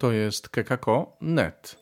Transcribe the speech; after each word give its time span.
To 0.00 0.12
jest 0.12 0.48
kekako.net. 0.48 1.76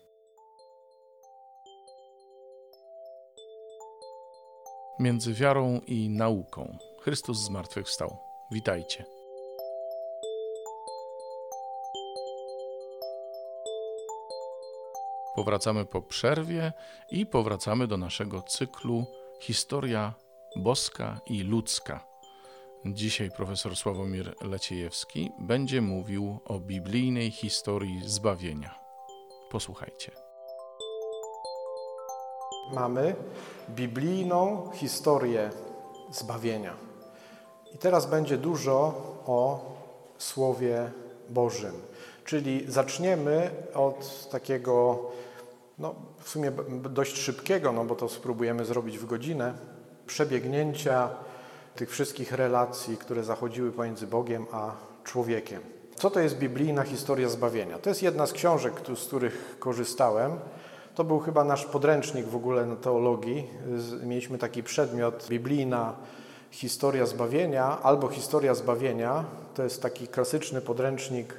Między 5.00 5.34
wiarą 5.34 5.80
i 5.87 6.10
nauką. 6.10 6.78
Chrystus 7.02 7.39
zmartwychwstał. 7.39 8.17
Witajcie. 8.53 9.04
Powracamy 15.37 15.85
po 15.85 16.03
przerwie 16.03 16.73
i 17.11 17.27
powracamy 17.27 17.87
do 17.87 17.96
naszego 17.96 18.43
cyklu 18.43 19.07
Historia 19.41 20.14
boska 20.57 21.21
i 21.27 21.43
ludzka. 21.43 22.07
Dzisiaj 22.85 23.31
profesor 23.31 23.77
Sławomir 23.77 24.35
Leciejewski 24.43 25.31
będzie 25.39 25.83
mówił 25.83 26.39
o 26.45 26.61
biblijnej 26.61 27.31
historii 27.31 28.03
zbawienia. 28.07 28.79
Posłuchajcie. 29.51 30.13
Mamy 32.74 33.14
biblijną 33.70 34.70
historię 34.74 35.50
zbawienia. 36.10 36.74
I 37.74 37.78
teraz 37.78 38.06
będzie 38.06 38.36
dużo 38.36 38.77
o 39.27 39.60
Słowie 40.19 40.91
Bożym. 41.28 41.74
Czyli 42.24 42.64
zaczniemy 42.69 43.50
od 43.74 44.30
takiego, 44.30 45.05
no 45.78 45.95
w 46.19 46.28
sumie 46.28 46.52
dość 46.91 47.16
szybkiego, 47.16 47.72
no 47.72 47.84
bo 47.84 47.95
to 47.95 48.08
spróbujemy 48.08 48.64
zrobić 48.64 48.98
w 48.98 49.06
godzinę, 49.06 49.55
przebiegnięcia 50.06 51.10
tych 51.78 51.91
wszystkich 51.91 52.32
relacji, 52.32 52.96
które 52.96 53.24
zachodziły 53.24 53.73
pomiędzy 53.73 54.06
Bogiem 54.06 54.46
a 54.52 54.73
człowiekiem. 55.05 55.60
Co 55.95 56.10
to 56.10 56.20
jest 56.20 56.38
biblijna 56.38 56.82
historia 56.82 57.28
zbawienia? 57.28 57.78
To 57.78 57.88
jest 57.88 58.02
jedna 58.02 58.27
z 58.27 58.32
książek, 58.32 58.73
z 58.96 59.06
których 59.06 59.56
korzystałem. 59.59 60.33
To 60.95 61.05
był 61.05 61.19
chyba 61.19 61.45
nasz 61.45 61.64
podręcznik 61.64 62.27
w 62.27 62.36
ogóle 62.36 62.67
na 62.67 62.77
teologii. 62.77 63.47
Mieliśmy 64.02 64.39
taki 64.39 64.62
przedmiot 64.62 65.27
biblijna 65.28 65.97
historia 66.50 67.06
zbawienia 67.06 67.78
albo 67.83 68.08
historia 68.08 68.55
zbawienia. 68.55 69.24
To 69.55 69.62
jest 69.62 69.83
taki 69.83 70.08
klasyczny 70.08 70.61
podręcznik 70.61 71.34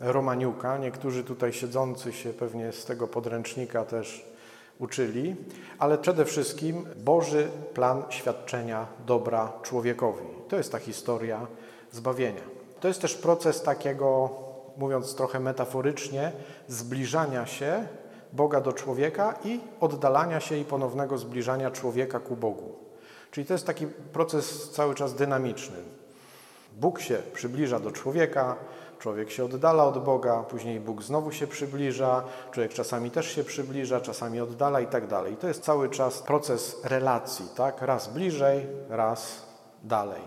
Romaniuka. 0.00 0.78
Niektórzy 0.78 1.24
tutaj 1.24 1.52
siedzący 1.52 2.12
się 2.12 2.32
pewnie 2.32 2.72
z 2.72 2.84
tego 2.84 3.08
podręcznika 3.08 3.84
też 3.84 4.29
uczyli, 4.80 5.36
ale 5.78 5.98
przede 5.98 6.24
wszystkim 6.24 6.86
Boży 6.96 7.48
plan 7.74 8.02
świadczenia 8.08 8.86
dobra 9.06 9.52
człowiekowi. 9.62 10.26
To 10.48 10.56
jest 10.56 10.72
ta 10.72 10.78
historia 10.78 11.46
zbawienia. 11.92 12.42
To 12.80 12.88
jest 12.88 13.00
też 13.00 13.14
proces 13.14 13.62
takiego, 13.62 14.30
mówiąc 14.76 15.14
trochę 15.14 15.40
metaforycznie, 15.40 16.32
zbliżania 16.68 17.46
się 17.46 17.86
Boga 18.32 18.60
do 18.60 18.72
człowieka 18.72 19.34
i 19.44 19.60
oddalania 19.80 20.40
się 20.40 20.56
i 20.56 20.64
ponownego 20.64 21.18
zbliżania 21.18 21.70
człowieka 21.70 22.20
ku 22.20 22.36
Bogu. 22.36 22.74
Czyli 23.30 23.46
to 23.46 23.54
jest 23.54 23.66
taki 23.66 23.86
proces 23.86 24.70
cały 24.70 24.94
czas 24.94 25.14
dynamiczny. 25.14 25.76
Bóg 26.76 27.00
się 27.00 27.22
przybliża 27.34 27.80
do 27.80 27.90
człowieka, 27.90 28.56
Człowiek 29.00 29.30
się 29.30 29.44
oddala 29.44 29.84
od 29.84 30.04
Boga, 30.04 30.42
później 30.42 30.80
Bóg 30.80 31.02
znowu 31.02 31.32
się 31.32 31.46
przybliża, 31.46 32.22
człowiek 32.52 32.72
czasami 32.72 33.10
też 33.10 33.34
się 33.34 33.44
przybliża, 33.44 34.00
czasami 34.00 34.40
oddala 34.40 34.80
i 34.80 34.86
tak 34.86 35.06
dalej. 35.06 35.32
I 35.32 35.36
to 35.36 35.48
jest 35.48 35.62
cały 35.62 35.88
czas 35.88 36.22
proces 36.22 36.80
relacji, 36.84 37.46
tak? 37.56 37.82
Raz 37.82 38.08
bliżej, 38.08 38.66
raz 38.88 39.42
dalej. 39.84 40.20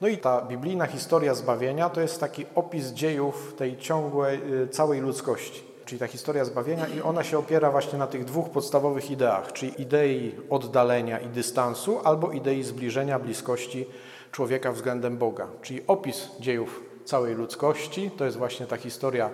No 0.00 0.08
i 0.08 0.18
ta 0.18 0.42
biblijna 0.42 0.86
historia 0.86 1.34
zbawienia 1.34 1.90
to 1.90 2.00
jest 2.00 2.20
taki 2.20 2.46
opis 2.54 2.86
dziejów 2.86 3.54
tej 3.56 3.78
ciągłej, 3.78 4.40
y, 4.62 4.68
całej 4.68 5.00
ludzkości. 5.00 5.62
Czyli 5.84 5.98
ta 5.98 6.06
historia 6.06 6.44
zbawienia 6.44 6.86
i 6.86 7.00
ona 7.00 7.24
się 7.24 7.38
opiera 7.38 7.70
właśnie 7.70 7.98
na 7.98 8.06
tych 8.06 8.24
dwóch 8.24 8.50
podstawowych 8.50 9.10
ideach, 9.10 9.52
czyli 9.52 9.82
idei 9.82 10.34
oddalenia 10.50 11.18
i 11.18 11.26
dystansu 11.26 12.00
albo 12.04 12.32
idei 12.32 12.62
zbliżenia, 12.62 13.18
bliskości 13.18 13.86
człowieka 14.32 14.72
względem 14.72 15.16
Boga. 15.18 15.46
Czyli 15.62 15.80
opis 15.86 16.28
dziejów 16.40 16.93
całej 17.04 17.34
ludzkości. 17.34 18.10
To 18.10 18.24
jest 18.24 18.36
właśnie 18.36 18.66
ta 18.66 18.76
historia 18.76 19.30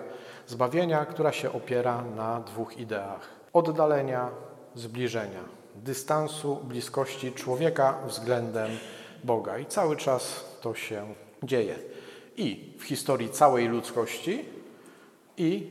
zbawienia, 0.47 1.05
która 1.05 1.31
się 1.31 1.53
opiera 1.53 2.03
na 2.15 2.39
dwóch 2.39 2.77
ideach: 2.77 3.29
oddalenia, 3.53 4.29
zbliżenia, 4.75 5.43
dystansu, 5.75 6.55
bliskości 6.55 7.31
człowieka 7.31 7.97
względem 8.07 8.69
Boga. 9.23 9.57
I 9.57 9.65
cały 9.65 9.95
czas 9.95 10.45
to 10.61 10.75
się 10.75 11.13
dzieje. 11.43 11.75
I 12.37 12.73
w 12.79 12.83
historii 12.83 13.29
całej 13.29 13.67
ludzkości, 13.67 14.45
i 15.37 15.69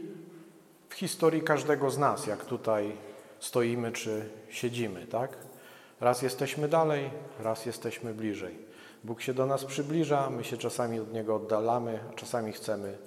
w 0.88 0.94
historii 0.94 1.42
każdego 1.42 1.90
z 1.90 1.98
nas, 1.98 2.26
jak 2.26 2.44
tutaj 2.44 2.92
stoimy 3.38 3.92
czy 3.92 4.28
siedzimy, 4.48 5.06
tak? 5.06 5.36
Raz 6.00 6.22
jesteśmy 6.22 6.68
dalej, 6.68 7.10
raz 7.40 7.66
jesteśmy 7.66 8.14
bliżej. 8.14 8.69
Bóg 9.04 9.22
się 9.22 9.34
do 9.34 9.46
nas 9.46 9.64
przybliża, 9.64 10.30
my 10.30 10.44
się 10.44 10.56
czasami 10.56 11.00
od 11.00 11.12
Niego 11.12 11.36
oddalamy, 11.36 12.00
a 12.10 12.14
czasami 12.14 12.52
chcemy 12.52 12.98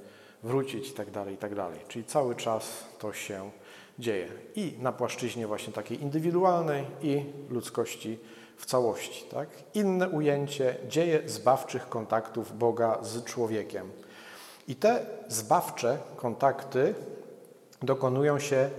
wrócić 0.44 0.90
i 0.90 0.94
tak 0.94 1.12
dalej, 1.12 1.34
i 1.34 1.38
tak. 1.38 1.52
Czyli 1.88 2.06
cały 2.06 2.36
czas 2.36 2.86
to 3.00 3.14
się 3.14 3.52
dzieje. 4.00 4.28
I 4.56 4.78
na 4.80 4.92
płaszczyźnie 4.92 5.48
właśnie 5.48 5.74
takiej 5.74 6.02
indywidualnej 6.02 6.86
i 7.02 7.24
ludzkości 7.50 8.20
w 8.58 8.66
całości. 8.66 9.26
Tak? 9.26 9.50
Inne 9.74 10.10
ujęcie 10.10 10.76
dzieje 10.88 11.22
zbawczych 11.26 11.90
kontaktów 11.90 12.58
Boga 12.58 13.00
z 13.02 13.24
człowiekiem. 13.24 13.92
I 14.68 14.76
te 14.76 15.06
zbawcze 15.28 15.98
kontakty 16.16 16.96
dokonują 17.82 18.40
się 18.40 18.70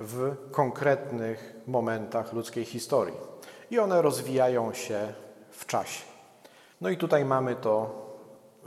w 0.00 0.34
konkretnych 0.50 1.54
momentach 1.66 2.32
ludzkiej 2.32 2.64
historii. 2.64 3.16
I 3.70 3.78
one 3.78 4.02
rozwijają 4.02 4.72
się 4.72 5.12
w 5.50 5.66
czasie. 5.66 6.09
No 6.80 6.88
i 6.88 6.96
tutaj 6.96 7.24
mamy 7.24 7.56
to, 7.56 7.90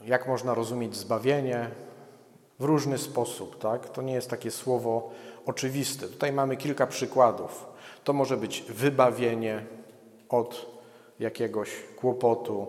jak 0.06 0.28
można 0.28 0.54
rozumieć 0.54 0.96
zbawienie 0.96 1.70
w 2.60 2.64
różny 2.64 2.98
sposób. 2.98 3.60
Tak? 3.60 3.90
To 3.90 4.02
nie 4.02 4.14
jest 4.14 4.30
takie 4.30 4.52
słowo 4.52 5.12
oczywiste. 5.46 6.08
Tutaj 6.08 6.34
mamy 6.34 6.58
kilka 6.58 6.88
przykładów. 6.88 7.66
To 8.04 8.14
może 8.14 8.38
być 8.38 8.62
wybawienie 8.62 9.66
od 10.30 10.66
jakiegoś 11.20 11.70
kłopotu, 11.96 12.68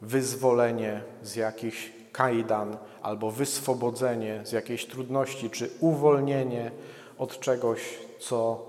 wyzwolenie 0.00 1.02
z 1.22 1.36
jakichś 1.36 1.92
kajdan, 2.12 2.76
albo 3.02 3.30
wyswobodzenie 3.30 4.40
z 4.44 4.52
jakiejś 4.52 4.86
trudności, 4.86 5.50
czy 5.50 5.70
uwolnienie 5.80 6.70
od 7.18 7.40
czegoś, 7.40 7.98
co 8.18 8.66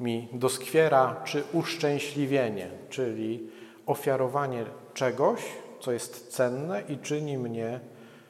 mi 0.00 0.28
doskwiera, 0.32 1.16
czy 1.24 1.44
uszczęśliwienie, 1.52 2.70
czyli 2.90 3.50
ofiarowanie 3.86 4.64
czegoś, 4.94 5.42
co 5.86 5.92
jest 5.92 6.28
cenne 6.28 6.82
i 6.88 6.98
czyni 6.98 7.38
mnie 7.38 7.80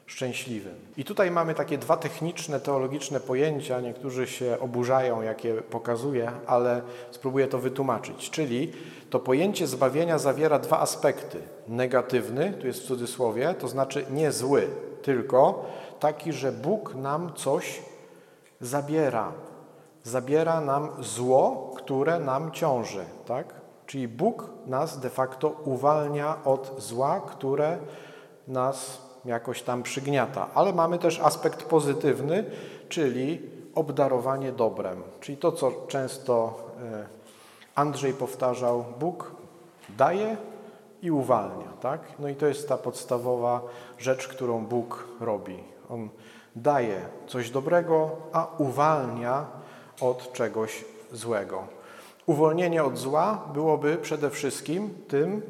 szczęśliwym. 0.07 0.75
I 0.97 1.05
tutaj 1.05 1.31
mamy 1.31 1.55
takie 1.55 1.79
dwa 1.79 1.97
techniczne, 1.97 2.61
teologiczne 2.61 3.21
pojęcia. 3.21 3.81
Niektórzy 3.81 4.27
się 4.27 4.57
oburzają, 4.61 5.23
jakie 5.23 5.55
pokazuję, 5.55 6.31
ale 6.47 6.83
spróbuję 7.11 7.47
to 7.47 7.59
wytłumaczyć. 7.59 8.31
Czyli 8.31 8.73
to 9.11 9.21
pojęcie 9.21 9.67
zbawienia 9.67 10.19
zawiera 10.19 10.59
dwa 10.59 10.81
aspekty. 10.81 11.39
Negatywny, 11.69 12.53
tu 12.61 12.67
jest 12.67 12.83
w 12.83 12.87
cudzysłowie, 12.87 13.55
to 13.59 13.69
znaczy 13.69 14.07
nie 14.11 14.33
zły, 14.33 14.69
tylko 15.03 15.65
taki, 16.01 16.33
że 16.33 16.53
Bóg 16.53 16.95
nam 16.95 17.33
coś 17.35 17.83
zabiera. 18.61 19.33
Zabiera 20.03 20.61
nam 20.61 20.89
zło, 21.01 21.73
które 21.77 22.21
nam 22.21 22.53
ciąży, 22.53 23.05
tak? 23.27 23.55
Czyli 23.87 24.09
Bóg 24.09 24.56
nas 24.67 25.01
de 25.01 25.11
facto 25.11 25.49
uwalnia 25.49 26.45
od 26.45 26.75
zła, 26.79 27.21
które 27.21 27.79
nas 28.49 28.99
jakoś 29.25 29.63
tam 29.63 29.83
przygniata. 29.83 30.47
Ale 30.55 30.73
mamy 30.73 30.99
też 30.99 31.21
aspekt 31.21 31.63
pozytywny, 31.63 32.45
czyli 32.89 33.51
obdarowanie 33.75 34.53
dobrem. 34.53 35.03
Czyli 35.21 35.39
to, 35.39 35.53
co 35.53 35.73
często 35.89 36.59
e, 36.83 37.07
Andrzej 37.75 38.13
powtarzał, 38.13 38.85
Bóg 39.01 39.31
daje 39.89 40.37
i 41.03 41.11
uwalnia. 41.11 41.69
Tak? 41.81 42.01
No 42.19 42.29
i 42.29 42.35
to 42.35 42.47
jest 42.47 42.69
ta 42.69 42.77
podstawowa 42.77 43.61
rzecz, 43.99 44.29
którą 44.29 44.67
Bóg 44.67 45.09
robi. 45.21 45.59
On 45.91 46.09
daje 46.57 47.01
coś 47.27 47.51
dobrego, 47.51 48.11
a 48.33 48.47
uwalnia 48.59 49.47
od 50.01 50.33
czegoś 50.33 50.85
złego. 51.13 51.76
Uwolnienie 52.27 52.85
od 52.85 52.99
zła 52.99 53.49
byłoby 53.55 53.97
przede 53.97 54.31
wszystkim 54.31 54.95
tym, 55.09 55.43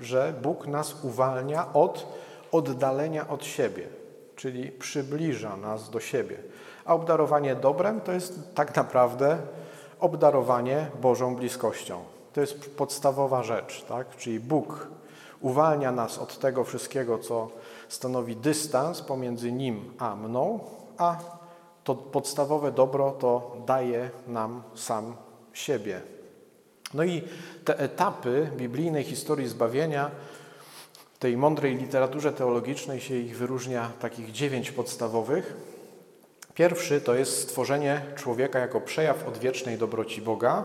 że 0.00 0.34
Bóg 0.42 0.66
nas 0.66 1.04
uwalnia 1.04 1.72
od 1.72 2.06
oddalenia 2.52 3.28
od 3.28 3.44
siebie, 3.44 3.88
czyli 4.36 4.70
przybliża 4.70 5.56
nas 5.56 5.90
do 5.90 6.00
siebie. 6.00 6.36
A 6.84 6.94
obdarowanie 6.94 7.54
dobrem 7.54 8.00
to 8.00 8.12
jest 8.12 8.54
tak 8.54 8.76
naprawdę 8.76 9.38
obdarowanie 10.00 10.90
Bożą 11.00 11.36
bliskością. 11.36 12.04
To 12.32 12.40
jest 12.40 12.76
podstawowa 12.76 13.42
rzecz, 13.42 13.84
tak? 13.84 14.16
Czyli 14.16 14.40
Bóg 14.40 14.88
uwalnia 15.40 15.92
nas 15.92 16.18
od 16.18 16.38
tego 16.38 16.64
wszystkiego, 16.64 17.18
co 17.18 17.48
stanowi 17.88 18.36
dystans 18.36 19.02
pomiędzy 19.02 19.52
Nim 19.52 19.92
a 19.98 20.16
mną, 20.16 20.60
a 20.98 21.16
to 21.84 21.94
podstawowe 21.94 22.72
dobro 22.72 23.10
to 23.10 23.56
daje 23.66 24.10
nam 24.26 24.62
sam 24.74 25.14
siebie. 25.52 26.00
No 26.94 27.04
i 27.04 27.22
te 27.64 27.78
etapy 27.78 28.50
biblijnej 28.56 29.04
historii 29.04 29.48
zbawienia, 29.48 30.10
w 31.14 31.18
tej 31.18 31.36
mądrej 31.36 31.76
literaturze 31.76 32.32
teologicznej 32.32 33.00
się 33.00 33.14
ich 33.14 33.36
wyróżnia 33.36 33.90
takich 34.00 34.32
dziewięć 34.32 34.70
podstawowych. 34.70 35.56
Pierwszy 36.54 37.00
to 37.00 37.14
jest 37.14 37.38
stworzenie 37.38 38.02
człowieka 38.16 38.58
jako 38.58 38.80
przejaw 38.80 39.28
odwiecznej 39.28 39.78
dobroci 39.78 40.22
Boga. 40.22 40.64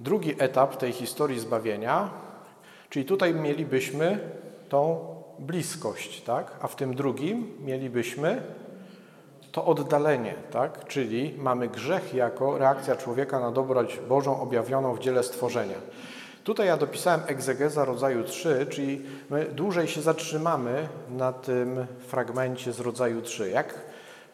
Drugi 0.00 0.34
etap 0.38 0.76
tej 0.76 0.92
historii 0.92 1.40
zbawienia, 1.40 2.10
czyli 2.90 3.04
tutaj 3.04 3.34
mielibyśmy 3.34 4.18
tą 4.68 5.06
bliskość, 5.38 6.22
tak? 6.22 6.52
a 6.60 6.68
w 6.68 6.76
tym 6.76 6.94
drugim 6.94 7.52
mielibyśmy 7.64 8.42
to 9.56 9.64
oddalenie, 9.64 10.34
tak? 10.50 10.86
czyli 10.86 11.34
mamy 11.38 11.68
grzech 11.68 12.14
jako 12.14 12.58
reakcja 12.58 12.96
człowieka 12.96 13.40
na 13.40 13.50
dobroć 13.50 14.00
Bożą 14.08 14.40
objawioną 14.40 14.94
w 14.94 14.98
dziele 14.98 15.22
stworzenia. 15.22 15.74
Tutaj 16.44 16.66
ja 16.66 16.76
dopisałem 16.76 17.20
egzegeza 17.26 17.84
rodzaju 17.84 18.24
3, 18.24 18.66
czyli 18.70 19.02
my 19.30 19.44
dłużej 19.44 19.88
się 19.88 20.02
zatrzymamy 20.02 20.88
na 21.10 21.32
tym 21.32 21.86
fragmencie 22.06 22.72
z 22.72 22.80
rodzaju 22.80 23.22
3. 23.22 23.50
Jak 23.50 23.74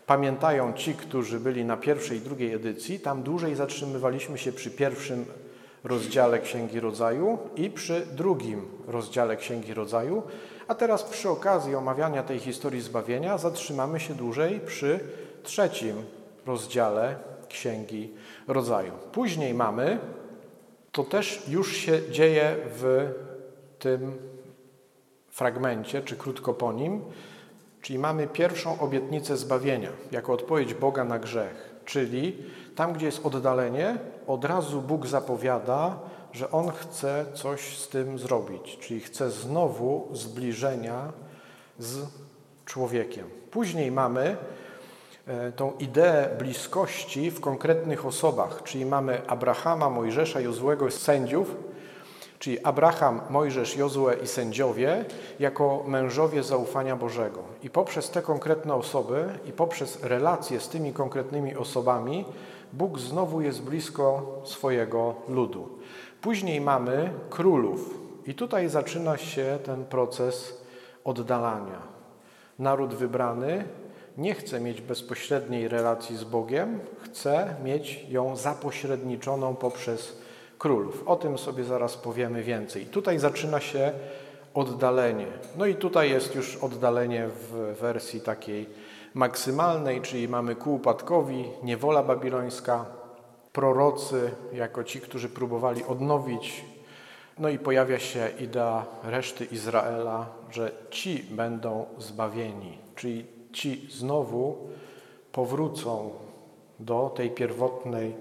pamiętają 0.07 0.73
ci, 0.73 0.95
którzy 0.95 1.41
byli 1.41 1.65
na 1.65 1.77
pierwszej 1.77 2.19
i 2.19 2.21
drugiej 2.21 2.55
edycji, 2.55 3.01
tam 3.01 3.23
dłużej 3.23 3.55
zatrzymywaliśmy 3.55 4.39
się 4.39 4.53
przy 4.53 4.71
pierwszym 4.71 5.25
rozdziale 5.85 6.39
Księgi 6.39 6.81
Rodzaju 6.81 7.39
i 7.57 7.71
przy 7.71 8.07
drugim 8.07 8.69
rozdziale 8.89 9.37
Księgi 9.37 9.75
Rodzaju, 9.75 10.23
a 10.69 10.75
teraz 10.75 11.03
przy 11.03 11.29
okazji 11.31 11.75
omawiania 11.75 12.23
tej 12.23 12.39
historii 12.39 12.81
zbawienia 12.81 13.39
zatrzymamy 13.39 14.01
się 14.01 14.15
dłużej 14.15 14.61
przy 14.61 15.01
trzecim 15.43 15.97
rozdziale 16.47 17.17
Księgi 17.49 18.13
Rodzaju. 18.49 18.93
Później 19.13 19.55
mamy, 19.55 19.99
to 20.93 21.05
też 21.05 21.43
już 21.49 21.77
się 21.77 22.11
dzieje 22.11 22.57
w 22.67 23.11
tym 23.79 24.19
fragmencie, 25.31 26.03
czy 26.03 26.17
krótko 26.17 26.55
po 26.55 26.73
nim, 26.73 27.01
czyli 27.83 27.99
mamy 27.99 28.27
pierwszą 28.27 28.81
obietnicę 28.81 29.37
zbawienia 29.37 29.91
jako 30.11 30.33
odpowiedź 30.33 30.75
Boga 30.75 31.05
na 31.05 31.19
grzech, 31.19 31.75
czyli 31.85 32.37
tam, 32.77 32.93
gdzie 32.93 33.07
jest 33.07 33.27
oddalenie, 33.27 33.99
od 34.27 34.45
razu 34.45 34.83
Bóg 34.83 35.07
zapowiada, 35.07 35.99
że 36.33 36.51
On 36.51 36.71
chce 36.71 37.27
coś 37.35 37.79
z 37.79 37.89
tym 37.89 38.19
zrobić, 38.19 38.79
czyli 38.81 39.01
chce 39.01 39.31
znowu 39.31 40.09
zbliżenia 40.13 41.13
z 41.79 42.07
człowiekiem. 42.65 43.27
Później 43.51 43.93
mamy 43.93 44.37
e, 45.27 45.53
tą 45.53 45.73
ideę 45.79 46.37
bliskości 46.39 47.31
w 47.31 47.41
konkretnych 47.41 48.07
osobach, 48.07 48.63
czyli 48.63 48.87
mamy 48.87 49.27
Abrahama, 49.27 49.91
Mojżesza, 49.91 50.41
Jozłego, 50.41 50.91
sędziów, 50.91 51.57
czyli 52.43 52.65
Abraham, 52.65 53.21
Mojżesz, 53.31 53.77
Jozue 53.77 54.09
i 54.23 54.27
sędziowie 54.27 55.05
jako 55.39 55.85
mężowie 55.87 56.43
zaufania 56.43 56.97
Bożego. 56.97 57.43
I 57.63 57.71
poprzez 57.71 58.11
te 58.11 58.23
konkretne 58.23 58.75
osoby 58.75 59.25
i 59.47 59.53
poprzez 59.53 60.03
relacje 60.03 60.61
z 60.61 60.69
tymi 60.69 60.93
konkretnymi 60.93 61.57
osobami 61.57 62.25
Bóg 62.73 62.99
znowu 62.99 63.41
jest 63.41 63.63
blisko 63.63 64.41
swojego 64.45 65.15
ludu. 65.29 65.69
Później 66.23 66.61
mamy 66.61 67.13
królów 67.31 67.95
i 68.27 68.35
tutaj 68.35 68.69
zaczyna 68.69 69.17
się 69.17 69.59
ten 69.65 69.85
proces 69.85 70.63
oddalania. 71.05 71.83
Naród 72.59 72.95
wybrany 72.95 73.65
nie 74.19 74.35
chce 74.35 74.61
mieć 74.61 74.81
bezpośredniej 74.81 75.69
relacji 75.69 76.17
z 76.17 76.25
Bogiem, 76.25 76.81
chce 77.01 77.57
mieć 77.65 78.07
ją 78.09 78.37
zapośredniczoną 78.37 79.55
poprzez 79.55 80.19
królów. 80.59 81.09
O 81.09 81.17
tym 81.17 81.39
sobie 81.39 81.65
zaraz 81.65 81.97
powiemy 81.97 82.43
więcej. 82.43 82.87
Tutaj 82.87 83.19
zaczyna 83.19 83.61
się 83.61 83.93
oddalenie. 84.55 85.27
No 85.59 85.67
i 85.67 85.75
tutaj 85.75 86.11
jest 86.11 86.35
już 86.35 86.57
oddalenie 86.57 87.29
w 87.29 87.77
wersji 87.81 88.21
takiej 88.21 88.69
maksymalnej, 89.15 90.01
czyli 90.01 90.29
mamy 90.29 90.55
ku 90.55 90.75
upadkowi, 90.75 91.45
niewola 91.63 92.03
babilońska, 92.03 93.02
prorocy 93.53 94.31
jako 94.53 94.85
ci, 94.85 95.01
którzy 95.01 95.29
próbowali 95.29 95.85
odnowić. 95.85 96.65
No 97.39 97.49
i 97.49 97.59
pojawia 97.59 97.99
się 97.99 98.31
idea 98.41 98.87
reszty 99.03 99.45
Izraela, 99.45 100.27
że 100.51 100.73
ci 100.91 101.23
będą 101.31 101.87
zbawieni, 101.99 102.79
czyli 102.97 103.27
ci 103.53 103.89
znowu 103.91 104.69
powrócą 105.33 106.11
do 106.81 107.13
tej 107.17 107.31
pierwotnej 107.31 108.15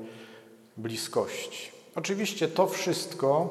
bliskości. 0.77 1.71
Oczywiście 1.95 2.47
to 2.47 2.67
wszystko 2.67 3.49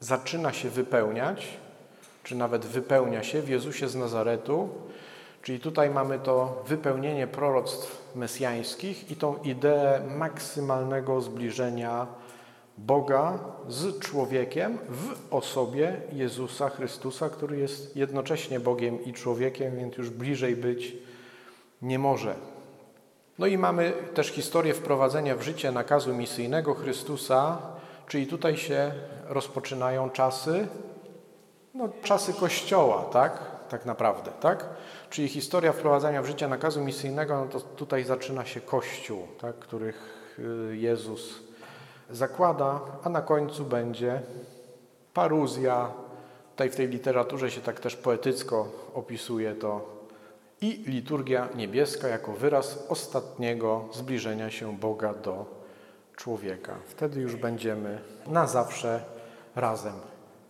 zaczyna 0.00 0.52
się 0.52 0.70
wypełniać, 0.70 1.46
czy 2.22 2.34
nawet 2.34 2.66
wypełnia 2.66 3.22
się 3.22 3.42
w 3.42 3.48
Jezusie 3.48 3.88
z 3.88 3.96
Nazaretu, 3.96 4.68
czyli 5.42 5.60
tutaj 5.60 5.90
mamy 5.90 6.18
to 6.18 6.62
wypełnienie 6.66 7.26
proroctw 7.26 8.01
mesjańskich 8.16 9.10
i 9.10 9.16
tą 9.16 9.36
ideę 9.36 10.00
maksymalnego 10.16 11.20
zbliżenia 11.20 12.06
Boga 12.78 13.38
z 13.68 13.98
człowiekiem 13.98 14.78
w 14.88 15.34
osobie 15.34 16.00
Jezusa 16.12 16.68
Chrystusa, 16.68 17.30
który 17.30 17.58
jest 17.58 17.96
jednocześnie 17.96 18.60
Bogiem 18.60 19.04
i 19.04 19.12
człowiekiem, 19.12 19.76
więc 19.76 19.96
już 19.96 20.10
bliżej 20.10 20.56
być 20.56 20.96
nie 21.82 21.98
może. 21.98 22.34
No 23.38 23.46
i 23.46 23.58
mamy 23.58 23.92
też 24.14 24.28
historię 24.28 24.74
wprowadzenia 24.74 25.36
w 25.36 25.42
życie 25.42 25.72
nakazu 25.72 26.14
misyjnego 26.14 26.74
Chrystusa, 26.74 27.58
czyli 28.08 28.26
tutaj 28.26 28.56
się 28.56 28.92
rozpoczynają 29.28 30.10
czasy, 30.10 30.68
no 31.74 31.88
czasy 32.02 32.34
Kościoła, 32.34 33.04
tak? 33.12 33.50
Tak 33.68 33.86
naprawdę, 33.86 34.30
tak? 34.40 34.68
Czyli 35.12 35.28
historia 35.28 35.72
wprowadzania 35.72 36.22
w 36.22 36.26
życie 36.26 36.48
nakazu 36.48 36.84
misyjnego, 36.84 37.36
no 37.38 37.46
to 37.46 37.60
tutaj 37.60 38.04
zaczyna 38.04 38.44
się 38.44 38.60
Kościół, 38.60 39.28
tak? 39.40 39.58
których 39.58 40.38
y, 40.72 40.76
Jezus 40.76 41.40
zakłada, 42.10 42.80
a 43.04 43.08
na 43.08 43.22
końcu 43.22 43.64
będzie 43.64 44.22
paruzja. 45.14 45.90
Tutaj 46.50 46.70
w 46.70 46.76
tej 46.76 46.88
literaturze 46.88 47.50
się 47.50 47.60
tak 47.60 47.80
też 47.80 47.96
poetycko 47.96 48.68
opisuje 48.94 49.54
to 49.54 50.02
i 50.60 50.84
liturgia 50.86 51.48
niebieska 51.54 52.08
jako 52.08 52.32
wyraz 52.32 52.86
ostatniego 52.88 53.88
zbliżenia 53.92 54.50
się 54.50 54.76
Boga 54.76 55.14
do 55.14 55.46
człowieka. 56.16 56.74
Wtedy 56.86 57.20
już 57.20 57.36
będziemy 57.36 57.98
na 58.26 58.46
zawsze 58.46 59.04
razem. 59.56 59.94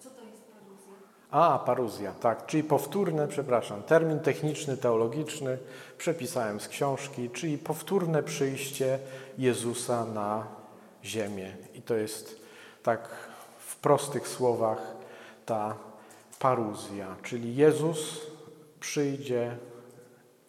Co 0.01 0.11
to 0.11 0.21
jest 0.21 0.45
paruzja? 0.45 0.95
A, 1.33 1.59
paruzja, 1.59 2.13
tak, 2.13 2.47
czyli 2.47 2.65
powtórne, 2.65 3.29
przepraszam, 3.29 3.83
termin 3.83 4.21
techniczny, 4.21 4.77
teologiczny, 4.77 5.59
przepisałem 5.99 6.61
z 6.61 6.69
książki, 6.69 7.31
czyli 7.31 7.59
powtórne 7.59 8.23
przyjście 8.23 8.99
Jezusa 9.39 10.05
na 10.05 10.47
ziemię. 11.05 11.57
I 11.75 11.83
to 11.83 11.95
jest 11.95 12.41
tak 12.83 13.09
w 13.59 13.77
prostych 13.77 14.29
słowach 14.29 14.79
ta 15.47 15.75
paruzja, 16.39 17.17
czyli 17.23 17.57
Jezus 17.57 18.21
przyjdzie 18.81 19.57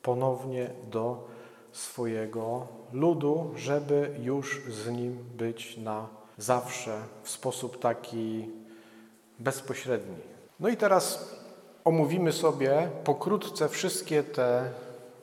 ponownie 0.02 0.70
do 0.92 1.28
swojego 1.72 2.68
ludu, 2.94 3.52
żeby 3.56 4.16
już 4.22 4.62
z 4.70 4.90
nim 4.90 5.18
być 5.38 5.78
na 5.78 6.08
zawsze 6.38 7.02
w 7.24 7.30
sposób 7.30 7.80
taki 7.80 8.50
bezpośredni. 9.40 10.33
No 10.64 10.70
i 10.70 10.78
teraz 10.78 11.36
omówimy 11.84 12.32
sobie 12.32 12.90
pokrótce 13.04 13.70
wszystkie 13.70 14.24
te 14.24 14.70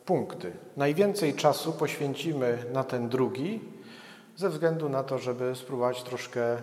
punkty. 0.04 0.52
Najwięcej 0.76 1.34
czasu 1.34 1.72
poświęcimy 1.72 2.64
na 2.72 2.84
ten 2.84 3.08
drugi, 3.08 3.60
ze 4.36 4.48
względu 4.48 4.88
na 4.88 5.02
to, 5.02 5.18
żeby 5.18 5.54
spróbować 5.56 6.02
troszkę 6.02 6.56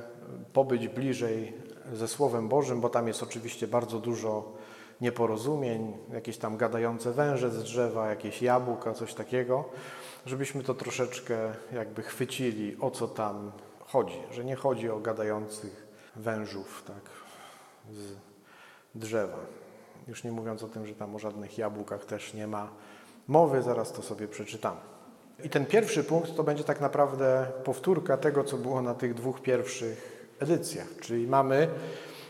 pobyć 0.53 0.87
bliżej 0.87 1.53
ze 1.93 2.07
Słowem 2.07 2.47
Bożym, 2.49 2.81
bo 2.81 2.89
tam 2.89 3.07
jest 3.07 3.23
oczywiście 3.23 3.67
bardzo 3.67 3.99
dużo 3.99 4.53
nieporozumień, 5.01 5.97
jakieś 6.13 6.37
tam 6.37 6.57
gadające 6.57 7.11
węże 7.11 7.51
z 7.51 7.63
drzewa, 7.63 8.09
jakieś 8.09 8.41
jabłka, 8.41 8.93
coś 8.93 9.13
takiego, 9.13 9.65
żebyśmy 10.25 10.63
to 10.63 10.73
troszeczkę 10.73 11.37
jakby 11.73 12.01
chwycili, 12.01 12.77
o 12.81 12.91
co 12.91 13.07
tam 13.07 13.51
chodzi. 13.79 14.19
Że 14.31 14.45
nie 14.45 14.55
chodzi 14.55 14.89
o 14.89 14.99
gadających 14.99 15.87
wężów, 16.15 16.83
tak, 16.87 17.09
z 17.91 18.26
drzewa. 18.99 19.37
Już 20.07 20.23
nie 20.23 20.31
mówiąc 20.31 20.63
o 20.63 20.67
tym, 20.67 20.85
że 20.85 20.95
tam 20.95 21.15
o 21.15 21.19
żadnych 21.19 21.57
jabłkach 21.57 22.05
też 22.05 22.33
nie 22.33 22.47
ma 22.47 22.69
mowy, 23.27 23.61
zaraz 23.61 23.91
to 23.91 24.01
sobie 24.01 24.27
przeczytamy. 24.27 24.79
I 25.43 25.49
ten 25.49 25.65
pierwszy 25.65 26.03
punkt 26.03 26.35
to 26.35 26.43
będzie 26.43 26.63
tak 26.63 26.81
naprawdę 26.81 27.47
powtórka 27.63 28.17
tego, 28.17 28.43
co 28.43 28.57
było 28.57 28.81
na 28.81 28.93
tych 28.93 29.13
dwóch 29.13 29.41
pierwszych 29.41 30.27
edycjach. 30.39 30.87
Czyli 31.01 31.27
mamy 31.27 31.67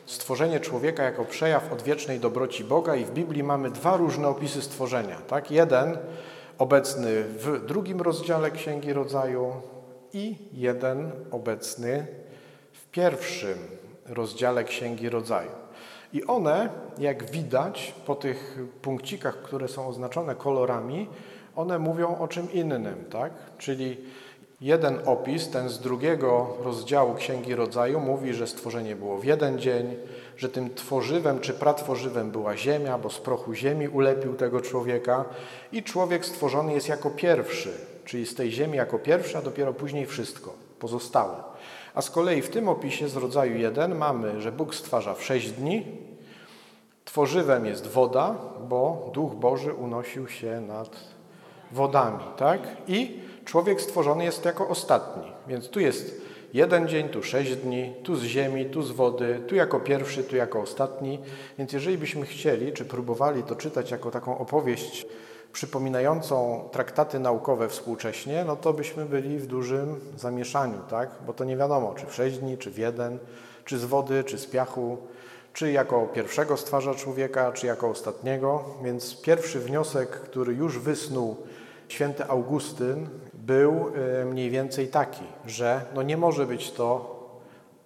stworzenie 0.06 0.60
człowieka 0.60 1.04
jako 1.04 1.26
przejaw 1.26 1.74
odwiecznej 1.74 2.20
dobroci 2.20 2.64
Boga 2.64 2.96
i 2.96 3.06
w 3.06 3.12
Biblii 3.12 3.44
mamy 3.44 3.72
dwa 3.72 3.98
różne 3.98 4.28
opisy 4.28 4.62
stworzenia. 4.62 5.18
Tak? 5.28 5.52
Jeden 5.52 5.98
obecny 6.58 7.24
w 7.24 7.66
drugim 7.66 8.02
rozdziale 8.02 8.52
Księgi 8.52 8.94
Rodzaju 8.94 9.54
i 10.14 10.36
jeden 10.54 11.12
obecny 11.32 12.08
w 12.72 12.92
pierwszym 12.92 13.58
rozdziale 14.06 14.64
Księgi 14.64 15.10
Rodzaju. 15.10 15.67
I 16.14 16.26
one, 16.26 16.70
jak 16.98 17.32
widać 17.32 17.94
po 18.06 18.16
tych 18.16 18.60
punkcikach, 18.82 19.42
które 19.42 19.68
są 19.68 19.88
oznaczone 19.88 20.36
kolorami, 20.36 21.08
one 21.56 21.80
mówią 21.80 22.18
o 22.18 22.28
czym 22.28 22.52
innym, 22.54 23.06
tak? 23.10 23.34
Czyli 23.58 23.98
jeden 24.62 25.00
opis, 25.06 25.50
ten 25.50 25.70
z 25.70 25.80
drugiego 25.80 26.58
rozdziału 26.64 27.16
Księgi 27.16 27.56
Rodzaju, 27.56 28.00
mówi, 28.00 28.34
że 28.34 28.48
stworzenie 28.48 28.96
było 28.96 29.18
w 29.18 29.26
jeden 29.26 29.60
dzień, 29.60 29.96
że 30.38 30.50
tym 30.50 30.76
tworzywem 30.76 31.40
czy 31.40 31.54
pratworzywem 31.54 32.32
była 32.32 32.58
ziemia, 32.58 32.98
bo 32.98 33.10
z 33.10 33.20
prochu 33.20 33.54
ziemi 33.54 33.88
ulepił 33.88 34.34
tego 34.34 34.62
człowieka 34.62 35.26
i 35.72 35.84
człowiek 35.84 36.26
stworzony 36.26 36.74
jest 36.74 36.90
jako 36.90 37.10
pierwszy, 37.10 37.74
czyli 38.06 38.26
z 38.26 38.36
tej 38.36 38.52
ziemi 38.52 38.78
jako 38.78 39.00
pierwszy, 39.00 39.38
a 39.38 39.42
dopiero 39.42 39.74
później 39.74 40.06
wszystko 40.06 40.54
pozostałe. 40.80 41.47
A 41.98 42.02
z 42.02 42.10
kolei 42.10 42.42
w 42.42 42.50
tym 42.50 42.70
opisie 42.70 43.10
z 43.10 43.16
rodzaju 43.16 43.58
1 43.58 43.96
mamy, 43.96 44.42
że 44.42 44.52
Bóg 44.52 44.76
stwarza 44.76 45.14
w 45.14 45.24
sześć 45.24 45.52
dni, 45.52 45.86
tworzywem 47.06 47.66
jest 47.66 47.88
woda, 47.88 48.36
bo 48.70 49.12
Duch 49.14 49.36
Boży 49.36 49.74
unosił 49.74 50.28
się 50.28 50.62
nad 50.62 51.00
wodami, 51.72 52.24
tak? 52.38 52.60
I 52.88 53.20
człowiek 53.46 53.82
stworzony 53.82 54.24
jest 54.24 54.46
jako 54.46 54.68
ostatni, 54.68 55.32
więc 55.48 55.70
tu 55.70 55.80
jest 55.80 56.22
jeden 56.54 56.88
dzień, 56.88 57.10
tu 57.10 57.24
sześć 57.24 57.56
dni, 57.56 57.94
tu 58.04 58.16
z 58.16 58.24
ziemi, 58.24 58.66
tu 58.66 58.82
z 58.82 58.92
wody, 58.92 59.42
tu 59.48 59.56
jako 59.56 59.80
pierwszy, 59.80 60.24
tu 60.24 60.36
jako 60.36 60.62
ostatni. 60.62 61.20
Więc 61.58 61.74
jeżeli 61.74 61.98
byśmy 61.98 62.26
chcieli, 62.26 62.74
czy 62.74 62.86
próbowali 62.86 63.44
to 63.44 63.56
czytać 63.56 63.92
jako 63.92 64.12
taką 64.12 64.38
opowieść 64.38 65.06
przypominającą 65.58 66.70
traktaty 66.72 67.20
naukowe 67.20 67.70
współcześnie, 67.70 68.44
no 68.48 68.56
to 68.56 68.74
byśmy 68.74 69.06
byli 69.06 69.40
w 69.40 69.48
dużym 69.48 70.00
zamieszaniu, 70.18 70.80
tak? 70.90 71.10
Bo 71.26 71.34
to 71.34 71.44
nie 71.44 71.58
wiadomo, 71.58 71.94
czy 71.94 72.06
w 72.06 72.14
sześć 72.14 72.38
dni, 72.38 72.58
czy 72.58 72.72
w 72.72 72.78
jeden, 72.78 73.20
czy 73.66 73.78
z 73.78 73.86
wody, 73.86 74.24
czy 74.24 74.38
z 74.38 74.46
piachu, 74.46 74.98
czy 75.54 75.72
jako 75.72 76.08
pierwszego 76.08 76.58
stwarza 76.58 76.94
człowieka, 76.96 77.52
czy 77.52 77.68
jako 77.68 77.90
ostatniego. 77.90 78.64
Więc 78.84 79.22
pierwszy 79.22 79.60
wniosek, 79.60 80.10
który 80.10 80.54
już 80.54 80.80
wysnuł 80.80 81.36
święty 81.88 82.26
Augustyn, 82.26 83.10
był 83.34 83.92
e, 84.22 84.26
mniej 84.26 84.50
więcej 84.50 84.88
taki, 84.88 85.24
że 85.46 85.82
no 85.96 86.04
nie 86.04 86.18
może 86.18 86.46
być 86.46 86.72
to 86.72 87.18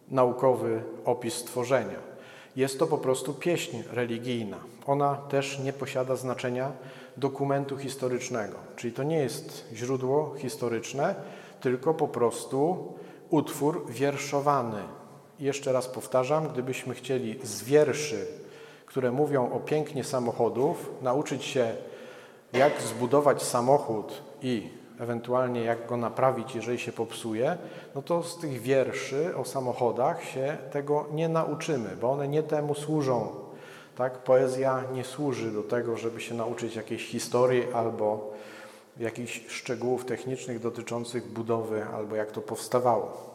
naukowy 0.09 0.83
opis 1.05 1.33
stworzenia. 1.33 1.99
Jest 2.55 2.79
to 2.79 2.87
po 2.87 2.97
prostu 2.97 3.33
pieśń 3.33 3.77
religijna. 3.91 4.57
Ona 4.87 5.15
też 5.15 5.59
nie 5.59 5.73
posiada 5.73 6.15
znaczenia 6.15 6.71
dokumentu 7.21 7.77
historycznego, 7.77 8.57
czyli 8.75 8.93
to 8.93 9.03
nie 9.03 9.17
jest 9.17 9.67
źródło 9.73 10.35
historyczne, 10.37 11.15
tylko 11.61 11.93
po 11.93 12.07
prostu 12.07 12.93
utwór 13.29 13.85
wierszowany. 13.89 14.81
I 15.39 15.43
jeszcze 15.43 15.71
raz 15.71 15.87
powtarzam, 15.87 16.47
gdybyśmy 16.47 16.95
chcieli 16.95 17.39
z 17.43 17.63
wierszy, 17.63 18.27
które 18.85 19.11
mówią 19.11 19.51
o 19.51 19.59
pięknie 19.59 20.03
samochodów, 20.03 20.91
nauczyć 21.01 21.43
się, 21.43 21.75
jak 22.53 22.81
zbudować 22.81 23.43
samochód 23.43 24.23
i 24.41 24.69
ewentualnie 24.99 25.63
jak 25.63 25.87
go 25.87 25.97
naprawić, 25.97 26.55
jeżeli 26.55 26.79
się 26.79 26.91
popsuje, 26.91 27.57
no 27.95 28.01
to 28.01 28.23
z 28.23 28.37
tych 28.37 28.61
wierszy 28.61 29.35
o 29.37 29.45
samochodach 29.45 30.23
się 30.23 30.57
tego 30.71 31.05
nie 31.11 31.29
nauczymy, 31.29 31.97
bo 32.01 32.11
one 32.11 32.27
nie 32.27 32.43
temu 32.43 32.75
służą. 32.75 33.50
Tak? 33.95 34.17
Poezja 34.17 34.83
nie 34.93 35.03
służy 35.03 35.51
do 35.51 35.63
tego, 35.63 35.97
żeby 35.97 36.21
się 36.21 36.35
nauczyć 36.35 36.75
jakiejś 36.75 37.07
historii 37.07 37.73
albo 37.73 38.33
jakichś 38.99 39.47
szczegółów 39.47 40.05
technicznych 40.05 40.59
dotyczących 40.59 41.27
budowy 41.27 41.85
albo 41.85 42.15
jak 42.15 42.31
to 42.31 42.41
powstawało. 42.41 43.31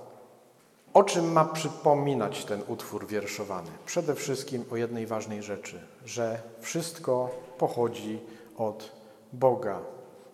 O 0.94 1.04
czym 1.04 1.32
ma 1.32 1.44
przypominać 1.44 2.44
ten 2.44 2.62
utwór 2.68 3.06
wierszowany? 3.06 3.70
Przede 3.86 4.14
wszystkim 4.14 4.64
o 4.70 4.76
jednej 4.76 5.06
ważnej 5.06 5.42
rzeczy, 5.42 5.80
że 6.04 6.42
wszystko 6.60 7.30
pochodzi 7.58 8.20
od 8.56 8.92
Boga, 9.32 9.80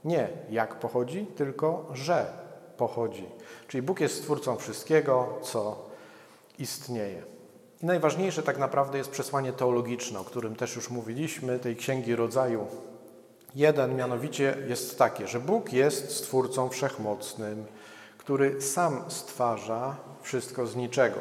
nie 0.05 0.29
jak 0.51 0.75
pochodzi, 0.75 1.27
tylko 1.37 1.89
że 1.93 2.27
pochodzi. 2.77 3.29
Czyli 3.69 3.83
Bóg 3.83 4.01
jest 4.01 4.17
stwórcą 4.17 4.57
wszystkiego, 4.57 5.39
co 5.43 5.77
istnieje. 6.59 7.32
I 7.83 7.87
najważniejsze 7.87 8.43
tak 8.43 8.59
naprawdę 8.59 8.99
jest 8.99 9.11
przesłanie 9.11 9.53
teologiczne, 9.53 10.21
o 10.21 10.25
którym 10.25 10.57
też 10.57 10.77
już 10.77 10.91
mówiliśmy, 10.91 11.59
tej 11.59 11.77
Księgi 11.77 12.17
Rodzaju. 12.17 12.67
Jeden 13.55 13.97
mianowicie 13.97 14.57
jest 14.69 14.99
takie, 14.99 15.29
że 15.29 15.41
Bóg 15.41 15.73
jest 15.73 16.11
stwórcą 16.11 16.69
wszechmocnym, 16.69 17.65
który 18.19 18.63
sam 18.63 19.05
stwarza 19.09 19.97
wszystko 20.23 20.67
z 20.67 20.77
niczego. 20.77 21.19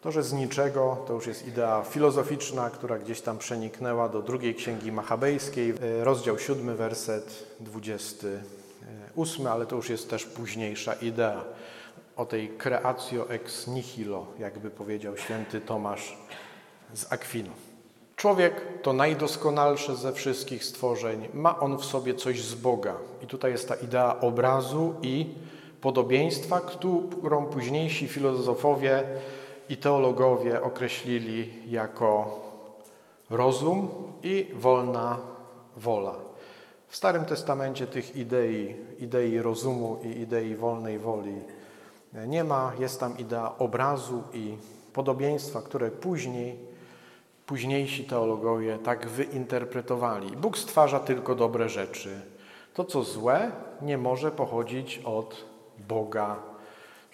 To, 0.00 0.12
że 0.12 0.22
z 0.22 0.32
niczego, 0.32 1.04
to 1.06 1.12
już 1.12 1.26
jest 1.26 1.48
idea 1.48 1.82
filozoficzna, 1.82 2.70
która 2.70 2.98
gdzieś 2.98 3.20
tam 3.20 3.38
przeniknęła 3.38 4.08
do 4.08 4.22
drugiej 4.22 4.54
księgi 4.54 4.92
machabejskiej, 4.92 5.70
e, 5.70 6.04
rozdział 6.04 6.38
7, 6.38 6.76
werset 6.76 7.46
28, 7.60 9.46
ale 9.46 9.66
to 9.66 9.76
już 9.76 9.90
jest 9.90 10.10
też 10.10 10.24
późniejsza 10.24 10.94
idea 10.94 11.44
o 12.16 12.26
tej 12.26 12.48
creatio 12.48 13.30
ex 13.30 13.66
nihilo, 13.66 14.26
jakby 14.38 14.70
powiedział 14.70 15.16
święty 15.16 15.60
Tomasz 15.60 16.18
z 16.94 17.12
Akwinu. 17.12 17.50
Człowiek 18.16 18.62
to 18.82 18.92
najdoskonalsze 18.92 19.96
ze 19.96 20.12
wszystkich 20.12 20.64
stworzeń, 20.64 21.28
ma 21.34 21.60
on 21.60 21.78
w 21.78 21.84
sobie 21.84 22.14
coś 22.14 22.42
z 22.42 22.54
Boga. 22.54 22.94
I 23.22 23.26
tutaj 23.26 23.52
jest 23.52 23.68
ta 23.68 23.74
idea 23.74 24.20
obrazu 24.20 24.94
i 25.02 25.26
podobieństwa, 25.80 26.60
którą 26.60 27.46
późniejsi 27.46 28.08
filozofowie 28.08 29.02
i 29.68 29.76
teologowie 29.76 30.62
określili 30.62 31.52
jako 31.66 32.40
rozum 33.30 33.88
i 34.22 34.50
wolna 34.54 35.18
wola. 35.76 36.14
W 36.88 36.96
Starym 36.96 37.24
Testamencie 37.24 37.86
tych 37.86 38.16
idei, 38.16 38.76
idei 38.98 39.38
rozumu 39.38 39.98
i 40.02 40.20
idei 40.20 40.54
wolnej 40.54 40.98
woli 40.98 41.40
nie 42.26 42.44
ma. 42.44 42.72
Jest 42.78 43.00
tam 43.00 43.18
idea 43.18 43.58
obrazu 43.58 44.22
i 44.32 44.56
podobieństwa, 44.92 45.62
które 45.62 45.90
później, 45.90 46.58
późniejsi 47.46 48.04
teologowie 48.04 48.78
tak 48.78 49.08
wyinterpretowali. 49.08 50.36
Bóg 50.36 50.58
stwarza 50.58 51.00
tylko 51.00 51.34
dobre 51.34 51.68
rzeczy. 51.68 52.20
To, 52.74 52.84
co 52.84 53.02
złe, 53.02 53.50
nie 53.82 53.98
może 53.98 54.30
pochodzić 54.30 55.00
od 55.04 55.44
Boga 55.88 56.36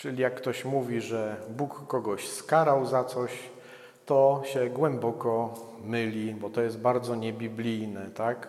Czyli 0.02 0.22
jak 0.22 0.34
ktoś 0.34 0.64
mówi, 0.64 1.00
że 1.00 1.36
Bóg 1.48 1.86
kogoś 1.86 2.28
skarał 2.28 2.86
za 2.86 3.04
coś, 3.04 3.30
to 4.06 4.42
się 4.44 4.70
głęboko 4.70 5.54
myli, 5.84 6.34
bo 6.34 6.50
to 6.50 6.62
jest 6.62 6.78
bardzo 6.78 7.14
niebiblijne, 7.14 8.10
tak? 8.14 8.48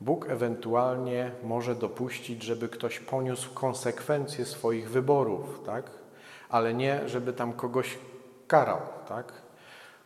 Bóg 0.00 0.28
ewentualnie 0.28 1.30
może 1.42 1.74
dopuścić, 1.74 2.42
żeby 2.42 2.68
ktoś 2.68 2.98
poniósł 2.98 3.54
konsekwencje 3.54 4.44
swoich 4.44 4.90
wyborów, 4.90 5.60
tak? 5.66 5.90
Ale 6.48 6.74
nie, 6.74 7.08
żeby 7.08 7.32
tam 7.32 7.52
kogoś 7.52 7.98
karał, 8.46 8.80
tak? 9.08 9.32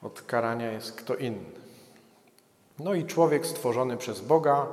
Od 0.02 0.22
karania 0.22 0.72
jest 0.72 0.92
kto 0.96 1.14
inny. 1.14 1.64
No 2.78 2.94
i 2.94 3.04
człowiek 3.04 3.46
stworzony 3.46 3.96
przez 3.96 4.20
Boga 4.20 4.66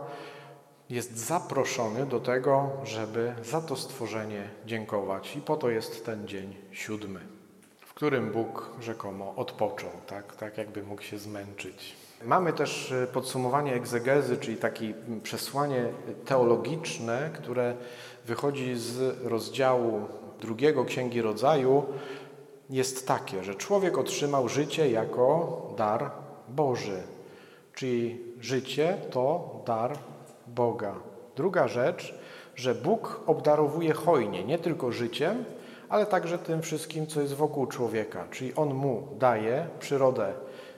jest 0.90 1.18
zaproszony 1.18 2.06
do 2.06 2.20
tego, 2.20 2.70
żeby 2.84 3.34
za 3.44 3.62
to 3.62 3.76
stworzenie 3.76 4.50
dziękować. 4.66 5.36
I 5.36 5.42
po 5.42 5.58
to 5.58 5.70
jest 5.70 6.06
ten 6.06 6.28
dzień 6.28 6.56
siódmy, 6.72 7.20
w 7.80 7.94
którym 7.94 8.32
Bóg 8.32 8.70
rzekomo 8.80 9.34
odpoczął, 9.36 9.92
tak, 10.08 10.36
tak 10.36 10.58
jakby 10.58 10.84
mógł 10.84 11.02
się 11.02 11.18
zmęczyć. 11.18 12.01
Mamy 12.24 12.54
też 12.54 12.92
e, 12.92 13.08
podsumowanie 13.08 13.74
egzegezy, 13.74 14.38
czyli 14.38 14.58
takie 14.58 14.94
przesłanie 15.24 15.86
teologiczne, 16.26 17.30
które 17.34 17.76
wychodzi 18.26 18.76
z 18.76 19.24
rozdziału 19.24 20.02
drugiego 20.40 20.86
Księgi 20.86 21.22
Rodzaju. 21.22 21.84
Jest 22.70 23.08
takie, 23.08 23.44
że 23.44 23.56
człowiek 23.56 23.98
otrzymał 23.98 24.50
życie 24.50 24.92
jako 24.92 25.62
dar 25.78 26.12
Boży, 26.50 27.04
czyli 27.76 28.22
życie 28.40 28.98
to 29.12 29.56
dar 29.66 29.98
Boga. 30.48 30.96
Druga 31.36 31.68
rzecz, 31.68 32.16
że 32.56 32.76
Bóg 32.76 33.22
obdarowuje 33.28 33.94
hojnie, 33.94 34.44
nie 34.44 34.60
tylko 34.60 34.92
życiem, 34.92 35.46
ale 35.90 36.06
także 36.06 36.38
tym 36.38 36.62
wszystkim, 36.62 37.08
co 37.08 37.22
jest 37.22 37.34
wokół 37.34 37.68
człowieka. 37.68 38.28
Czyli 38.32 38.56
On 38.56 38.74
mu 38.74 39.08
daje 39.20 39.68
przyrodę 39.80 40.34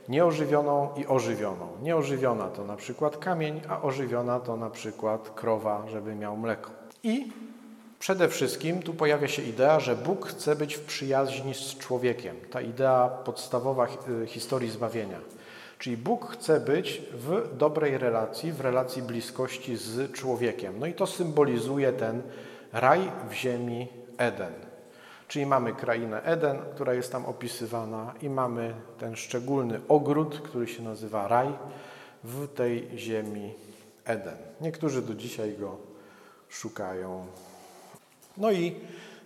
nieożywioną 0.09 0.89
i 0.95 1.07
ożywioną. 1.07 1.67
Nieożywiona 1.81 2.47
to 2.47 2.65
na 2.65 2.75
przykład 2.75 3.17
kamień, 3.17 3.61
a 3.69 3.81
ożywiona 3.81 4.39
to 4.39 4.57
na 4.57 4.69
przykład 4.69 5.29
krowa, 5.29 5.83
żeby 5.91 6.15
miał 6.15 6.37
mleko. 6.37 6.71
I 7.03 7.31
przede 7.99 8.29
wszystkim 8.29 8.81
tu 8.81 8.93
pojawia 8.93 9.27
się 9.27 9.41
idea, 9.41 9.79
że 9.79 9.95
Bóg 9.95 10.27
chce 10.27 10.55
być 10.55 10.75
w 10.75 10.85
przyjaźni 10.85 11.53
z 11.53 11.77
człowiekiem. 11.77 12.35
Ta 12.51 12.61
idea 12.61 13.09
podstawowa 13.25 13.87
historii 14.27 14.69
zbawienia. 14.69 15.19
Czyli 15.79 15.97
Bóg 15.97 16.31
chce 16.31 16.59
być 16.59 17.01
w 17.13 17.57
dobrej 17.57 17.97
relacji, 17.97 18.51
w 18.51 18.61
relacji 18.61 19.01
bliskości 19.01 19.75
z 19.75 20.11
człowiekiem. 20.11 20.79
No 20.79 20.85
i 20.85 20.93
to 20.93 21.07
symbolizuje 21.07 21.93
ten 21.93 22.21
raj 22.73 23.11
w 23.29 23.33
ziemi 23.33 23.87
Eden. 24.17 24.72
Czyli 25.33 25.45
mamy 25.45 25.73
krainę 25.73 26.23
Eden, 26.23 26.57
która 26.75 26.93
jest 26.93 27.11
tam 27.11 27.25
opisywana, 27.25 28.13
i 28.21 28.29
mamy 28.29 28.73
ten 28.99 29.15
szczególny 29.15 29.81
ogród, 29.87 30.41
który 30.41 30.67
się 30.67 30.83
nazywa 30.83 31.27
raj 31.27 31.47
w 32.23 32.47
tej 32.47 32.89
ziemi 32.97 33.53
Eden. 34.05 34.37
Niektórzy 34.61 35.01
do 35.01 35.15
dzisiaj 35.15 35.57
go 35.57 35.77
szukają. 36.49 37.25
No 38.37 38.51
i 38.51 38.75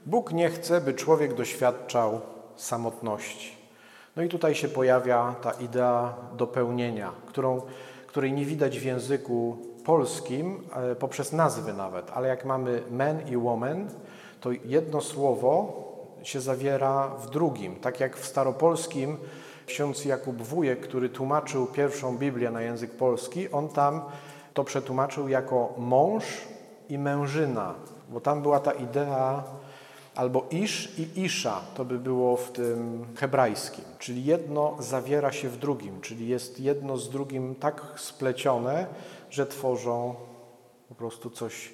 Bóg 0.06 0.32
nie 0.32 0.50
chce, 0.50 0.82
by 0.82 0.94
człowiek 0.94 1.34
doświadczał 1.34 2.22
samotności. 2.56 3.52
No 4.16 4.24
i 4.24 4.30
tutaj 4.30 4.56
się 4.56 4.68
pojawia 4.68 5.36
ta 5.42 5.52
idea 5.52 6.14
dopełnienia, 6.38 7.12
którą, 7.26 7.62
której 8.08 8.34
nie 8.34 8.46
widać 8.46 8.80
w 8.80 8.86
języku 8.86 9.58
polskim 9.86 10.64
e, 10.74 10.96
poprzez 10.96 11.34
nazwy 11.34 11.74
nawet, 11.74 12.12
ale 12.14 12.28
jak 12.28 12.46
mamy 12.46 12.84
men 12.92 13.28
i 13.28 13.38
woman, 13.38 13.90
to 14.42 14.50
jedno 14.52 15.02
słowo 15.02 15.87
się 16.28 16.42
zawiera 16.42 17.08
w 17.08 17.30
drugim. 17.30 17.76
Tak 17.76 18.00
jak 18.00 18.18
w 18.18 18.26
staropolskim 18.26 19.18
ksiądz 19.66 20.06
Jakub 20.06 20.42
Wujek, 20.42 20.80
który 20.80 21.10
tłumaczył 21.10 21.68
pierwszą 21.68 22.18
Biblię 22.18 22.52
na 22.52 22.62
język 22.62 22.92
polski, 22.92 23.52
on 23.52 23.70
tam 23.70 24.02
to 24.54 24.64
przetłumaczył 24.64 25.28
jako 25.28 25.74
mąż 25.78 26.24
i 26.90 26.98
mężyna, 26.98 27.74
bo 28.10 28.22
tam 28.22 28.42
była 28.42 28.60
ta 28.60 28.72
idea 28.72 29.44
albo 30.16 30.46
isz 30.52 31.00
i 31.00 31.22
isza, 31.24 31.62
to 31.76 31.86
by 31.86 32.00
było 32.00 32.38
w 32.38 32.52
tym 32.52 33.06
hebrajskim, 33.16 33.86
czyli 34.00 34.26
jedno 34.26 34.76
zawiera 34.80 35.32
się 35.32 35.50
w 35.50 35.58
drugim, 35.58 36.02
czyli 36.02 36.28
jest 36.28 36.60
jedno 36.60 36.98
z 36.98 37.10
drugim 37.10 37.56
tak 37.56 37.82
splecione, 37.96 38.88
że 39.30 39.46
tworzą 39.46 40.16
po 40.90 40.96
prostu 40.96 41.30
coś 41.30 41.74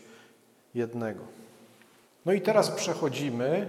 jednego. 0.75 1.23
No 2.25 2.33
i 2.33 2.41
teraz 2.41 2.71
przechodzimy 2.71 3.67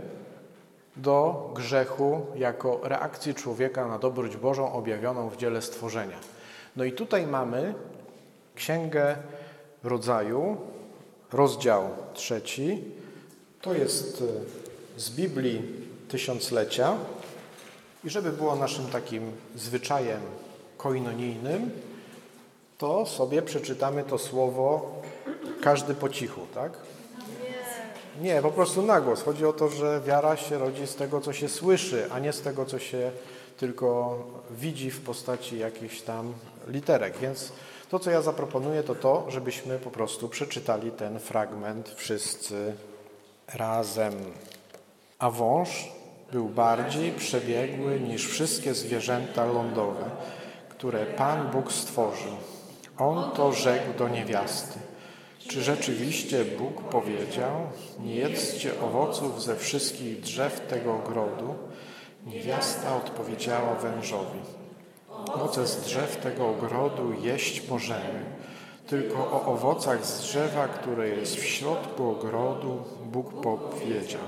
do 0.97 1.51
grzechu 1.55 2.27
jako 2.37 2.81
reakcji 2.83 3.35
człowieka 3.35 3.89
na 3.89 3.99
dobroć 3.99 4.37
Bożą 4.37 4.73
objawioną 4.73 5.29
w 5.29 5.37
dziele 5.37 5.63
stworzenia. 5.63 6.19
No 6.77 6.85
i 6.85 6.93
tutaj 6.93 7.27
mamy 7.27 7.75
Księgę 8.55 9.17
Rodzaju, 9.85 10.57
rozdział 11.33 11.89
trzeci. 12.15 12.85
To 13.61 13.75
jest 13.75 14.23
e, 14.23 15.01
z 15.01 15.11
Biblii 15.11 15.63
Tysiąclecia. 16.09 16.97
I 18.05 18.11
żeby 18.11 18.33
było 18.33 18.57
naszym 18.57 18.87
takim 18.87 19.33
zwyczajem 19.57 20.21
koinonijnym, 20.77 21.71
to 22.79 23.07
sobie 23.07 23.43
przeczytamy 23.43 24.03
to 24.03 24.19
słowo 24.19 24.93
każdy 25.63 25.95
po 25.95 26.09
cichu, 26.09 26.41
tak? 26.55 26.73
Nie, 28.21 28.43
po 28.43 28.51
prostu 28.51 28.83
na 28.83 29.01
głos. 29.01 29.23
Chodzi 29.23 29.47
o 29.47 29.53
to, 29.53 29.69
że 29.69 30.01
wiara 30.07 30.37
się 30.37 30.59
rodzi 30.59 30.87
z 30.87 30.95
tego, 30.95 31.21
co 31.21 31.33
się 31.33 31.49
słyszy, 31.49 32.09
a 32.13 32.19
nie 32.19 32.33
z 32.33 32.41
tego, 32.41 32.67
co 32.67 32.79
się 32.79 33.11
tylko 33.57 34.19
widzi 34.51 34.91
w 34.91 35.01
postaci 35.01 35.59
jakichś 35.59 36.01
tam 36.01 36.35
literek. 36.69 37.19
Więc 37.19 37.53
to, 37.91 37.99
co 37.99 38.11
ja 38.11 38.23
zaproponuję, 38.23 38.83
to 38.83 38.95
to, 38.95 39.27
żebyśmy 39.29 39.79
po 39.79 39.91
prostu 39.91 40.29
przeczytali 40.29 40.91
ten 40.91 41.21
fragment 41.21 41.89
wszyscy 41.97 42.75
razem. 43.55 44.15
A 45.19 45.31
wąż 45.31 45.93
był 46.33 46.49
bardziej 46.49 47.13
przebiegły 47.13 48.01
niż 48.01 48.29
wszystkie 48.29 48.75
zwierzęta 48.75 49.45
lądowe, 49.45 50.11
które 50.69 51.07
Pan 51.07 51.51
Bóg 51.51 51.73
stworzył. 51.73 52.33
On 52.99 53.31
to 53.31 53.53
rzekł 53.53 53.99
do 53.99 54.09
niewiasty. 54.09 54.79
Czy 55.55 55.63
rzeczywiście 55.63 56.45
Bóg 56.45 56.83
powiedział, 56.83 57.51
nie 58.01 58.15
jedzcie 58.15 58.81
owoców 58.81 59.43
ze 59.43 59.57
wszystkich 59.57 60.21
drzew 60.21 60.61
tego 60.61 60.95
ogrodu? 60.95 61.55
Niewiasta 62.27 62.97
odpowiedziała 62.97 63.75
wężowi. 63.75 64.39
Owoce 65.35 65.67
z 65.67 65.81
drzew 65.81 66.17
tego 66.17 66.49
ogrodu 66.49 67.13
jeść 67.23 67.69
możemy, 67.69 68.25
tylko 68.87 69.17
o 69.17 69.47
owocach 69.47 70.07
z 70.07 70.21
drzewa, 70.21 70.69
które 70.69 71.09
jest 71.09 71.37
w 71.37 71.45
środku 71.45 72.11
ogrodu, 72.11 72.83
Bóg 73.05 73.43
powiedział: 73.43 74.23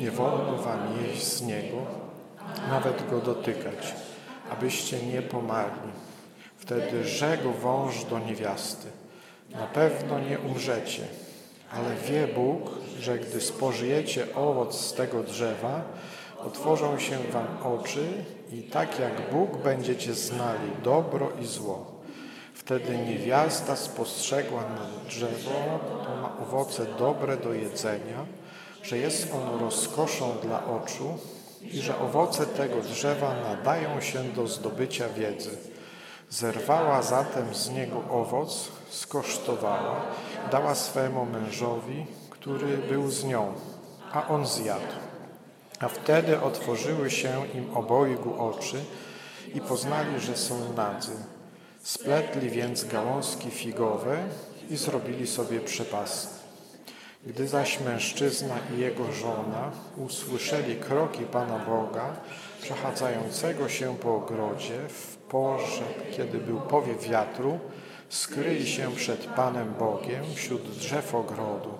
Nie 0.00 0.10
wolno 0.10 0.56
wam 0.56 0.80
jeść 1.02 1.22
z 1.22 1.42
niego, 1.42 1.76
nawet 2.68 3.10
go 3.10 3.20
dotykać, 3.20 3.94
abyście 4.50 5.06
nie 5.06 5.22
pomarli. 5.22 5.92
Wtedy 6.56 7.04
rzekł 7.04 7.52
wąż 7.62 8.04
do 8.04 8.18
niewiasty: 8.18 9.03
Na 9.54 9.66
pewno 9.66 10.18
nie 10.18 10.38
umrzecie, 10.38 11.02
ale 11.70 11.94
wie 11.94 12.28
Bóg, 12.28 12.70
że 13.00 13.18
gdy 13.18 13.40
spożyjecie 13.40 14.34
owoc 14.34 14.80
z 14.80 14.92
tego 14.92 15.22
drzewa, 15.22 15.82
otworzą 16.38 16.98
się 16.98 17.18
wam 17.18 17.46
oczy 17.64 18.06
i 18.52 18.62
tak 18.62 18.98
jak 18.98 19.30
Bóg 19.32 19.56
będziecie 19.56 20.14
znali 20.14 20.70
dobro 20.82 21.30
i 21.42 21.46
zło. 21.46 21.94
Wtedy 22.54 22.98
niewiasta 22.98 23.76
spostrzegła 23.76 24.60
na 24.60 25.08
drzewo, 25.08 25.80
to 26.04 26.16
ma 26.22 26.36
owoce 26.42 26.86
dobre 26.98 27.36
do 27.36 27.52
jedzenia, 27.52 28.26
że 28.82 28.98
jest 28.98 29.34
ono 29.34 29.58
rozkoszą 29.58 30.32
dla 30.42 30.64
oczu 30.64 31.18
i 31.62 31.78
że 31.78 31.98
owoce 31.98 32.46
tego 32.46 32.80
drzewa 32.80 33.34
nadają 33.34 34.00
się 34.00 34.24
do 34.24 34.46
zdobycia 34.46 35.08
wiedzy. 35.08 35.50
Zerwała 36.34 37.02
zatem 37.02 37.54
z 37.54 37.70
niego 37.70 38.02
owoc, 38.10 38.68
skosztowała, 38.90 40.00
dała 40.50 40.74
swemu 40.74 41.26
mężowi, 41.26 42.06
który 42.30 42.78
był 42.78 43.10
z 43.10 43.24
nią, 43.24 43.52
a 44.12 44.28
on 44.28 44.46
zjadł. 44.46 44.94
A 45.80 45.88
wtedy 45.88 46.40
otworzyły 46.40 47.10
się 47.10 47.46
im 47.54 47.76
obojgu 47.76 48.42
oczy 48.42 48.84
i 49.54 49.60
poznali, 49.60 50.20
że 50.20 50.36
są 50.36 50.72
nadzy. 50.76 51.16
Spletli 51.82 52.50
więc 52.50 52.84
gałązki 52.84 53.50
figowe 53.50 54.18
i 54.70 54.76
zrobili 54.76 55.26
sobie 55.26 55.60
przepasy. 55.60 56.28
Gdy 57.26 57.48
zaś 57.48 57.80
mężczyzna 57.80 58.54
i 58.76 58.80
jego 58.80 59.12
żona 59.12 59.70
usłyszeli 59.96 60.76
kroki 60.76 61.24
Pana 61.24 61.58
Boga, 61.58 62.16
przechadzającego 62.64 63.68
się 63.68 63.96
po 63.96 64.16
ogrodzie, 64.16 64.78
w 64.88 65.16
porze, 65.16 65.84
kiedy 66.16 66.38
był 66.38 66.60
powiew 66.60 67.08
wiatru, 67.08 67.58
skryli 68.08 68.66
się 68.66 68.92
przed 68.92 69.26
Panem 69.26 69.74
Bogiem 69.78 70.24
wśród 70.34 70.70
drzew 70.70 71.14
ogrodu. 71.14 71.70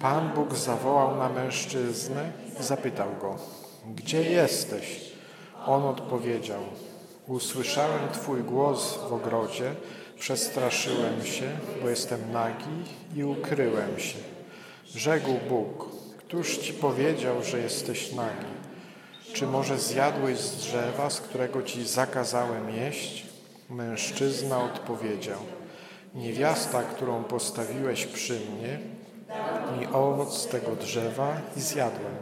Pan 0.00 0.30
Bóg 0.34 0.54
zawołał 0.54 1.16
na 1.16 1.28
mężczyznę 1.28 2.32
i 2.60 2.62
zapytał 2.62 3.08
go, 3.20 3.36
gdzie 3.94 4.22
jesteś? 4.22 5.12
On 5.66 5.84
odpowiedział, 5.84 6.62
usłyszałem 7.26 8.08
Twój 8.12 8.42
głos 8.42 8.98
w 9.10 9.12
ogrodzie, 9.12 9.74
przestraszyłem 10.18 11.24
się, 11.24 11.50
bo 11.82 11.88
jestem 11.88 12.32
nagi 12.32 12.84
i 13.16 13.24
ukryłem 13.24 13.98
się. 13.98 14.18
Rzekł 14.94 15.30
Bóg, 15.48 15.88
któż 16.18 16.58
Ci 16.58 16.72
powiedział, 16.72 17.42
że 17.42 17.58
jesteś 17.58 18.12
nagi? 18.12 18.57
Czy 19.32 19.46
może 19.46 19.78
zjadłeś 19.78 20.38
z 20.38 20.56
drzewa, 20.56 21.10
z 21.10 21.20
którego 21.20 21.62
Ci 21.62 21.86
zakazałem 21.86 22.70
jeść? 22.70 23.26
Mężczyzna 23.70 24.62
odpowiedział, 24.62 25.38
niewiasta, 26.14 26.82
którą 26.82 27.24
postawiłeś 27.24 28.06
przy 28.06 28.40
mnie, 28.40 28.78
mi 29.78 29.86
owoc 29.86 30.46
tego 30.46 30.76
drzewa 30.76 31.36
i 31.56 31.60
zjadłem. 31.60 32.14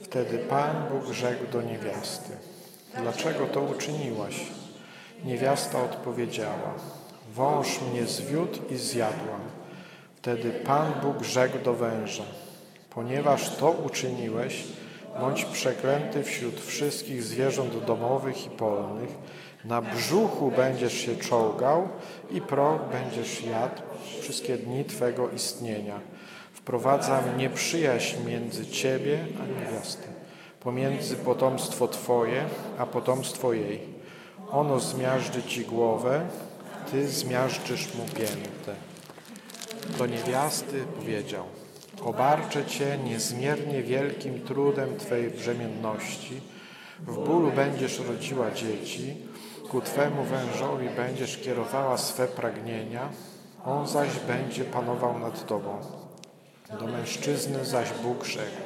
Wtedy 0.00 0.38
Pan 0.38 0.88
Bóg 0.90 1.12
rzekł 1.12 1.52
do 1.52 1.62
niewiasty, 1.62 2.32
dlaczego 3.02 3.46
to 3.46 3.60
uczyniłaś? 3.60 4.46
Niewiasta 5.24 5.82
odpowiedziała, 5.82 6.74
wąż 7.34 7.80
mnie 7.80 8.06
zwiódł 8.06 8.58
i 8.70 8.76
zjadłam. 8.76 9.40
Wtedy 10.16 10.50
Pan 10.50 10.92
Bóg 11.02 11.22
rzekł 11.22 11.58
do 11.58 11.74
węża, 11.74 12.24
ponieważ 12.90 13.56
to 13.56 13.70
uczyniłeś, 13.70 14.64
bądź 15.20 15.44
przeklęty 15.44 16.22
wśród 16.24 16.60
wszystkich 16.60 17.22
zwierząt 17.22 17.84
domowych 17.84 18.46
i 18.46 18.50
polnych, 18.50 19.10
na 19.64 19.82
brzuchu 19.82 20.52
będziesz 20.56 20.92
się 20.92 21.16
czołgał 21.16 21.88
i 22.30 22.40
proch 22.40 22.80
będziesz 22.92 23.44
jadł 23.44 23.82
wszystkie 24.20 24.56
dni 24.56 24.84
Twego 24.84 25.30
istnienia. 25.30 26.00
Wprowadzam 26.52 27.38
nieprzyjaźń 27.38 28.16
między 28.26 28.66
Ciebie 28.66 29.26
a 29.42 29.60
niewiastą, 29.60 30.08
pomiędzy 30.60 31.16
potomstwo 31.16 31.88
Twoje 31.88 32.44
a 32.78 32.86
potomstwo 32.86 33.52
jej. 33.52 33.80
Ono 34.50 34.80
zmiażdży 34.80 35.42
Ci 35.42 35.64
głowę, 35.64 36.26
Ty 36.90 37.08
zmiażdżysz 37.08 37.94
mu 37.94 38.04
piętę. 38.04 38.74
Do 39.98 40.06
niewiasty 40.06 40.84
powiedział, 40.96 41.44
obarczę 42.04 42.64
Cię 42.64 42.98
niezmiernie 43.04 43.82
wielkim 43.82 44.40
trudem 44.40 44.96
Twojej 44.96 45.30
brzemienności, 45.30 46.40
w 47.00 47.18
bólu 47.18 47.52
będziesz 47.52 47.98
rodziła 47.98 48.50
dzieci, 48.50 49.16
ku 49.70 49.80
Twemu 49.80 50.24
wężowi 50.24 50.88
będziesz 50.96 51.38
kierowała 51.38 51.98
swe 51.98 52.28
pragnienia, 52.28 53.08
on 53.64 53.88
zaś 53.88 54.08
będzie 54.28 54.64
panował 54.64 55.18
nad 55.18 55.46
Tobą. 55.46 55.78
Do 56.80 56.86
mężczyzny 56.86 57.64
zaś 57.64 57.88
Bóg 58.02 58.24
rzekł, 58.24 58.62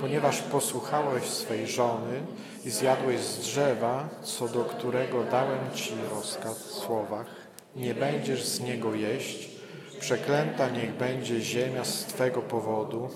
ponieważ 0.00 0.42
posłuchałeś 0.42 1.24
swej 1.24 1.66
żony 1.66 2.20
i 2.64 2.70
zjadłeś 2.70 3.20
z 3.20 3.38
drzewa, 3.38 4.08
co 4.22 4.48
do 4.48 4.64
którego 4.64 5.24
dałem 5.24 5.70
Ci 5.74 5.94
rozkaz 6.10 6.58
w 6.58 6.74
słowach, 6.74 7.26
nie 7.76 7.94
będziesz 7.94 8.44
z 8.44 8.60
niego 8.60 8.94
jeść, 8.94 9.53
przeklęta 10.00 10.70
niech 10.70 10.94
będzie 10.94 11.40
ziemia 11.40 11.84
z 11.84 12.04
Twego 12.04 12.42
powodu, 12.42 13.08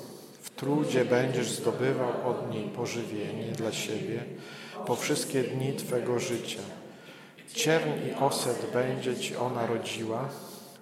w 0.42 0.50
trudzie 0.50 1.04
będziesz 1.04 1.50
zdobywał 1.50 2.10
od 2.24 2.54
niej 2.54 2.64
pożywienie 2.64 3.52
dla 3.52 3.72
siebie 3.72 4.20
po 4.86 4.96
wszystkie 4.96 5.42
dni 5.42 5.72
Twego 5.72 6.18
życia. 6.18 6.60
Cierń 7.54 7.90
i 8.08 8.24
oset 8.24 8.66
będzie 8.72 9.16
Ci 9.16 9.36
ona 9.36 9.66
rodziła, 9.66 10.28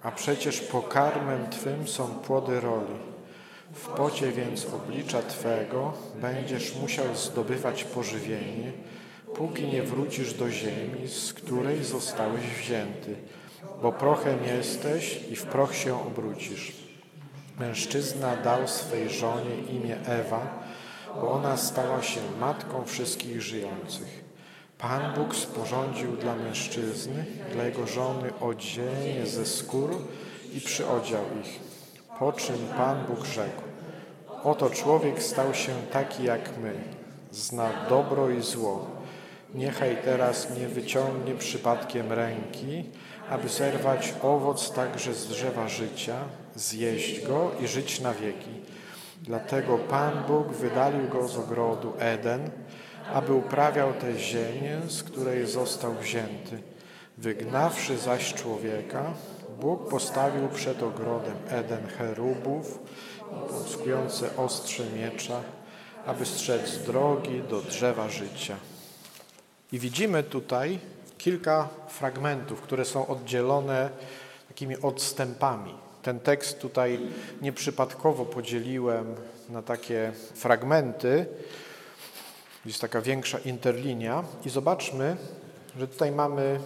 a 0.03 0.11
przecież 0.11 0.61
pokarmem 0.61 1.49
Twym 1.49 1.87
są 1.87 2.07
płody 2.07 2.59
roli. 2.59 2.99
W 3.73 3.87
pocie 3.87 4.31
więc 4.31 4.65
oblicza 4.65 5.21
Twego 5.21 5.93
będziesz 6.21 6.75
musiał 6.75 7.15
zdobywać 7.15 7.83
pożywienie, 7.83 8.71
póki 9.35 9.67
nie 9.67 9.83
wrócisz 9.83 10.33
do 10.33 10.49
ziemi, 10.51 11.07
z 11.07 11.33
której 11.33 11.83
zostałeś 11.83 12.41
wzięty, 12.41 13.15
bo 13.81 13.91
prochem 13.91 14.43
jesteś 14.43 15.19
i 15.31 15.35
w 15.35 15.45
proch 15.45 15.75
się 15.75 16.07
obrócisz. 16.07 16.71
Mężczyzna 17.59 18.35
dał 18.35 18.67
swej 18.67 19.09
żonie 19.09 19.55
imię 19.69 19.97
Ewa, 20.05 20.63
bo 21.15 21.31
ona 21.31 21.57
stała 21.57 22.01
się 22.01 22.19
matką 22.39 22.85
wszystkich 22.85 23.41
żyjących. 23.41 24.23
Pan 24.77 25.13
Bóg 25.13 25.35
sporządził 25.35 26.17
dla 26.17 26.35
mężczyzny, 26.35 27.25
dla 27.53 27.63
jego 27.63 27.87
żony 27.87 28.39
odzienie 28.39 29.25
ze 29.25 29.45
skór 29.45 29.89
i 30.53 30.61
przyodział 30.61 31.23
ich. 31.43 31.59
Po 32.19 32.33
czym 32.33 32.55
Pan 32.77 33.05
Bóg 33.05 33.25
rzekł, 33.25 33.61
oto 34.43 34.69
człowiek 34.69 35.23
stał 35.23 35.53
się 35.53 35.71
taki 35.91 36.23
jak 36.23 36.57
my, 36.57 36.73
zna 37.31 37.69
dobro 37.89 38.29
i 38.29 38.41
zło. 38.41 38.87
Niechaj 39.55 39.97
teraz 40.05 40.57
nie 40.59 40.67
wyciągnie 40.67 41.35
przypadkiem 41.35 42.13
ręki, 42.13 42.83
aby 43.29 43.49
zerwać 43.49 44.13
owoc 44.21 44.71
także 44.71 45.13
z 45.13 45.27
drzewa 45.27 45.67
życia, 45.67 46.15
zjeść 46.55 47.27
go 47.27 47.51
i 47.59 47.67
żyć 47.67 47.99
na 47.99 48.13
wieki. 48.13 48.49
Dlatego 49.21 49.77
Pan 49.77 50.23
Bóg 50.27 50.47
wydalił 50.47 51.09
go 51.09 51.27
z 51.27 51.37
ogrodu 51.37 51.93
Eden, 51.99 52.49
aby 53.13 53.33
uprawiał 53.33 53.93
tę 53.93 54.19
ziemię, 54.19 54.81
z 54.87 55.03
której 55.03 55.47
został 55.47 55.95
wzięty. 55.95 56.61
Wygnawszy 57.17 57.97
zaś 57.97 58.33
człowieka, 58.33 59.13
Bóg 59.59 59.89
postawił 59.89 60.47
przed 60.47 60.83
ogrodem 60.83 61.35
Eden 61.49 61.87
cherubów, 61.97 62.79
poskujące 63.49 64.37
ostrze 64.37 64.83
miecza, 64.95 65.41
aby 66.05 66.25
strzec 66.25 66.77
drogi 66.77 67.41
do 67.49 67.61
drzewa 67.61 68.09
życia. 68.09 68.55
I 69.71 69.79
widzimy 69.79 70.23
tutaj 70.23 70.79
kilka 71.17 71.69
fragmentów, 71.87 72.61
które 72.61 72.85
są 72.85 73.07
oddzielone 73.07 73.89
takimi 74.47 74.77
odstępami. 74.81 75.73
Ten 76.01 76.19
tekst 76.19 76.59
tutaj 76.59 76.99
nieprzypadkowo 77.41 78.25
podzieliłem 78.25 79.15
na 79.49 79.61
takie 79.61 80.11
fragmenty. 80.33 81.25
Jest 82.65 82.81
taka 82.81 83.01
większa 83.01 83.39
interlinia. 83.39 84.23
I 84.45 84.49
zobaczmy, 84.49 85.17
że 85.79 85.87
tutaj 85.87 86.11
mamy 86.11 86.59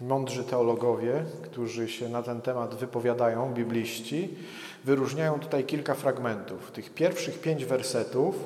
mądrzy 0.00 0.44
teologowie, 0.44 1.24
którzy 1.42 1.88
się 1.88 2.08
na 2.08 2.22
ten 2.22 2.40
temat 2.40 2.74
wypowiadają, 2.74 3.54
bibliści, 3.54 4.34
wyróżniają 4.84 5.40
tutaj 5.40 5.64
kilka 5.64 5.94
fragmentów. 5.94 6.70
Tych 6.70 6.94
pierwszych 6.94 7.40
pięć 7.40 7.64
wersetów 7.64 8.36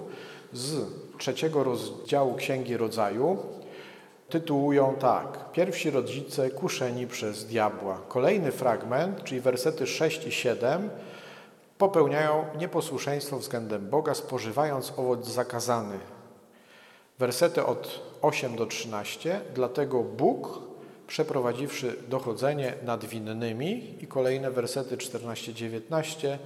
z 0.52 0.86
trzeciego 1.18 1.64
rozdziału 1.64 2.34
Księgi 2.34 2.76
Rodzaju 2.76 3.38
tytułują 4.32 4.94
tak: 4.94 5.52
Pierwsi 5.52 5.90
rodzice 5.90 6.50
kuszeni 6.50 7.06
przez 7.06 7.44
diabła. 7.44 8.00
Kolejny 8.08 8.52
fragment, 8.52 9.24
czyli 9.24 9.40
wersety 9.40 9.86
6 9.86 10.26
i 10.26 10.32
7, 10.32 10.90
popełniają 11.78 12.44
nieposłuszeństwo 12.58 13.38
względem 13.38 13.90
Boga, 13.90 14.14
spożywając 14.14 14.92
owoc 14.96 15.28
zakazany. 15.28 15.98
Wersety 17.18 17.66
od 17.66 18.00
8 18.22 18.56
do 18.56 18.66
13, 18.66 19.40
dlatego 19.54 20.02
Bóg, 20.02 20.58
przeprowadziwszy 21.06 21.96
dochodzenie 22.08 22.74
nad 22.84 23.04
winnymi, 23.04 23.94
i 24.00 24.06
kolejne 24.06 24.50
wersety 24.50 24.96
14-19, 24.96 26.38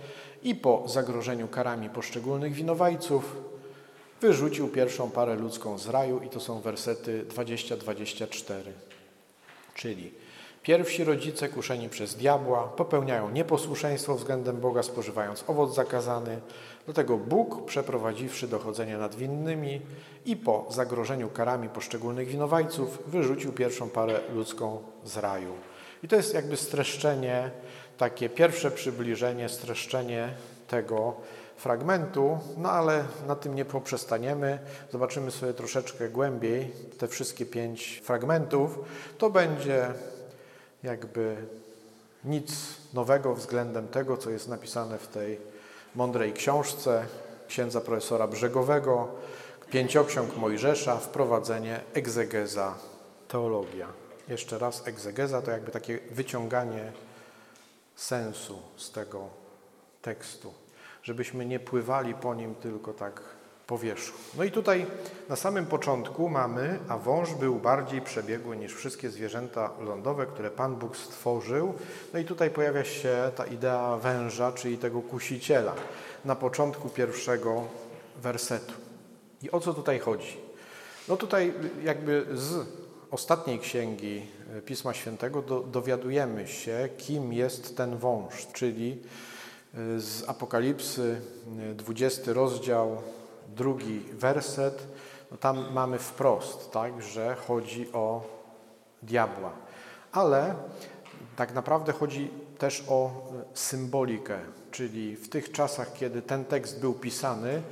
i 0.43 0.55
po 0.55 0.83
zagrożeniu 0.87 1.49
karami 1.49 1.91
poszczególnych 1.91 2.53
winowajców, 2.53 3.37
wyrzucił 4.21 4.69
pierwszą 4.69 5.11
parę 5.11 5.35
ludzką 5.35 5.79
z 5.79 5.89
raju 5.89 6.21
i 6.21 6.29
to 6.29 6.41
są 6.41 6.61
wersety 6.61 7.25
20-24. 7.29 8.55
Czyli 9.75 10.13
pierwsi 10.63 11.05
rodzice 11.05 11.49
kuszeni 11.49 11.89
przez 11.89 12.15
diabła 12.15 12.63
popełniają 12.65 13.31
nieposłuszeństwo 13.31 14.15
względem 14.15 14.61
Boga, 14.61 14.83
spożywając 14.83 15.45
owoc 15.47 15.75
zakazany. 15.75 16.41
Dlatego 16.85 17.17
Bóg, 17.17 17.67
przeprowadziwszy 17.67 18.49
dochodzenie 18.49 18.99
nad 18.99 19.15
winnymi 19.15 19.81
i 20.25 20.37
po 20.37 20.67
zagrożeniu 20.71 21.29
karami 21.29 21.69
poszczególnych 21.69 22.29
winowajców, 22.29 23.03
wyrzucił 23.07 23.53
pierwszą 23.53 23.91
parę 23.91 24.21
ludzką 24.35 24.83
z 25.05 25.17
raju. 25.17 25.53
I 26.03 26.09
to 26.09 26.17
jest 26.17 26.35
jakby 26.35 26.57
streszczenie, 26.57 27.51
takie 27.99 28.29
pierwsze 28.29 28.71
przybliżenie, 28.71 29.49
streszczenie 29.49 30.29
tego, 30.69 31.15
fragmentu, 31.57 32.39
no 32.57 32.71
ale 32.71 33.05
na 33.27 33.37
tym 33.37 33.55
nie 33.55 33.65
poprzestaniemy. 33.65 34.59
Zobaczymy 34.93 35.31
sobie 35.31 35.55
troszeczkę 35.55 36.09
głębiej 36.09 36.73
te 36.99 37.09
wszystkie 37.09 37.47
pięć 37.47 38.03
fragmentów. 38.05 38.79
To 39.19 39.31
będzie 39.31 39.87
jakby 40.83 41.37
nic 42.25 42.53
nowego 42.95 43.35
względem 43.35 43.89
tego, 43.89 44.17
co 44.17 44.31
jest 44.31 44.49
napisane 44.49 44.99
w 44.99 45.09
tej 45.09 45.41
mądrej 45.95 46.33
książce 46.33 47.07
księdza 47.49 47.81
profesora 47.81 48.27
Brzegowego, 48.27 49.09
Pięcioksiąg 49.71 50.37
Mojżesza, 50.37 50.97
wprowadzenie 50.97 51.81
egzegeza, 51.95 52.75
teologia. 53.29 53.87
Jeszcze 54.29 54.59
raz 54.59 54.89
egzegeza 54.89 55.43
to 55.43 55.51
jakby 55.51 55.73
takie 55.73 55.99
wyciąganie 56.11 56.93
sensu 57.97 58.59
z 58.77 58.91
tego 58.91 59.29
tekstu 60.03 60.66
żebyśmy 61.07 61.47
nie 61.47 61.61
pływali 61.61 62.15
po 62.15 62.35
nim 62.35 62.55
tylko 62.55 62.93
tak 62.93 63.21
po 63.67 63.79
wierzchu. 63.79 64.19
No 64.39 64.45
i 64.45 64.51
tutaj 64.51 64.87
na 65.29 65.37
samym 65.37 65.67
początku 65.67 66.29
mamy, 66.29 66.79
a 66.89 66.99
wąż 66.99 67.35
był 67.35 67.55
bardziej 67.55 68.01
przebiegły 68.01 68.57
niż 68.57 68.75
wszystkie 68.75 69.11
zwierzęta 69.11 69.71
lądowe, 69.81 70.27
które 70.27 70.51
Pan 70.51 70.77
Bóg 70.77 70.97
stworzył. 70.97 71.75
No 72.13 72.19
i 72.19 72.25
tutaj 72.25 72.51
pojawia 72.51 72.85
się 72.85 73.31
ta 73.37 73.47
idea 73.47 73.97
węża, 73.97 74.53
czyli 74.53 74.79
tego 74.79 75.03
kusiciela, 75.03 75.75
na 76.25 76.37
początku 76.37 76.89
pierwszego 76.89 77.65
wersetu. 78.23 78.75
I 79.43 79.51
o 79.51 79.61
co 79.61 79.75
tutaj 79.75 79.99
chodzi? 79.99 80.37
No 81.09 81.17
tutaj 81.17 81.55
jakby 81.85 82.27
z 82.33 82.67
ostatniej 83.11 83.59
księgi 83.59 84.27
Pisma 84.65 84.95
Świętego 84.95 85.43
do, 85.43 85.61
dowiadujemy 85.61 86.49
się, 86.49 86.89
kim 86.99 87.33
jest 87.33 87.77
ten 87.77 87.97
wąż, 87.97 88.47
czyli 88.53 88.99
z 89.99 90.29
Apokalipsy, 90.29 91.21
20 91.75 92.33
rozdział, 92.33 93.03
drugi 93.57 94.01
werset, 94.13 94.87
no 95.31 95.37
tam 95.37 95.73
mamy 95.73 95.99
wprost, 95.99 96.71
tak, 96.71 97.03
że 97.03 97.35
chodzi 97.35 97.93
o 97.93 98.27
diabła. 99.03 99.53
Ale 100.13 100.55
tak 101.37 101.55
naprawdę 101.55 101.93
chodzi 101.93 102.31
też 102.59 102.85
o 102.89 103.29
symbolikę, 103.55 104.39
czyli 104.71 105.17
w 105.17 105.29
tych 105.29 105.53
czasach, 105.53 105.93
kiedy 105.93 106.23
ten 106.23 106.45
tekst 106.45 106.81
był 106.81 106.95
pisany, 106.95 107.63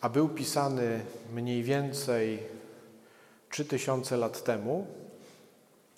a 0.00 0.08
był 0.08 0.28
pisany 0.28 1.00
mniej 1.32 1.62
więcej 1.62 2.42
3000 3.50 4.16
lat 4.16 4.44
temu, 4.44 4.86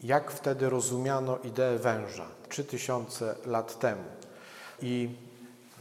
jak 0.02 0.30
wtedy 0.30 0.70
rozumiano 0.70 1.38
ideę 1.38 1.78
węża 1.78 2.26
3000 2.48 3.34
lat 3.46 3.78
temu. 3.78 4.04
I 4.82 5.10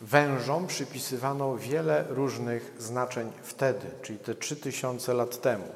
Wężom 0.01 0.67
przypisywano 0.67 1.57
wiele 1.57 2.05
różnych 2.09 2.75
znaczeń 2.79 3.31
wtedy, 3.43 3.87
czyli 4.01 4.19
te 4.19 4.35
3000 4.35 5.13
lat 5.13 5.41
temu. 5.41 5.67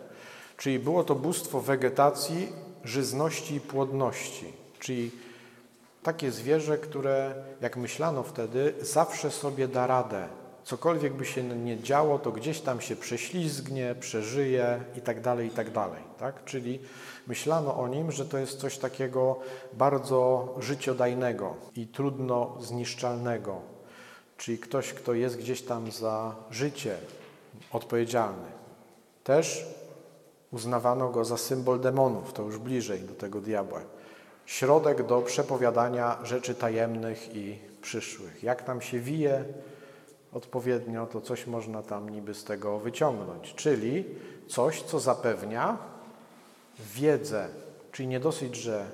Czyli 0.57 0.79
było 0.79 1.03
to 1.03 1.15
bóstwo 1.15 1.61
wegetacji, 1.61 2.53
żyzności 2.83 3.55
i 3.55 3.61
płodności, 3.61 4.53
czyli 4.79 5.11
takie 6.03 6.31
zwierzę, 6.31 6.77
które, 6.77 7.35
jak 7.61 7.77
myślano 7.77 8.23
wtedy, 8.23 8.73
zawsze 8.81 9.31
sobie 9.31 9.67
da 9.67 9.87
radę 9.87 10.27
Cokolwiek 10.65 11.13
by 11.13 11.25
się 11.25 11.43
nie 11.43 11.79
działo, 11.79 12.19
to 12.19 12.31
gdzieś 12.31 12.61
tam 12.61 12.81
się 12.81 12.95
prześlizgnie, 12.95 13.95
przeżyje 13.99 14.83
i 14.97 15.01
tak 15.01 15.21
dalej, 15.21 15.47
i 15.47 15.51
tak. 15.51 15.67
Tak? 16.17 16.45
Czyli 16.45 16.79
myślano 17.27 17.77
o 17.77 17.87
nim, 17.87 18.11
że 18.11 18.25
to 18.25 18.37
jest 18.37 18.59
coś 18.59 18.77
takiego 18.77 19.39
bardzo 19.73 20.49
życiodajnego 20.59 21.55
i 21.75 21.87
trudno 21.87 22.57
zniszczalnego. 22.59 23.74
Czyli 24.37 24.59
ktoś, 24.59 24.93
kto 24.93 25.13
jest 25.13 25.37
gdzieś 25.37 25.61
tam 25.61 25.91
za 25.91 26.35
życie 26.51 26.97
odpowiedzialny. 27.71 28.47
Też 29.23 29.65
uznawano 30.51 31.09
go 31.09 31.25
za 31.25 31.37
symbol 31.37 31.79
demonów, 31.79 32.33
to 32.33 32.43
już 32.43 32.57
bliżej 32.57 32.99
do 32.99 33.13
tego 33.13 33.41
diabła. 33.41 33.81
Środek 34.45 35.05
do 35.05 35.21
przepowiadania 35.21 36.17
rzeczy 36.23 36.55
tajemnych 36.55 37.35
i 37.35 37.59
przyszłych. 37.81 38.43
Jak 38.43 38.63
tam 38.63 38.81
się 38.81 38.99
wije 38.99 39.45
odpowiednio, 40.33 41.05
to 41.05 41.21
coś 41.21 41.47
można 41.47 41.83
tam 41.83 42.09
niby 42.09 42.33
z 42.33 42.43
tego 42.43 42.79
wyciągnąć. 42.79 43.53
Czyli 43.53 44.05
coś, 44.47 44.81
co 44.81 44.99
zapewnia 44.99 45.77
wiedzę, 46.95 47.47
czyli 47.91 48.07
nie 48.07 48.19
dosyć, 48.19 48.55
że 48.55 48.85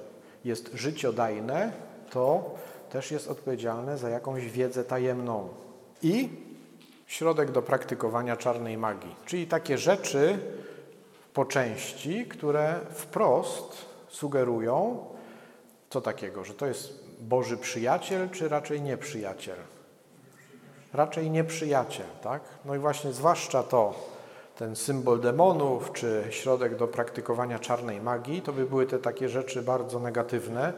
jest 0.45 0.71
życiodajne, 0.73 1.73
to 2.09 2.55
też 2.91 3.11
jest 3.11 3.27
odpowiedzialne 3.27 3.97
za 3.97 4.09
jakąś 4.09 4.45
wiedzę 4.45 4.83
tajemną. 4.83 5.49
I 6.01 6.29
środek 7.07 7.51
do 7.51 7.61
praktykowania 7.61 8.37
czarnej 8.37 8.77
magii, 8.77 9.15
czyli 9.25 9.47
takie 9.47 9.77
rzeczy 9.77 10.39
po 11.33 11.45
części, 11.45 12.25
które 12.25 12.79
wprost 12.89 13.85
sugerują, 14.07 15.05
co 15.89 16.01
takiego, 16.01 16.43
że 16.43 16.53
to 16.53 16.65
jest 16.65 17.01
Boży 17.19 17.57
przyjaciel, 17.57 18.29
czy 18.29 18.49
raczej 18.49 18.81
nieprzyjaciel? 18.81 19.57
Raczej 20.93 21.31
nieprzyjaciel, 21.31 22.05
tak? 22.23 22.41
No 22.65 22.75
i 22.75 22.79
właśnie 22.79 23.11
zwłaszcza 23.11 23.63
to, 23.63 23.93
ten 24.57 24.75
symbol 24.75 25.21
demonów, 25.21 25.91
czy 25.93 26.23
środek 26.29 26.75
do 26.75 26.87
praktykowania 26.87 27.59
czarnej 27.59 28.01
magii, 28.01 28.41
to 28.41 28.53
by 28.53 28.65
były 28.65 28.85
te 28.85 28.99
takie 28.99 29.29
rzeczy 29.29 29.61
bardzo 29.61 29.99
negatywne, 29.99 30.73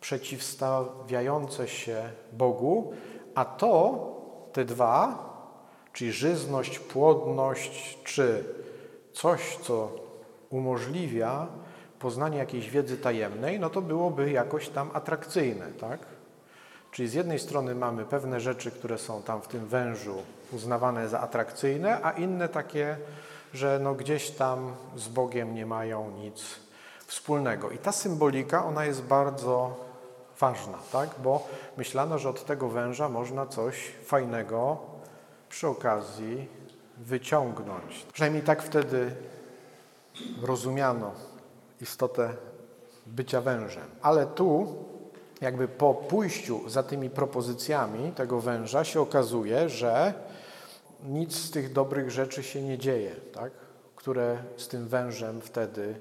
przeciwstawiające 0.00 1.68
się 1.68 2.10
Bogu, 2.32 2.92
a 3.34 3.44
to, 3.44 4.06
te 4.52 4.64
dwa, 4.64 5.26
czyli 5.92 6.12
żyzność, 6.12 6.78
płodność, 6.78 7.98
czy 8.04 8.44
coś, 9.12 9.58
co 9.62 9.90
umożliwia 10.50 11.46
poznanie 11.98 12.38
jakiejś 12.38 12.70
wiedzy 12.70 12.98
tajemnej, 12.98 13.60
no 13.60 13.70
to 13.70 13.82
byłoby 13.82 14.30
jakoś 14.30 14.68
tam 14.68 14.90
atrakcyjne, 14.92 15.66
tak? 15.80 16.00
Czyli 16.90 17.08
z 17.08 17.14
jednej 17.14 17.38
strony 17.38 17.74
mamy 17.74 18.04
pewne 18.04 18.40
rzeczy, 18.40 18.70
które 18.70 18.98
są 18.98 19.22
tam 19.22 19.42
w 19.42 19.48
tym 19.48 19.66
wężu 19.66 20.14
uznawane 20.52 21.08
za 21.08 21.20
atrakcyjne, 21.20 22.02
a 22.02 22.10
inne 22.10 22.48
takie, 22.48 22.96
że 23.54 23.78
no 23.82 23.94
gdzieś 23.94 24.30
tam 24.30 24.72
z 24.96 25.08
Bogiem 25.08 25.54
nie 25.54 25.66
mają 25.66 26.10
nic 26.10 26.44
wspólnego. 27.06 27.70
I 27.70 27.78
ta 27.78 27.92
symbolika, 27.92 28.64
ona 28.64 28.84
jest 28.84 29.02
bardzo 29.02 29.85
ważna, 30.40 30.78
tak? 30.92 31.10
Bo 31.22 31.48
myślano, 31.76 32.18
że 32.18 32.28
od 32.28 32.44
tego 32.44 32.68
węża 32.68 33.08
można 33.08 33.46
coś 33.46 33.92
fajnego 34.04 34.78
przy 35.48 35.68
okazji 35.68 36.48
wyciągnąć. 36.96 38.06
Przynajmniej 38.12 38.42
tak 38.42 38.62
wtedy 38.62 39.10
rozumiano 40.42 41.12
istotę 41.80 42.34
bycia 43.06 43.40
wężem. 43.40 43.86
Ale 44.02 44.26
tu, 44.26 44.74
jakby 45.40 45.68
po 45.68 45.94
pójściu 45.94 46.68
za 46.68 46.82
tymi 46.82 47.10
propozycjami 47.10 48.12
tego 48.12 48.40
węża, 48.40 48.84
się 48.84 49.00
okazuje, 49.00 49.68
że 49.68 50.14
nic 51.04 51.36
z 51.36 51.50
tych 51.50 51.72
dobrych 51.72 52.10
rzeczy 52.10 52.42
się 52.42 52.62
nie 52.62 52.78
dzieje, 52.78 53.16
tak? 53.32 53.52
które 53.96 54.38
z 54.56 54.68
tym 54.68 54.88
wężem 54.88 55.40
wtedy 55.40 55.94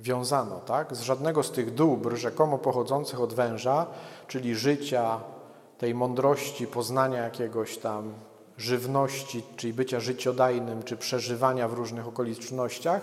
wiązano. 0.00 0.60
Tak? 0.60 0.96
Z 0.96 1.00
żadnego 1.00 1.42
z 1.42 1.50
tych 1.50 1.74
dóbr 1.74 2.16
rzekomo 2.16 2.58
pochodzących 2.58 3.20
od 3.20 3.34
węża, 3.34 3.86
czyli 4.28 4.54
życia, 4.54 5.20
tej 5.78 5.94
mądrości, 5.94 6.66
poznania 6.66 7.22
jakiegoś 7.22 7.78
tam 7.78 8.12
żywności, 8.58 9.44
czyli 9.56 9.72
bycia 9.72 10.00
życiodajnym, 10.00 10.82
czy 10.82 10.96
przeżywania 10.96 11.68
w 11.68 11.72
różnych 11.72 12.08
okolicznościach, 12.08 13.00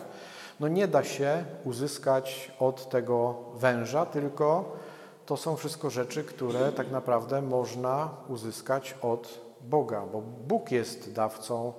no 0.60 0.67
nie 0.67 0.88
da 0.88 1.04
się 1.04 1.45
uzyskać 1.63 2.52
od 2.60 2.89
tego 2.89 3.36
węża, 3.56 4.06
tylko 4.06 4.78
to 5.25 5.38
są 5.38 5.56
wszystko 5.56 5.89
rzeczy, 5.89 6.23
które 6.23 6.71
tak 6.71 6.91
naprawdę 6.91 7.41
można 7.41 8.10
uzyskać 8.28 8.95
od 9.02 9.39
Boga, 9.62 10.06
bo 10.12 10.21
Bóg 10.21 10.71
jest 10.71 11.13
dawcą 11.13 11.73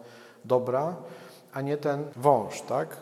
dobra, 0.44 0.96
a 1.52 1.60
nie 1.60 1.76
ten 1.76 2.04
wąż, 2.16 2.62
tak? 2.62 2.96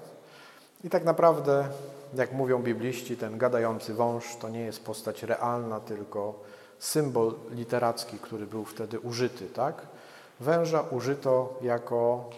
I 0.84 0.90
tak 0.90 1.04
naprawdę, 1.04 1.68
jak 2.14 2.32
mówią 2.32 2.62
bibliści, 2.62 3.16
ten 3.16 3.38
gadający 3.38 3.94
wąż 3.94 4.36
to 4.36 4.48
nie 4.48 4.60
jest 4.60 4.84
postać 4.84 5.22
realna, 5.22 5.80
tylko 5.80 6.40
symbol 6.78 7.34
literacki, 7.50 8.18
który 8.18 8.46
był 8.46 8.64
wtedy 8.64 9.00
użyty, 9.00 9.46
tak? 9.46 9.86
Węża 10.40 10.80
użyto 10.80 11.58
jako 11.62 12.30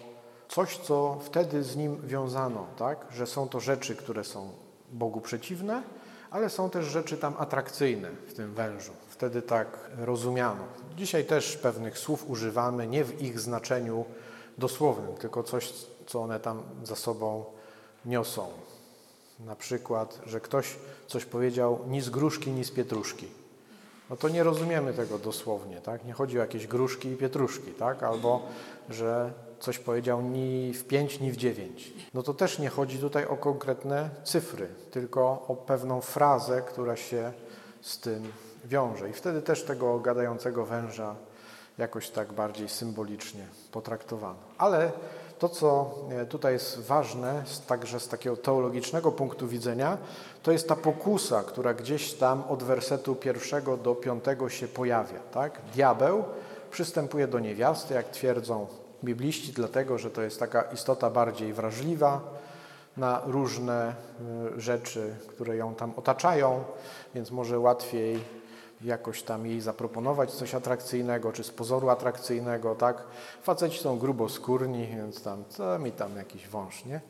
coś, 0.51 0.77
co 0.77 1.17
wtedy 1.21 1.63
z 1.63 1.75
nim 1.75 2.01
wiązano, 2.07 2.65
tak? 2.77 3.05
że 3.11 3.27
są 3.27 3.49
to 3.49 3.59
rzeczy, 3.59 3.95
które 3.95 4.23
są 4.23 4.49
Bogu 4.91 5.21
przeciwne, 5.21 5.83
ale 6.31 6.49
są 6.49 6.69
też 6.69 6.85
rzeczy 6.85 7.17
tam 7.17 7.35
atrakcyjne 7.37 8.09
w 8.27 8.33
tym 8.33 8.53
wężu. 8.53 8.91
Wtedy 9.09 9.41
tak 9.41 9.67
rozumiano. 9.97 10.63
Dzisiaj 10.97 11.25
też 11.25 11.57
pewnych 11.57 11.97
słów 11.97 12.29
używamy 12.29 12.87
nie 12.87 13.03
w 13.03 13.21
ich 13.21 13.39
znaczeniu 13.39 14.05
dosłownym, 14.57 15.15
tylko 15.15 15.43
coś, 15.43 15.73
co 16.07 16.21
one 16.21 16.39
tam 16.39 16.63
za 16.83 16.95
sobą 16.95 17.45
niosą. 18.05 18.47
Na 19.45 19.55
przykład, 19.55 20.21
że 20.25 20.41
ktoś 20.41 20.75
coś 21.07 21.25
powiedział 21.25 21.79
ni 21.87 22.01
z 22.01 22.09
gruszki, 22.09 22.51
ni 22.51 22.63
z 22.63 22.71
pietruszki. 22.71 23.27
No 24.09 24.17
to 24.17 24.29
nie 24.29 24.43
rozumiemy 24.43 24.93
tego 24.93 25.19
dosłownie, 25.19 25.81
tak? 25.81 26.05
Nie 26.05 26.13
chodzi 26.13 26.37
o 26.37 26.41
jakieś 26.41 26.67
gruszki 26.67 27.09
i 27.09 27.17
pietruszki, 27.17 27.71
tak? 27.71 28.03
Albo, 28.03 28.41
że 28.89 29.33
coś 29.59 29.79
powiedział 29.79 30.21
ni 30.21 30.73
w 30.73 30.87
pięć, 30.87 31.19
ni 31.19 31.31
w 31.31 31.37
dziewięć. 31.37 31.93
No 32.13 32.23
to 32.23 32.33
też 32.33 32.59
nie 32.59 32.69
chodzi 32.69 32.99
tutaj 32.99 33.25
o 33.25 33.37
konkretne 33.37 34.09
cyfry, 34.23 34.67
tylko 34.91 35.45
o 35.47 35.55
pewną 35.55 36.01
frazę, 36.01 36.61
która 36.61 36.95
się 36.95 37.33
z 37.81 37.99
tym 37.99 38.31
wiąże. 38.65 39.09
I 39.09 39.13
wtedy 39.13 39.41
też 39.41 39.63
tego 39.63 39.99
gadającego 39.99 40.65
węża 40.65 41.15
jakoś 41.77 42.09
tak 42.09 42.33
bardziej 42.33 42.69
symbolicznie 42.69 43.47
potraktowano. 43.71 44.39
Ale 44.57 44.91
to, 45.41 45.49
co 45.49 45.95
e, 46.09 46.25
tutaj 46.25 46.53
jest 46.53 46.79
ważne, 46.79 47.43
także 47.67 47.99
z 47.99 48.07
takiego 48.07 48.37
teologicznego 48.37 49.11
punktu 49.11 49.47
widzenia, 49.47 49.97
to 50.43 50.51
jest 50.51 50.67
ta 50.67 50.75
pokusa, 50.75 51.43
która 51.43 51.73
gdzieś 51.73 52.13
tam 52.13 52.43
od 52.49 52.63
wersetu 52.63 53.15
pierwszego 53.15 53.77
do 53.77 53.95
piątego 53.95 54.49
się 54.49 54.67
pojawia. 54.67 55.19
Tak? 55.31 55.61
Diabeł 55.73 56.23
przystępuje 56.71 57.27
do 57.27 57.39
niewiasty, 57.39 57.93
jak 57.93 58.09
twierdzą 58.09 58.67
bibliści, 59.03 59.53
dlatego 59.53 59.97
że 59.97 60.11
to 60.11 60.21
jest 60.21 60.39
taka 60.39 60.61
istota 60.61 61.09
bardziej 61.09 61.53
wrażliwa 61.53 62.21
na 62.97 63.21
różne 63.25 63.95
y, 64.57 64.61
rzeczy, 64.61 65.15
które 65.27 65.55
ją 65.55 65.75
tam 65.75 65.93
otaczają, 65.95 66.63
więc 67.15 67.31
może 67.31 67.59
łatwiej 67.59 68.19
jakoś 68.83 69.23
tam 69.23 69.45
jej 69.45 69.61
zaproponować 69.61 70.31
coś 70.31 70.55
atrakcyjnego, 70.55 71.31
czy 71.31 71.43
z 71.43 71.51
pozoru 71.51 71.89
atrakcyjnego, 71.89 72.75
tak? 72.75 73.03
Faceci 73.41 73.79
są 73.79 73.99
gruboskórni, 73.99 74.87
więc 74.87 75.23
tam, 75.23 75.43
co 75.49 75.79
mi 75.79 75.91
tam 75.91 76.17
jakiś 76.17 76.47
wąż, 76.47 76.85
nie? 76.85 77.01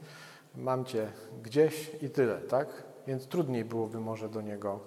Mam 0.56 0.86
cię 0.86 1.08
gdzieś 1.44 1.92
i 2.02 2.10
tyle, 2.10 2.38
tak? 2.38 2.68
Więc 3.08 3.28
trudniej 3.28 3.66
byłoby 3.66 4.00
może 4.00 4.30
do 4.30 4.42
niego 4.42 4.80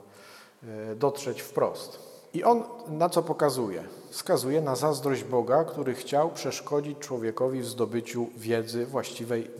y, 0.93 0.97
dotrzeć 0.97 1.43
wprost. 1.43 2.15
I 2.35 2.45
on 2.45 2.63
na 2.89 3.09
co 3.09 3.23
pokazuje? 3.23 3.85
Wskazuje 4.11 4.61
na 4.61 4.77
zazdrość 4.77 5.25
Boga, 5.25 5.65
który 5.65 5.95
chciał 5.95 6.31
przeszkodzić 6.31 6.99
człowiekowi 6.99 7.61
w 7.61 7.67
zdobyciu 7.67 8.27
wiedzy 8.37 8.87
właściwej 8.87 9.51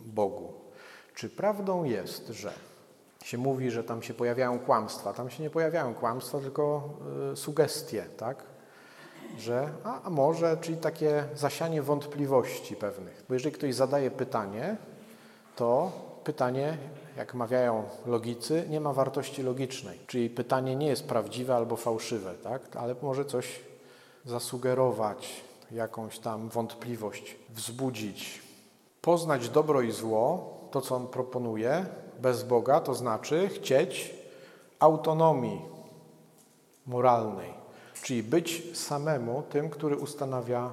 Bogu. 0.00 0.52
Czy 1.14 1.30
prawdą 1.30 1.84
jest, 1.84 2.28
że 2.28 2.52
się 3.24 3.38
mówi, 3.38 3.70
że 3.70 3.84
tam 3.84 4.02
się 4.02 4.14
pojawiają 4.14 4.58
kłamstwa? 4.58 5.12
Tam 5.12 5.30
się 5.30 5.42
nie 5.42 5.50
pojawiają 5.50 5.94
kłamstwa, 5.94 6.38
tylko 6.38 6.90
y, 7.32 7.36
sugestie, 7.36 8.04
tak? 8.16 8.42
Że, 9.38 9.68
a, 9.84 10.02
a 10.02 10.10
może, 10.10 10.56
czyli 10.60 10.76
takie 10.76 11.24
zasianie 11.34 11.82
wątpliwości 11.82 12.76
pewnych. 12.76 13.24
Bo 13.28 13.34
jeżeli 13.34 13.54
ktoś 13.54 13.74
zadaje 13.74 14.10
pytanie, 14.10 14.76
to 15.56 15.92
pytanie 16.24 16.78
jak 17.16 17.34
mawiają 17.34 17.84
logicy, 18.06 18.64
nie 18.68 18.80
ma 18.80 18.92
wartości 18.92 19.42
logicznej. 19.42 19.98
Czyli 20.06 20.30
pytanie 20.30 20.76
nie 20.76 20.86
jest 20.86 21.08
prawdziwe 21.08 21.56
albo 21.56 21.76
fałszywe, 21.76 22.34
tak? 22.34 22.76
ale 22.76 22.94
może 23.02 23.24
coś 23.24 23.60
zasugerować, 24.24 25.42
jakąś 25.70 26.18
tam 26.18 26.48
wątpliwość 26.48 27.36
wzbudzić. 27.50 28.42
Poznać 29.00 29.48
dobro 29.48 29.82
i 29.82 29.92
zło, 29.92 30.54
to 30.70 30.80
co 30.80 30.96
on 30.96 31.06
proponuje, 31.06 31.86
bez 32.22 32.42
Boga, 32.42 32.80
to 32.80 32.94
znaczy 32.94 33.48
chcieć 33.48 34.14
autonomii 34.78 35.62
moralnej, 36.86 37.54
czyli 38.02 38.22
być 38.22 38.78
samemu 38.78 39.42
tym, 39.42 39.70
który 39.70 39.96
ustanawia 39.96 40.70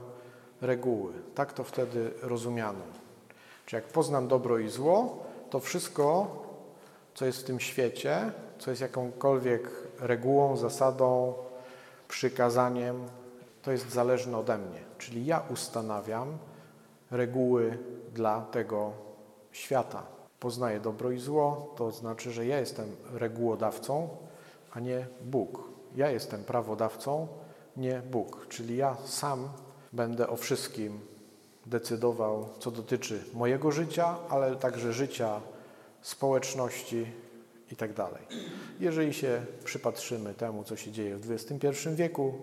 reguły. 0.62 1.14
Tak 1.36 1.54
to 1.54 1.64
wtedy 1.64 2.14
rozumiano. 2.22 2.80
Czy 3.66 3.76
jak 3.76 3.86
poznam 3.86 4.28
dobro 4.28 4.60
i 4.60 4.70
zło, 4.70 5.26
to 5.50 5.60
wszystko, 5.60 6.28
co 7.14 7.26
jest 7.26 7.42
w 7.42 7.44
tym 7.44 7.60
świecie, 7.60 8.32
co 8.60 8.70
jest 8.70 8.82
jakąkolwiek 8.82 9.70
regułą, 10.00 10.58
zasadą, 10.58 11.34
przykazaniem, 12.08 13.04
to 13.62 13.72
jest 13.72 13.90
zależne 13.90 14.38
ode 14.38 14.58
mnie. 14.58 14.80
Czyli 14.98 15.26
ja 15.26 15.44
ustanawiam 15.50 16.38
reguły 17.12 17.78
dla 18.14 18.42
tego 18.42 18.92
świata. 19.52 20.17
Poznaję 20.40 20.80
dobro 20.80 21.12
i 21.12 21.20
zło, 21.20 21.74
to 21.76 21.92
znaczy, 21.92 22.32
że 22.32 22.46
ja 22.46 22.60
jestem 22.60 22.96
regułodawcą, 23.14 24.10
a 24.72 24.80
nie 24.80 25.08
Bóg. 25.22 25.64
Ja 25.96 26.12
jestem 26.12 26.44
prawodawcą, 26.44 27.28
nie 27.78 28.02
Bóg. 28.12 28.48
Czyli 28.50 28.78
ja 28.78 28.98
sam 29.06 29.50
będę 29.94 30.30
o 30.30 30.36
wszystkim 30.36 31.00
decydował, 31.66 32.50
co 32.60 32.72
dotyczy 32.72 33.24
mojego 33.34 33.72
życia, 33.72 34.16
ale 34.30 34.56
także 34.56 34.94
życia 34.94 35.42
społeczności 36.02 37.06
i 37.72 37.76
tak 37.76 37.94
dalej. 37.94 38.22
Jeżeli 38.80 39.14
się 39.14 39.46
przypatrzymy 39.64 40.34
temu, 40.34 40.64
co 40.64 40.76
się 40.76 40.92
dzieje 40.92 41.18
w 41.18 41.32
XXI 41.32 41.68
wieku, 41.96 42.34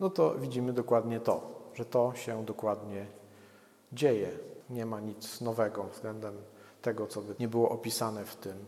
no 0.00 0.10
to 0.10 0.34
widzimy 0.34 0.72
dokładnie 0.72 1.20
to, 1.20 1.56
że 1.74 1.84
to 1.84 2.12
się 2.14 2.44
dokładnie 2.44 3.06
dzieje. 3.92 4.30
Nie 4.70 4.86
ma 4.86 5.00
nic 5.00 5.40
nowego 5.40 5.84
względem 5.84 6.34
tego, 6.86 7.06
co 7.06 7.22
by 7.22 7.34
nie 7.38 7.48
było 7.48 7.68
opisane 7.68 8.24
w 8.24 8.36
tym 8.36 8.66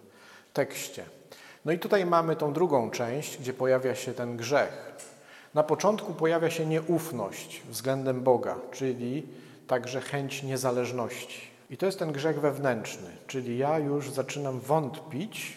tekście. 0.53 1.05
No 1.65 1.73
i 1.73 1.79
tutaj 1.79 2.07
mamy 2.07 2.37
tą 2.37 2.53
drugą 2.53 2.91
część, 2.91 3.39
gdzie 3.39 3.53
pojawia 3.53 3.95
się 3.95 4.15
ten 4.15 4.37
grzech. 4.37 4.93
Na 5.55 5.63
początku 5.63 6.15
pojawia 6.15 6.51
się 6.51 6.67
nieufność 6.67 7.63
względem 7.71 8.23
Boga, 8.23 8.57
czyli 8.73 9.27
także 9.67 10.01
chęć 10.01 10.43
niezależności. 10.43 11.41
I 11.71 11.77
to 11.77 11.87
jest 11.87 11.99
ten 11.99 12.13
grzech 12.13 12.41
wewnętrzny, 12.41 13.11
czyli 13.27 13.59
ja 13.59 13.79
już 13.79 14.11
zaczynam 14.11 14.61
wątpić, 14.61 15.57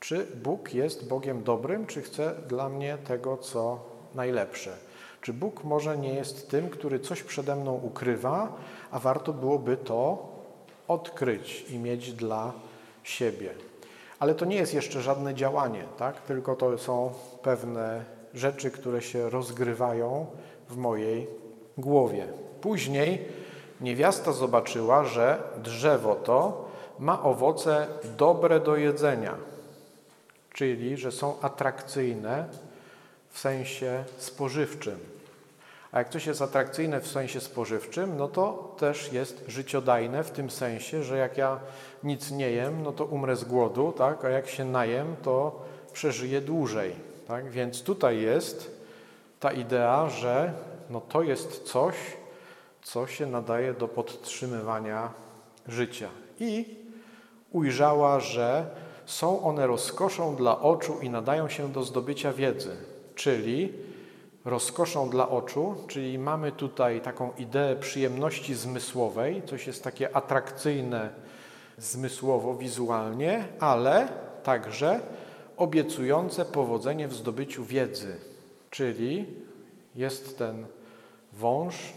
czy 0.00 0.26
Bóg 0.42 0.74
jest 0.74 1.08
Bogiem 1.08 1.42
dobrym, 1.42 1.86
czy 1.86 2.02
chce 2.02 2.34
dla 2.48 2.68
mnie 2.68 2.98
tego, 2.98 3.36
co 3.36 3.80
najlepsze. 4.14 4.76
Czy 5.20 5.32
Bóg 5.32 5.64
może 5.64 5.98
nie 5.98 6.14
jest 6.14 6.50
tym, 6.50 6.68
który 6.68 7.00
coś 7.00 7.22
przede 7.22 7.56
mną 7.56 7.74
ukrywa, 7.74 8.56
a 8.90 8.98
warto 8.98 9.32
byłoby 9.32 9.76
to 9.76 10.30
odkryć 10.90 11.64
i 11.70 11.78
mieć 11.78 12.12
dla 12.12 12.52
siebie. 13.02 13.50
Ale 14.18 14.34
to 14.34 14.44
nie 14.44 14.56
jest 14.56 14.74
jeszcze 14.74 15.02
żadne 15.02 15.34
działanie, 15.34 15.84
tak? 15.98 16.20
tylko 16.20 16.56
to 16.56 16.78
są 16.78 17.12
pewne 17.42 18.04
rzeczy, 18.34 18.70
które 18.70 19.02
się 19.02 19.30
rozgrywają 19.30 20.26
w 20.68 20.76
mojej 20.76 21.26
głowie. 21.78 22.26
Później 22.60 23.24
niewiasta 23.80 24.32
zobaczyła, 24.32 25.04
że 25.04 25.42
drzewo 25.62 26.14
to 26.14 26.68
ma 26.98 27.22
owoce 27.22 27.86
dobre 28.16 28.60
do 28.60 28.76
jedzenia, 28.76 29.34
czyli 30.52 30.96
że 30.96 31.12
są 31.12 31.40
atrakcyjne 31.40 32.44
w 33.30 33.38
sensie 33.38 34.04
spożywczym. 34.18 35.19
A 35.92 35.98
jak 35.98 36.08
coś 36.08 36.26
jest 36.26 36.42
atrakcyjne 36.42 37.00
w 37.00 37.06
sensie 37.06 37.40
spożywczym, 37.40 38.16
no 38.16 38.28
to 38.28 38.74
też 38.78 39.12
jest 39.12 39.44
życiodajne 39.48 40.24
w 40.24 40.30
tym 40.30 40.50
sensie, 40.50 41.02
że 41.02 41.18
jak 41.18 41.38
ja 41.38 41.60
nic 42.04 42.30
nie 42.30 42.50
jem, 42.50 42.82
no 42.82 42.92
to 42.92 43.04
umrę 43.04 43.36
z 43.36 43.44
głodu, 43.44 43.92
tak? 43.98 44.24
a 44.24 44.28
jak 44.28 44.48
się 44.48 44.64
najem, 44.64 45.16
to 45.22 45.62
przeżyję 45.92 46.40
dłużej. 46.40 46.92
Tak? 47.28 47.50
Więc 47.50 47.82
tutaj 47.82 48.20
jest 48.20 48.80
ta 49.40 49.52
idea, 49.52 50.08
że 50.08 50.52
no 50.90 51.00
to 51.00 51.22
jest 51.22 51.62
coś, 51.64 51.94
co 52.82 53.06
się 53.06 53.26
nadaje 53.26 53.74
do 53.74 53.88
podtrzymywania 53.88 55.10
życia. 55.68 56.08
I 56.40 56.76
ujrzała, 57.52 58.20
że 58.20 58.66
są 59.06 59.42
one 59.42 59.66
rozkoszą 59.66 60.36
dla 60.36 60.60
oczu 60.60 60.98
i 61.02 61.10
nadają 61.10 61.48
się 61.48 61.72
do 61.72 61.82
zdobycia 61.82 62.32
wiedzy, 62.32 62.76
czyli 63.14 63.72
rozkoszą 64.44 65.10
dla 65.10 65.28
oczu, 65.28 65.74
czyli 65.88 66.18
mamy 66.18 66.52
tutaj 66.52 67.00
taką 67.00 67.32
ideę 67.38 67.76
przyjemności 67.76 68.54
zmysłowej, 68.54 69.42
coś 69.46 69.66
jest 69.66 69.84
takie 69.84 70.16
atrakcyjne 70.16 71.10
zmysłowo, 71.78 72.54
wizualnie, 72.54 73.44
ale 73.60 74.08
także 74.42 75.00
obiecujące 75.56 76.44
powodzenie 76.44 77.08
w 77.08 77.14
zdobyciu 77.14 77.64
wiedzy, 77.64 78.16
czyli 78.70 79.26
jest 79.96 80.38
ten 80.38 80.66
wąż, 81.32 81.92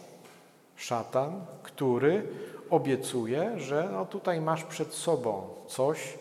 szatan, 0.76 1.46
który 1.64 2.28
obiecuje, 2.70 3.60
że 3.60 3.90
no 3.92 4.06
tutaj 4.06 4.42
masz 4.42 4.64
przed 4.64 4.94
sobą 4.94 5.48
coś, 5.68 6.18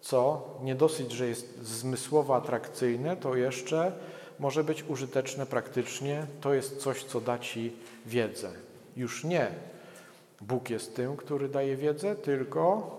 co 0.00 0.48
nie 0.62 0.74
dosyć, 0.74 1.12
że 1.12 1.26
jest 1.26 1.62
zmysłowo 1.62 2.36
atrakcyjne, 2.36 3.16
to 3.16 3.36
jeszcze 3.36 3.92
może 4.38 4.64
być 4.64 4.84
użyteczne 4.88 5.46
praktycznie. 5.46 6.26
To 6.40 6.54
jest 6.54 6.76
coś, 6.76 7.04
co 7.04 7.20
da 7.20 7.38
ci 7.38 7.72
wiedzę. 8.06 8.50
Już 8.96 9.24
nie 9.24 9.50
Bóg 10.40 10.70
jest 10.70 10.96
tym, 10.96 11.16
który 11.16 11.48
daje 11.48 11.76
wiedzę, 11.76 12.16
tylko 12.16 12.90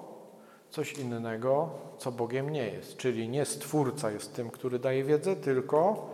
coś 0.70 0.94
innego, 0.94 1.70
co 1.98 2.12
Bogiem 2.12 2.50
nie 2.50 2.68
jest. 2.68 2.98
Czyli 2.98 3.30
nie 3.30 3.46
Stwórca 3.46 4.12
jest 4.12 4.36
tym, 4.36 4.50
który 4.50 4.80
daje 4.80 5.04
wiedzę, 5.04 5.36
tylko 5.36 6.10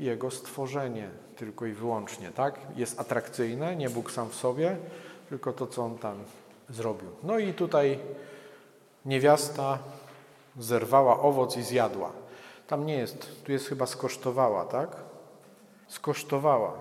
Jego 0.00 0.30
stworzenie, 0.30 1.08
tylko 1.36 1.66
i 1.66 1.72
wyłącznie. 1.72 2.30
Tak? 2.30 2.60
Jest 2.76 3.00
atrakcyjne, 3.00 3.76
nie 3.76 3.90
Bóg 3.90 4.10
sam 4.10 4.28
w 4.28 4.34
sobie, 4.34 4.76
tylko 5.28 5.52
to, 5.52 5.66
co 5.66 5.84
On 5.84 5.98
tam 5.98 6.24
zrobił. 6.70 7.08
No 7.22 7.38
i 7.38 7.54
tutaj 7.54 7.98
niewiasta 9.04 9.78
zerwała 10.58 11.20
owoc 11.20 11.56
i 11.56 11.62
zjadła. 11.62 12.12
Tam 12.70 12.86
nie 12.86 12.94
jest, 12.94 13.44
tu 13.44 13.52
jest 13.52 13.66
chyba 13.66 13.86
skosztowała, 13.86 14.64
tak? 14.64 14.96
Skosztowała. 15.88 16.72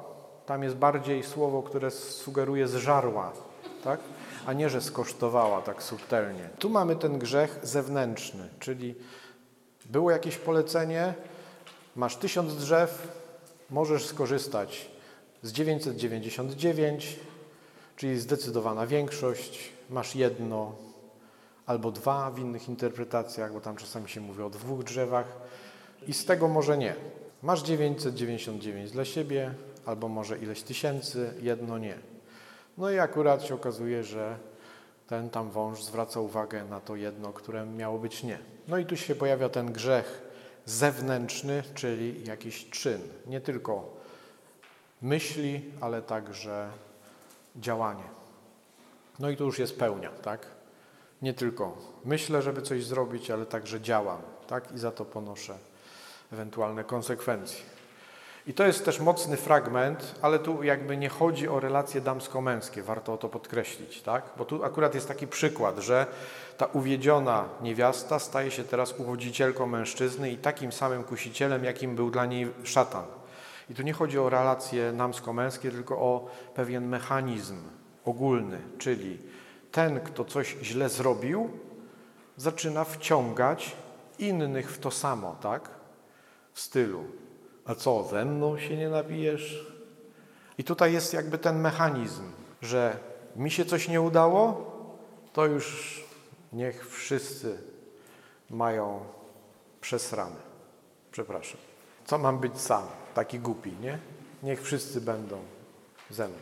Tam 0.46 0.64
jest 0.64 0.76
bardziej 0.76 1.24
słowo, 1.24 1.64
które 1.64 1.92
sugeruje 1.92 2.68
zżarła, 2.68 3.34
tak? 3.84 4.00
A 4.46 4.54
nie, 4.54 4.70
że 4.70 4.82
skosztowała 4.82 5.62
tak 5.62 5.84
subtelnie. 5.84 6.50
Tu 6.60 6.70
mamy 6.70 6.96
ten 6.96 7.20
grzech 7.20 7.60
zewnętrzny, 7.64 8.50
czyli 8.60 8.96
było 9.86 10.12
jakieś 10.12 10.38
polecenie, 10.38 11.14
masz 11.96 12.16
tysiąc 12.16 12.56
drzew, 12.56 13.08
możesz 13.70 14.06
skorzystać 14.06 14.92
z 15.44 15.52
999, 15.52 17.20
czyli 17.96 18.20
zdecydowana 18.20 18.88
większość, 18.88 19.70
masz 19.90 20.16
jedno 20.16 20.72
albo 21.66 21.92
dwa 21.92 22.32
w 22.32 22.40
innych 22.40 22.70
interpretacjach, 22.70 23.54
bo 23.54 23.62
tam 23.62 23.76
czasami 23.76 24.10
się 24.10 24.22
mówi 24.22 24.42
o 24.42 24.50
dwóch 24.50 24.84
drzewach 24.84 25.28
i 26.10 26.14
z 26.14 26.26
tego 26.26 26.48
może 26.48 26.78
nie. 26.78 26.96
Masz 27.44 27.64
999 27.64 28.92
dla 28.92 29.06
siebie, 29.06 29.54
albo 29.86 30.08
może 30.08 30.38
ileś 30.38 30.64
tysięcy, 30.64 31.34
jedno 31.42 31.78
nie. 31.78 31.98
No 32.78 32.92
i 32.92 33.00
akurat 33.00 33.44
się 33.44 33.56
okazuje, 33.56 34.04
że 34.04 34.38
ten 35.08 35.30
tam 35.30 35.52
wąż 35.52 35.84
zwraca 35.84 36.20
uwagę 36.20 36.66
na 36.66 36.80
to 36.80 36.96
jedno, 36.96 37.34
które 37.34 37.66
miało 37.66 38.00
być 38.00 38.24
nie. 38.24 38.40
No 38.68 38.78
i 38.78 38.86
tu 38.86 38.98
się 38.98 39.16
pojawia 39.16 39.50
ten 39.50 39.72
grzech 39.72 40.22
zewnętrzny, 40.66 41.64
czyli 41.76 42.28
jakiś 42.28 42.70
czyn. 42.70 43.02
Nie 43.28 43.42
tylko 43.42 43.98
myśli, 45.02 45.62
ale 45.82 46.02
także 46.02 46.70
działanie. 47.56 48.10
No 49.20 49.30
i 49.30 49.38
tu 49.38 49.46
już 49.46 49.60
jest 49.60 49.80
pełnia, 49.80 50.10
tak? 50.10 50.48
Nie 51.22 51.34
tylko 51.34 51.78
myślę, 52.06 52.42
żeby 52.42 52.62
coś 52.62 52.86
zrobić, 52.86 53.32
ale 53.32 53.46
także 53.46 53.82
działam, 53.82 54.22
tak? 54.48 54.72
I 54.72 54.78
za 54.78 54.92
to 54.92 55.06
ponoszę 55.06 55.70
ewentualne 56.32 56.84
konsekwencje. 56.84 57.80
I 58.48 58.54
to 58.54 58.64
jest 58.64 58.86
też 58.86 59.00
mocny 59.00 59.38
fragment, 59.38 60.16
ale 60.22 60.40
tu 60.40 60.64
jakby 60.64 60.98
nie 60.98 61.10
chodzi 61.10 61.48
o 61.48 61.60
relacje 61.60 62.02
damsko-męskie, 62.02 62.84
warto 62.84 63.14
o 63.14 63.18
to 63.18 63.30
podkreślić, 63.30 64.02
tak? 64.02 64.24
Bo 64.38 64.46
tu 64.46 64.64
akurat 64.64 64.96
jest 64.96 65.08
taki 65.08 65.28
przykład, 65.28 65.80
że 65.80 66.06
ta 66.58 66.66
uwiedziona 66.66 67.46
niewiasta 67.62 68.20
staje 68.20 68.52
się 68.52 68.64
teraz 68.64 69.00
uwodzicielką 69.00 69.66
mężczyzny 69.68 70.32
i 70.32 70.38
takim 70.38 70.72
samym 70.72 71.04
kusicielem, 71.04 71.64
jakim 71.64 71.96
był 71.96 72.12
dla 72.12 72.26
niej 72.26 72.48
szatan. 72.64 73.06
I 73.70 73.76
tu 73.76 73.84
nie 73.84 73.94
chodzi 73.94 74.20
o 74.20 74.30
relacje 74.30 74.92
damsko-męskie, 74.92 75.72
tylko 75.72 75.98
o 75.98 76.30
pewien 76.56 76.88
mechanizm 76.88 77.58
ogólny, 78.06 78.62
czyli 78.78 79.18
ten, 79.72 80.00
kto 80.00 80.26
coś 80.26 80.58
źle 80.62 80.90
zrobił, 80.90 81.50
zaczyna 82.38 82.84
wciągać 82.84 83.76
innych 84.20 84.72
w 84.72 84.80
to 84.80 84.92
samo, 84.92 85.36
tak? 85.42 85.79
Stylu, 86.60 87.04
a 87.66 87.76
co, 87.76 88.04
ze 88.04 88.26
mną 88.26 88.60
się 88.60 88.78
nie 88.78 88.90
nabijesz? 88.90 89.68
I 90.58 90.64
tutaj 90.64 90.94
jest 90.94 91.14
jakby 91.14 91.38
ten 91.38 91.60
mechanizm, 91.60 92.24
że 92.62 92.98
mi 93.36 93.52
się 93.52 93.66
coś 93.66 93.88
nie 93.88 94.02
udało, 94.02 94.72
to 95.34 95.46
już 95.46 96.04
niech 96.54 96.90
wszyscy 96.90 97.58
mają 98.50 99.00
przesrane. 99.82 100.36
Przepraszam. 101.12 101.62
Co 102.06 102.18
mam 102.18 102.40
być 102.40 102.62
sam? 102.62 102.84
Taki 103.14 103.40
głupi, 103.40 103.74
nie? 103.82 104.00
Niech 104.44 104.62
wszyscy 104.62 105.02
będą 105.02 105.38
ze 106.10 106.28
mną. 106.28 106.38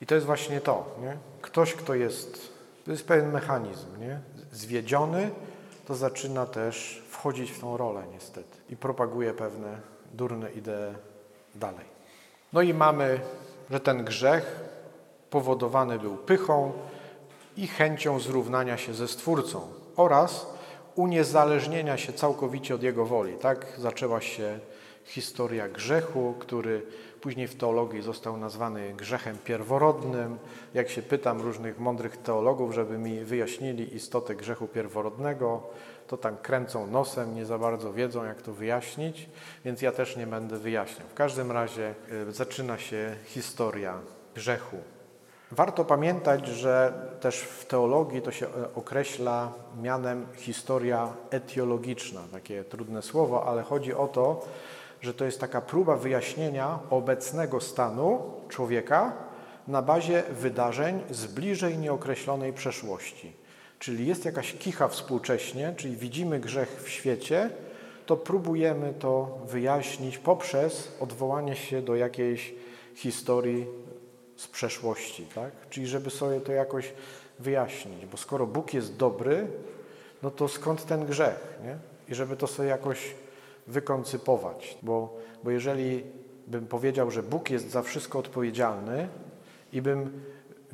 I 0.00 0.06
to 0.06 0.14
jest 0.14 0.26
właśnie 0.26 0.60
to, 0.60 0.96
nie? 1.02 1.16
Ktoś, 1.42 1.74
kto 1.74 1.94
jest, 1.94 2.52
to 2.84 2.90
jest 2.90 3.06
pewien 3.06 3.32
mechanizm, 3.32 4.00
nie? 4.00 4.20
Zwiedziony, 4.52 5.30
to 5.86 5.94
zaczyna 5.94 6.46
też 6.46 7.04
wchodzić 7.10 7.50
w 7.50 7.60
tą 7.60 7.76
rolę 7.76 8.02
niestety 8.12 8.53
i 8.70 8.76
propaguje 8.76 9.34
pewne 9.34 9.80
durne 10.12 10.52
idee 10.52 10.94
dalej. 11.54 11.86
No 12.52 12.62
i 12.62 12.74
mamy, 12.74 13.20
że 13.70 13.80
ten 13.80 14.04
grzech 14.04 14.60
powodowany 15.30 15.98
był 15.98 16.16
pychą 16.16 16.72
i 17.56 17.66
chęcią 17.66 18.20
zrównania 18.20 18.76
się 18.76 18.94
ze 18.94 19.08
Stwórcą 19.08 19.60
oraz 19.96 20.46
uniezależnienia 20.94 21.96
się 21.96 22.12
całkowicie 22.12 22.74
od 22.74 22.82
Jego 22.82 23.06
woli. 23.06 23.34
Tak 23.34 23.66
zaczęła 23.78 24.20
się 24.20 24.58
historia 25.04 25.68
grzechu, 25.68 26.34
który 26.38 26.82
później 27.20 27.48
w 27.48 27.54
teologii 27.54 28.02
został 28.02 28.36
nazwany 28.36 28.94
grzechem 28.96 29.38
pierworodnym. 29.44 30.38
Jak 30.74 30.88
się 30.88 31.02
pytam 31.02 31.40
różnych 31.40 31.78
mądrych 31.78 32.16
teologów, 32.16 32.74
żeby 32.74 32.98
mi 32.98 33.20
wyjaśnili 33.20 33.94
istotę 33.96 34.34
grzechu 34.34 34.68
pierworodnego, 34.68 35.62
to 36.06 36.16
tam 36.16 36.36
kręcą 36.36 36.86
nosem, 36.86 37.34
nie 37.34 37.46
za 37.46 37.58
bardzo 37.58 37.92
wiedzą, 37.92 38.24
jak 38.24 38.42
to 38.42 38.52
wyjaśnić, 38.52 39.28
więc 39.64 39.82
ja 39.82 39.92
też 39.92 40.16
nie 40.16 40.26
będę 40.26 40.58
wyjaśniał. 40.58 41.08
W 41.08 41.14
każdym 41.14 41.52
razie 41.52 41.94
y, 42.28 42.32
zaczyna 42.32 42.78
się 42.78 43.16
historia 43.24 43.98
grzechu. 44.34 44.76
Warto 45.50 45.84
pamiętać, 45.84 46.46
że 46.46 46.92
też 47.20 47.40
w 47.40 47.66
teologii 47.66 48.22
to 48.22 48.32
się 48.32 48.46
e, 48.46 48.74
określa 48.74 49.52
mianem 49.82 50.26
historia 50.36 51.12
etiologiczna, 51.30 52.20
takie 52.32 52.64
trudne 52.64 53.02
słowo, 53.02 53.46
ale 53.46 53.62
chodzi 53.62 53.94
o 53.94 54.08
to, 54.08 54.46
że 55.00 55.14
to 55.14 55.24
jest 55.24 55.40
taka 55.40 55.60
próba 55.60 55.96
wyjaśnienia 55.96 56.78
obecnego 56.90 57.60
stanu 57.60 58.22
człowieka 58.48 59.12
na 59.68 59.82
bazie 59.82 60.22
wydarzeń 60.30 61.02
z 61.10 61.26
bliżej 61.26 61.78
nieokreślonej 61.78 62.52
przeszłości. 62.52 63.43
Czyli 63.78 64.06
jest 64.06 64.24
jakaś 64.24 64.52
kicha 64.52 64.88
współcześnie, 64.88 65.74
czyli 65.76 65.96
widzimy 65.96 66.40
grzech 66.40 66.82
w 66.82 66.88
świecie, 66.88 67.50
to 68.06 68.16
próbujemy 68.16 68.94
to 68.98 69.38
wyjaśnić 69.46 70.18
poprzez 70.18 70.92
odwołanie 71.00 71.56
się 71.56 71.82
do 71.82 71.96
jakiejś 71.96 72.54
historii 72.94 73.66
z 74.36 74.48
przeszłości, 74.48 75.26
tak? 75.34 75.52
Czyli 75.70 75.86
żeby 75.86 76.10
sobie 76.10 76.40
to 76.40 76.52
jakoś 76.52 76.92
wyjaśnić, 77.38 78.06
bo 78.06 78.16
skoro 78.16 78.46
Bóg 78.46 78.74
jest 78.74 78.96
dobry, 78.96 79.46
no 80.22 80.30
to 80.30 80.48
skąd 80.48 80.86
ten 80.86 81.06
grzech, 81.06 81.58
nie? 81.64 81.78
I 82.08 82.14
żeby 82.14 82.36
to 82.36 82.46
sobie 82.46 82.68
jakoś 82.68 83.14
wykoncypować, 83.66 84.78
bo, 84.82 85.16
bo 85.44 85.50
jeżeli 85.50 86.04
bym 86.46 86.66
powiedział, 86.66 87.10
że 87.10 87.22
Bóg 87.22 87.50
jest 87.50 87.70
za 87.70 87.82
wszystko 87.82 88.18
odpowiedzialny 88.18 89.08
i 89.72 89.82
bym 89.82 90.22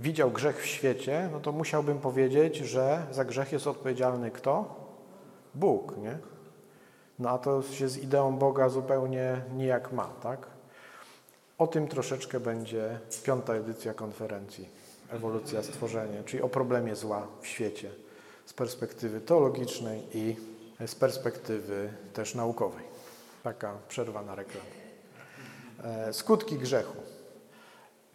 widział 0.00 0.30
grzech 0.30 0.62
w 0.62 0.66
świecie, 0.66 1.28
no 1.32 1.40
to 1.40 1.52
musiałbym 1.52 1.98
powiedzieć, 1.98 2.56
że 2.56 3.06
za 3.10 3.24
grzech 3.24 3.52
jest 3.52 3.66
odpowiedzialny 3.66 4.30
kto? 4.30 4.80
Bóg, 5.54 5.96
nie? 5.96 6.18
No 7.18 7.30
a 7.30 7.38
to 7.38 7.62
się 7.62 7.88
z 7.88 7.98
ideą 7.98 8.36
Boga 8.36 8.68
zupełnie 8.68 9.40
nijak 9.56 9.92
ma, 9.92 10.08
tak? 10.22 10.46
O 11.58 11.66
tym 11.66 11.88
troszeczkę 11.88 12.40
będzie 12.40 12.98
piąta 13.24 13.54
edycja 13.54 13.94
konferencji 13.94 14.68
Ewolucja 15.10 15.62
Stworzenie, 15.62 16.22
czyli 16.26 16.42
o 16.42 16.48
problemie 16.48 16.96
zła 16.96 17.26
w 17.40 17.46
świecie 17.46 17.90
z 18.46 18.52
perspektywy 18.52 19.20
teologicznej 19.20 20.02
i 20.14 20.36
z 20.86 20.94
perspektywy 20.94 21.92
też 22.12 22.34
naukowej. 22.34 22.84
Taka 23.42 23.74
przerwa 23.88 24.22
na 24.22 24.34
reklamę. 24.34 24.70
E, 25.84 26.12
skutki 26.12 26.58
grzechu. 26.58 26.96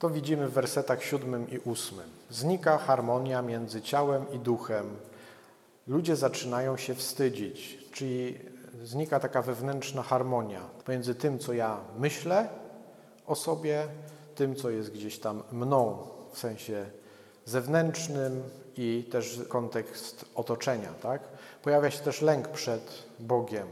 To 0.05 0.09
widzimy 0.09 0.47
w 0.47 0.53
wersetach 0.53 1.03
siódmym 1.03 1.49
i 1.49 1.59
ósmym. 1.59 2.09
Znika 2.29 2.77
harmonia 2.77 3.41
między 3.41 3.81
ciałem 3.81 4.31
i 4.33 4.39
duchem. 4.39 4.85
Ludzie 5.87 6.15
zaczynają 6.15 6.77
się 6.77 6.95
wstydzić, 6.95 7.77
czyli 7.91 8.39
znika 8.83 9.19
taka 9.19 9.41
wewnętrzna 9.41 10.03
harmonia 10.03 10.61
pomiędzy 10.85 11.15
tym, 11.15 11.39
co 11.39 11.53
ja 11.53 11.77
myślę 11.97 12.49
o 13.27 13.35
sobie, 13.35 13.87
tym, 14.35 14.55
co 14.55 14.69
jest 14.69 14.91
gdzieś 14.91 15.19
tam 15.19 15.43
mną 15.51 15.97
w 16.31 16.39
sensie 16.39 16.85
zewnętrznym 17.45 18.43
i 18.77 19.07
też 19.11 19.39
kontekst 19.49 20.25
otoczenia. 20.35 20.93
Tak? 21.01 21.21
Pojawia 21.63 21.91
się 21.91 22.03
też 22.03 22.21
lęk 22.21 22.47
przed 22.47 23.03
Bogiem. 23.19 23.67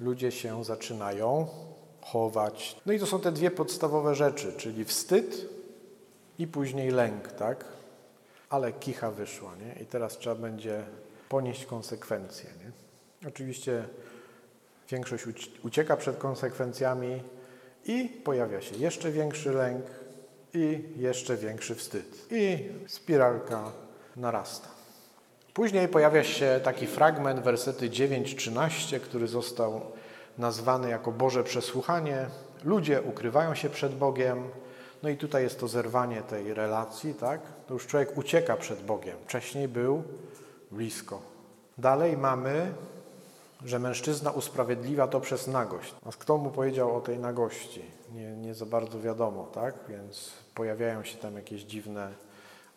Ludzie 0.00 0.32
się 0.32 0.64
zaczynają 0.64 1.46
chować. 2.00 2.76
No 2.86 2.92
i 2.92 2.98
to 2.98 3.06
są 3.06 3.20
te 3.20 3.32
dwie 3.32 3.50
podstawowe 3.50 4.14
rzeczy, 4.14 4.52
czyli 4.52 4.84
wstyd 4.84 5.59
i 6.40 6.46
później 6.46 6.90
lęk, 6.90 7.32
tak? 7.32 7.64
Ale 8.50 8.72
kicha 8.72 9.10
wyszła, 9.10 9.54
nie? 9.56 9.82
I 9.82 9.86
teraz 9.86 10.18
trzeba 10.18 10.36
będzie 10.36 10.82
ponieść 11.28 11.66
konsekwencje, 11.66 12.50
nie? 12.64 13.28
Oczywiście 13.28 13.84
większość 14.90 15.24
ucieka 15.64 15.96
przed 15.96 16.16
konsekwencjami 16.16 17.22
i 17.84 18.04
pojawia 18.24 18.60
się 18.60 18.76
jeszcze 18.76 19.10
większy 19.10 19.52
lęk 19.52 19.84
i 20.54 20.84
jeszcze 20.96 21.36
większy 21.36 21.74
wstyd. 21.74 22.26
I 22.30 22.68
spiralka 22.86 23.72
narasta. 24.16 24.68
Później 25.54 25.88
pojawia 25.88 26.24
się 26.24 26.60
taki 26.64 26.86
fragment, 26.86 27.40
wersety 27.40 27.90
9-13, 27.90 29.00
który 29.00 29.28
został 29.28 29.80
nazwany 30.38 30.90
jako 30.90 31.12
Boże 31.12 31.44
przesłuchanie. 31.44 32.26
Ludzie 32.64 33.02
ukrywają 33.02 33.54
się 33.54 33.70
przed 33.70 33.94
Bogiem. 33.94 34.50
No 35.02 35.08
i 35.08 35.16
tutaj 35.16 35.42
jest 35.42 35.60
to 35.60 35.68
zerwanie 35.68 36.22
tej 36.22 36.54
relacji, 36.54 37.14
tak? 37.14 37.40
To 37.66 37.74
już 37.74 37.86
człowiek 37.86 38.18
ucieka 38.18 38.56
przed 38.56 38.82
Bogiem. 38.82 39.16
Wcześniej 39.24 39.68
był 39.68 40.02
blisko. 40.70 41.22
Dalej 41.78 42.16
mamy, 42.16 42.72
że 43.64 43.78
mężczyzna 43.78 44.30
usprawiedliwia 44.30 45.06
to 45.08 45.20
przez 45.20 45.46
nagość. 45.46 45.94
A 46.06 46.12
kto 46.12 46.38
mu 46.38 46.50
powiedział 46.50 46.96
o 46.96 47.00
tej 47.00 47.18
nagości? 47.18 47.82
Nie, 48.14 48.36
nie 48.36 48.54
za 48.54 48.66
bardzo 48.66 49.00
wiadomo, 49.00 49.46
tak? 49.54 49.74
Więc 49.88 50.30
pojawiają 50.54 51.04
się 51.04 51.18
tam 51.18 51.36
jakieś 51.36 51.62
dziwne 51.62 52.12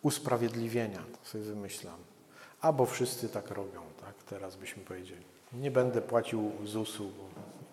usprawiedliwienia, 0.02 1.00
to 1.22 1.30
sobie 1.30 1.44
wymyślam. 1.44 1.98
Albo 2.62 2.86
wszyscy 2.86 3.30
tak 3.30 3.52
robią, 3.52 3.82
tak? 4.02 4.14
Teraz 4.30 4.56
byśmy 4.56 4.84
powiedzieli. 4.84 5.24
Nie 5.54 5.72
będę 5.72 6.02
płacił 6.02 6.52
ZUS-u, 6.66 7.04
bo 7.04 7.24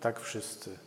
tak 0.01 0.20
wszyscy 0.20 0.78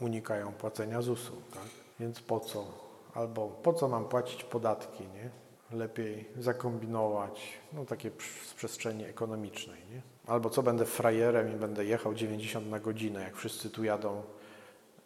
unikają 0.00 0.52
płacenia 0.52 1.02
ZUS-u, 1.02 1.36
tak? 1.54 1.68
Więc 2.00 2.20
po 2.20 2.40
co? 2.40 2.83
Albo 3.14 3.48
po 3.48 3.72
co 3.72 3.88
mam 3.88 4.04
płacić 4.04 4.44
podatki, 4.44 5.02
nie? 5.02 5.30
Lepiej 5.78 6.28
zakombinować, 6.38 7.52
no 7.72 7.84
takie 7.84 8.10
z 8.46 8.54
przestrzeni 8.54 9.04
ekonomicznej, 9.04 9.80
nie? 9.90 10.02
Albo 10.26 10.50
co 10.50 10.62
będę 10.62 10.84
frajerem 10.84 11.52
i 11.52 11.56
będę 11.56 11.84
jechał 11.84 12.14
90 12.14 12.70
na 12.70 12.80
godzinę, 12.80 13.22
jak 13.22 13.36
wszyscy 13.36 13.70
tu 13.70 13.84
jadą 13.84 14.22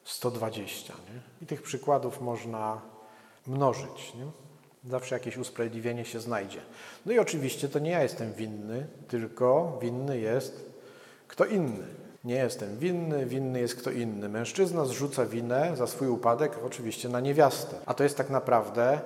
120, 0.05 0.95
nie? 0.95 1.21
I 1.43 1.47
tych 1.47 1.63
przykładów 1.63 2.21
można 2.21 2.81
mnożyć, 3.47 4.15
nie? 4.15 4.27
Zawsze 4.91 5.15
jakieś 5.15 5.37
usprawiedliwienie 5.37 6.05
się 6.05 6.21
znajdzie. 6.21 6.61
No 7.07 7.13
i 7.13 7.19
oczywiście 7.19 7.69
to 7.69 7.79
nie 7.79 7.91
ja 7.91 8.03
jestem 8.03 8.33
winny, 8.33 8.87
tylko 9.09 9.79
winny 9.83 10.19
jest 10.19 10.69
kto 11.29 11.45
inny. 11.45 11.87
Nie 12.29 12.35
jestem 12.35 12.79
winny, 12.79 13.27
winny 13.27 13.61
jest 13.61 13.75
kto 13.75 13.91
inny. 13.91 14.29
Mężczyzna 14.29 14.85
zrzuca 14.85 15.27
winę 15.27 15.77
za 15.77 15.87
swój 15.87 16.09
upadek 16.09 16.53
oczywiście 16.67 17.09
na 17.09 17.21
niewiastę. 17.21 17.77
A 17.87 17.95
to 17.95 18.05
jest 18.05 18.17
tak 18.17 18.31
naprawdę 18.31 19.01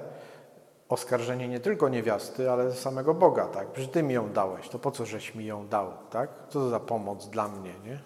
oskarżenie 0.89 1.49
nie 1.49 1.61
tylko 1.61 1.89
niewiasty, 1.89 2.51
ale 2.51 2.73
samego 2.73 3.15
Boga, 3.15 3.47
tak? 3.47 3.69
Przecież 3.69 3.91
Ty 3.91 4.03
mi 4.03 4.15
ją 4.15 4.33
dałeś, 4.33 4.69
to 4.69 4.79
po 4.79 4.91
co 4.91 5.07
żeś 5.07 5.35
mi 5.35 5.47
ją 5.47 5.69
dał, 5.69 5.93
tak? 6.11 6.31
Co 6.49 6.61
to 6.61 6.69
za 6.69 6.81
pomoc 6.81 7.29
dla 7.29 7.49
mnie, 7.49 7.75
nie? 7.85 8.01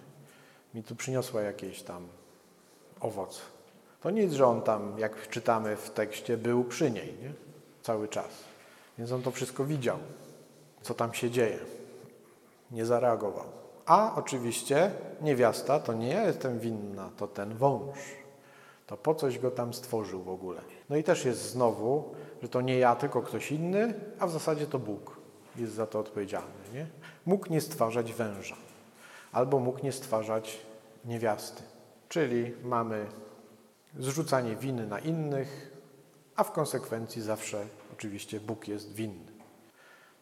Mi 0.74 0.82
tu 0.82 0.96
przyniosła 0.96 1.42
jakieś 1.42 1.82
tam 1.82 2.08
owoc. 3.00 3.40
To 4.00 4.10
nic, 4.10 4.32
że 4.32 4.46
on 4.46 4.62
tam, 4.62 4.98
jak 4.98 5.28
czytamy 5.28 5.76
w 5.76 5.90
tekście, 5.90 6.36
był 6.36 6.64
przy 6.64 6.90
niej, 6.90 7.14
nie? 7.22 7.32
Cały 7.82 8.08
czas. 8.08 8.44
Więc 8.98 9.12
on 9.12 9.22
to 9.22 9.30
wszystko 9.30 9.64
widział, 9.64 9.98
co 10.82 10.94
tam 10.94 11.14
się 11.14 11.30
dzieje. 11.30 11.58
Nie 12.70 12.86
zareagował. 12.86 13.65
A 13.86 14.14
oczywiście 14.16 14.90
niewiasta 15.20 15.80
to 15.80 15.92
nie 15.92 16.08
ja 16.08 16.22
jestem 16.22 16.58
winna, 16.58 17.10
to 17.16 17.26
ten 17.26 17.54
wąż. 17.54 17.98
To 18.86 18.96
po 18.96 19.14
coś 19.14 19.38
go 19.38 19.50
tam 19.50 19.74
stworzył 19.74 20.22
w 20.22 20.28
ogóle. 20.28 20.60
No 20.90 20.96
i 20.96 21.04
też 21.04 21.24
jest 21.24 21.50
znowu, 21.50 22.14
że 22.42 22.48
to 22.48 22.60
nie 22.60 22.78
ja, 22.78 22.96
tylko 22.96 23.22
ktoś 23.22 23.52
inny, 23.52 23.94
a 24.18 24.26
w 24.26 24.30
zasadzie 24.30 24.66
to 24.66 24.78
Bóg 24.78 25.16
jest 25.56 25.72
za 25.72 25.86
to 25.86 25.98
odpowiedzialny. 25.98 26.54
Nie? 26.74 26.86
Mógł 27.26 27.52
nie 27.52 27.60
stwarzać 27.60 28.12
węża, 28.12 28.56
albo 29.32 29.58
mógł 29.58 29.84
nie 29.84 29.92
stwarzać 29.92 30.58
niewiasty. 31.04 31.62
Czyli 32.08 32.52
mamy 32.62 33.06
zrzucanie 33.98 34.56
winy 34.56 34.86
na 34.86 34.98
innych, 34.98 35.76
a 36.36 36.44
w 36.44 36.52
konsekwencji 36.52 37.22
zawsze 37.22 37.66
oczywiście 37.92 38.40
Bóg 38.40 38.68
jest 38.68 38.92
winny. 38.92 39.35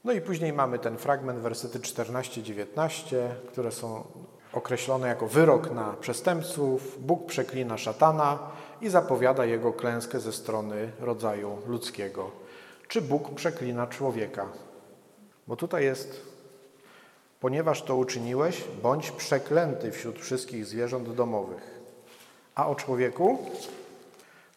No 0.04 0.12
i 0.12 0.20
później 0.20 0.52
mamy 0.52 0.78
ten 0.78 0.98
fragment, 0.98 1.38
wersety 1.38 1.78
14-19, 1.78 3.16
które 3.48 3.72
są 3.72 4.04
określone 4.52 5.08
jako 5.08 5.26
wyrok 5.26 5.70
na 5.70 5.92
przestępców. 5.92 7.06
Bóg 7.06 7.26
przeklina 7.26 7.78
szatana 7.78 8.38
i 8.80 8.88
zapowiada 8.88 9.44
jego 9.44 9.72
klęskę 9.72 10.20
ze 10.20 10.32
strony 10.32 10.92
rodzaju 11.00 11.58
ludzkiego. 11.66 12.30
Czy 12.88 13.02
Bóg 13.02 13.34
przeklina 13.34 13.86
człowieka? 13.86 14.48
Bo 15.46 15.56
tutaj 15.56 15.84
jest, 15.84 16.20
ponieważ 17.40 17.82
to 17.82 17.96
uczyniłeś, 17.96 18.64
bądź 18.82 19.10
przeklęty 19.10 19.92
wśród 19.92 20.18
wszystkich 20.18 20.66
zwierząt 20.66 21.14
domowych. 21.14 21.80
A 22.54 22.66
o 22.66 22.74
człowieku 22.74 23.38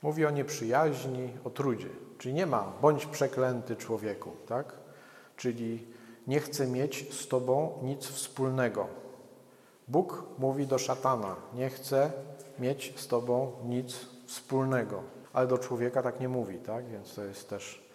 mówi 0.02 0.26
o 0.26 0.30
nieprzyjaźni, 0.30 1.30
o 1.44 1.50
trudzie. 1.50 1.90
Czyli 2.18 2.34
nie 2.34 2.46
ma 2.46 2.72
bądź 2.82 3.06
przeklęty 3.06 3.76
człowieku, 3.76 4.32
tak? 4.48 4.87
Czyli 5.38 5.88
nie 6.28 6.40
chce 6.40 6.68
mieć 6.68 7.14
z 7.14 7.28
tobą 7.28 7.80
nic 7.84 8.06
wspólnego. 8.06 8.88
Bóg 9.88 10.24
mówi 10.40 10.68
do 10.68 10.78
szatana, 10.78 11.36
nie 11.54 11.70
chce 11.70 12.12
mieć 12.60 12.94
z 12.96 13.08
tobą 13.08 13.52
nic 13.66 13.96
wspólnego. 14.26 15.04
Ale 15.34 15.48
do 15.48 15.58
człowieka 15.58 16.04
tak 16.04 16.20
nie 16.20 16.30
mówi, 16.30 16.58
tak? 16.58 16.90
Więc 16.90 17.16
to 17.16 17.24
jest 17.24 17.50
też 17.50 17.88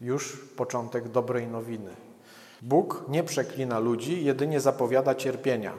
już 0.00 0.36
początek 0.56 1.08
dobrej 1.08 1.46
nowiny. 1.46 1.90
Bóg 2.62 3.04
nie 3.08 3.24
przeklina 3.24 3.78
ludzi, 3.78 4.24
jedynie 4.24 4.60
zapowiada 4.60 5.14
cierpienia. 5.14 5.74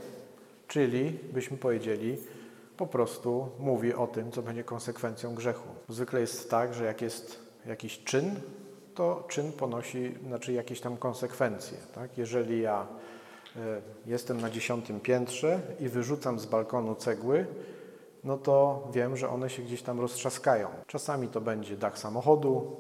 Czyli, 0.68 1.20
byśmy 1.34 1.58
powiedzieli, 1.58 2.18
po 2.78 2.88
prostu 2.88 3.50
mówi 3.60 3.94
o 3.94 4.08
tym, 4.08 4.32
co 4.32 4.42
będzie 4.42 4.64
konsekwencją 4.64 5.36
grzechu. 5.36 5.68
Zwykle 5.90 6.22
jest 6.22 6.50
tak, 6.50 6.74
że 6.74 6.86
jak 6.86 7.02
jest 7.02 7.40
jakiś 7.66 8.04
czyn, 8.04 8.36
to 9.00 9.24
czyn 9.28 9.52
ponosi 9.52 10.16
znaczy 10.28 10.54
jakieś 10.54 10.82
tam 10.82 10.98
konsekwencje. 10.98 11.78
Tak? 11.96 12.18
Jeżeli 12.18 12.62
ja 12.62 12.88
e, 13.56 13.60
jestem 14.06 14.42
na 14.42 14.50
dziesiątym 14.50 15.00
piętrze 15.00 15.62
i 15.80 15.90
wyrzucam 15.90 16.40
z 16.40 16.46
balkonu 16.46 16.96
cegły, 16.96 17.46
no 18.24 18.38
to 18.38 18.88
wiem, 18.94 19.18
że 19.18 19.30
one 19.30 19.50
się 19.50 19.62
gdzieś 19.62 19.82
tam 19.82 20.00
roztrzaskają. 20.00 20.68
Czasami 20.88 21.28
to 21.28 21.42
będzie 21.42 21.78
dach 21.78 22.00
samochodu, 22.00 22.76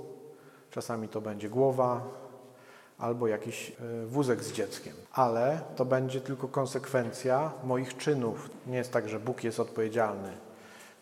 czasami 0.71 1.07
to 1.07 1.21
będzie 1.21 1.49
głowa 1.49 2.03
albo 2.97 3.27
jakiś 3.27 3.69
e, 3.69 4.05
wózek 4.05 4.43
z 4.43 4.53
dzieckiem. 4.53 4.93
Ale 5.13 5.61
to 5.75 5.85
będzie 5.85 6.21
tylko 6.21 6.47
konsekwencja 6.47 7.51
moich 7.63 7.97
czynów. 7.97 8.49
Nie 8.67 8.77
jest 8.77 8.91
tak, 8.91 9.09
że 9.09 9.19
Bóg 9.19 9.43
jest 9.43 9.59
odpowiedzialny 9.59 10.31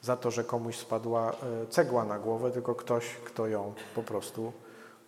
za 0.02 0.18
to, 0.18 0.32
że 0.32 0.44
komuś 0.44 0.76
spadła 0.78 1.32
e, 1.32 1.68
cegła 1.70 2.06
na 2.06 2.20
głowę, 2.20 2.52
tylko 2.52 2.76
ktoś, 2.76 3.06
kto 3.26 3.48
ją 3.48 3.74
po 3.96 4.04
prostu 4.04 4.52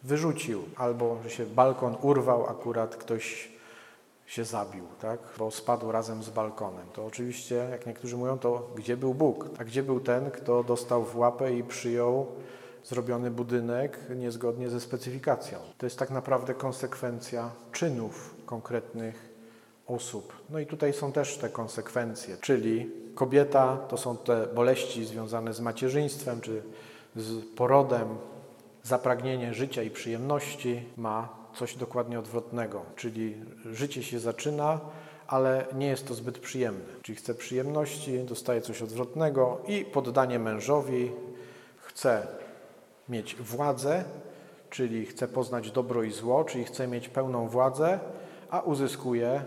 wyrzucił, 0.04 0.64
albo 0.76 1.18
że 1.24 1.30
się 1.30 1.46
balkon 1.46 1.96
urwał, 2.02 2.48
akurat 2.48 2.96
ktoś 2.96 3.50
się 4.30 4.46
zabił, 4.46 4.84
tak? 5.02 5.20
bo 5.38 5.52
spadł 5.52 5.92
razem 5.92 6.24
z 6.24 6.30
balkonem. 6.30 6.86
To 6.94 7.06
oczywiście, 7.06 7.56
jak 7.72 7.86
niektórzy 7.86 8.18
mówią, 8.18 8.38
to 8.38 8.70
gdzie 8.76 8.98
był 8.98 9.14
Bóg? 9.14 9.50
A 9.58 9.64
gdzie 9.64 9.84
był 9.84 10.00
ten, 10.00 10.32
kto 10.32 10.64
dostał 10.64 11.04
w 11.04 11.18
łapę 11.18 11.54
i 11.54 11.64
przyjął 11.64 12.28
zrobiony 12.84 13.32
budynek 13.32 14.00
niezgodnie 14.16 14.70
ze 14.70 14.80
specyfikacją? 14.80 15.60
To 15.78 15.86
jest 15.86 16.00
tak 16.00 16.10
naprawdę 16.10 16.54
konsekwencja 16.54 17.50
czynów 17.72 18.36
konkretnych 18.46 19.30
osób. 19.88 20.34
No 20.50 20.60
i 20.60 20.66
tutaj 20.66 20.94
są 20.94 21.12
też 21.12 21.38
te 21.38 21.50
konsekwencje, 21.50 22.38
czyli 22.42 22.92
kobieta 23.16 23.78
to 23.78 23.98
są 23.98 24.18
te 24.18 24.48
boleści 24.48 25.06
związane 25.06 25.54
z 25.54 25.60
macierzyństwem 25.60 26.42
czy 26.42 26.64
z 27.16 27.46
porodem, 27.56 28.08
zapragnienie 28.90 29.54
życia 29.54 29.84
i 29.84 29.90
przyjemności 29.90 30.84
ma 30.98 31.30
coś 31.56 31.76
dokładnie 31.76 32.20
odwrotnego, 32.20 32.82
czyli 32.96 33.38
życie 33.66 34.04
się 34.04 34.20
zaczyna, 34.20 34.80
ale 35.28 35.66
nie 35.76 35.88
jest 35.88 36.08
to 36.08 36.14
zbyt 36.14 36.40
przyjemne. 36.40 36.86
Czyli 37.02 37.16
chce 37.16 37.34
przyjemności, 37.34 38.20
dostaje 38.20 38.62
coś 38.62 38.82
odwrotnego 38.82 39.62
i 39.68 39.86
poddanie 39.86 40.40
mężowi, 40.40 41.12
chce 41.78 42.28
mieć 43.10 43.36
władzę, 43.36 44.04
czyli 44.70 45.06
chce 45.06 45.28
poznać 45.28 45.72
dobro 45.72 46.04
i 46.04 46.12
zło, 46.12 46.44
czyli 46.44 46.64
chce 46.64 46.88
mieć 46.88 47.10
pełną 47.10 47.48
władzę, 47.48 48.00
a 48.50 48.60
uzyskuje 48.60 49.42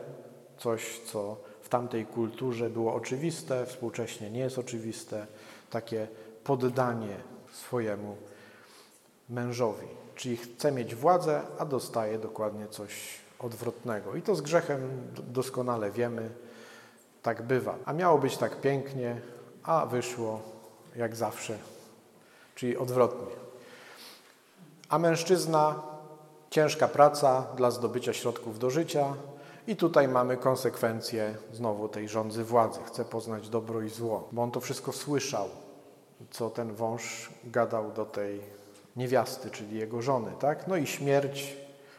coś, 0.58 1.00
co 1.00 1.36
w 1.62 1.68
tamtej 1.68 2.06
kulturze 2.06 2.70
było 2.70 2.94
oczywiste, 2.94 3.66
współcześnie 3.66 4.30
nie 4.30 4.40
jest 4.40 4.58
oczywiste, 4.58 5.26
takie 5.70 6.08
poddanie 6.44 7.16
swojemu 7.52 8.16
mężowi. 9.32 9.86
Czyli 10.14 10.36
chce 10.36 10.72
mieć 10.72 10.94
władzę, 10.94 11.42
a 11.58 11.64
dostaje 11.64 12.18
dokładnie 12.18 12.68
coś 12.68 13.18
odwrotnego. 13.38 14.16
I 14.16 14.22
to 14.22 14.34
z 14.34 14.40
grzechem 14.40 14.80
doskonale 15.28 15.90
wiemy, 15.90 16.30
tak 17.22 17.42
bywa. 17.42 17.74
A 17.84 17.92
miało 17.92 18.18
być 18.18 18.36
tak 18.36 18.60
pięknie, 18.60 19.20
a 19.62 19.86
wyszło 19.86 20.40
jak 20.96 21.16
zawsze, 21.16 21.58
czyli 22.54 22.76
odwrotnie. 22.76 23.34
A 24.88 24.98
mężczyzna, 24.98 25.82
ciężka 26.50 26.88
praca 26.88 27.46
dla 27.56 27.70
zdobycia 27.70 28.12
środków 28.12 28.58
do 28.58 28.70
życia, 28.70 29.14
i 29.66 29.76
tutaj 29.76 30.08
mamy 30.08 30.36
konsekwencje 30.36 31.34
znowu 31.52 31.88
tej 31.88 32.08
rządzy 32.08 32.44
władzy. 32.44 32.80
Chce 32.86 33.04
poznać 33.04 33.48
dobro 33.48 33.82
i 33.82 33.88
zło, 33.88 34.28
bo 34.32 34.42
on 34.42 34.50
to 34.50 34.60
wszystko 34.60 34.92
słyszał, 34.92 35.48
co 36.30 36.50
ten 36.50 36.74
wąż 36.74 37.30
gadał 37.44 37.92
do 37.92 38.04
tej 38.04 38.40
niewiasty, 38.96 39.50
czyli 39.50 39.78
jego 39.78 40.02
żony, 40.02 40.32
tak? 40.40 40.66
No 40.68 40.76
i 40.76 40.86
śmierć 40.86 41.56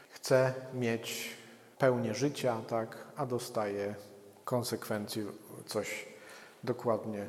chce 0.10 0.54
mieć 0.74 1.30
pełnię 1.78 2.14
życia, 2.14 2.58
tak? 2.70 2.98
A 3.16 3.26
dostaje 3.26 3.96
konsekwencje 4.46 5.26
coś 5.66 6.06
dokładnie 6.64 7.28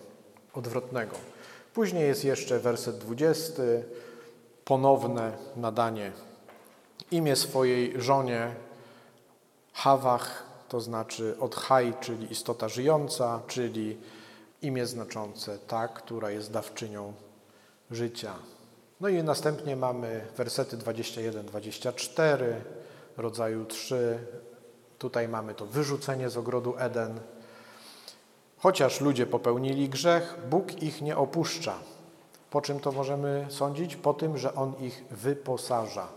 odwrotnego. 0.54 1.16
Później 1.74 2.06
jest 2.06 2.24
jeszcze 2.24 2.58
werset 2.58 2.98
20, 2.98 3.62
ponowne 4.64 5.32
nadanie 5.56 6.12
imię 7.10 7.36
swojej 7.36 8.00
żonie 8.00 8.54
Hawach, 9.72 10.42
to 10.68 10.80
znaczy 10.80 11.36
od 11.40 11.54
haj, 11.54 11.94
czyli 12.00 12.32
istota 12.32 12.68
żyjąca, 12.68 13.40
czyli 13.46 13.98
imię 14.62 14.86
znaczące 14.86 15.58
ta, 15.58 15.88
która 15.88 16.30
jest 16.30 16.52
dawczynią 16.52 17.12
życia. 17.90 18.34
No 19.04 19.10
i 19.10 19.22
następnie 19.22 19.76
mamy 19.76 20.26
wersety 20.36 20.76
21-24, 20.76 22.44
rodzaju 23.16 23.64
3. 23.64 24.18
Tutaj 24.98 25.28
mamy 25.28 25.54
to 25.54 25.66
wyrzucenie 25.66 26.30
z 26.30 26.36
ogrodu 26.36 26.74
Eden. 26.78 27.20
Chociaż 28.58 29.00
ludzie 29.00 29.26
popełnili 29.26 29.88
grzech, 29.88 30.36
Bóg 30.50 30.82
ich 30.82 31.02
nie 31.02 31.16
opuszcza. 31.16 31.74
Po 32.50 32.60
czym 32.60 32.80
to 32.80 32.92
możemy 32.92 33.46
sądzić? 33.48 33.96
Po 33.96 34.14
tym, 34.14 34.38
że 34.38 34.54
On 34.54 34.72
ich 34.80 35.04
wyposaża. 35.10 36.08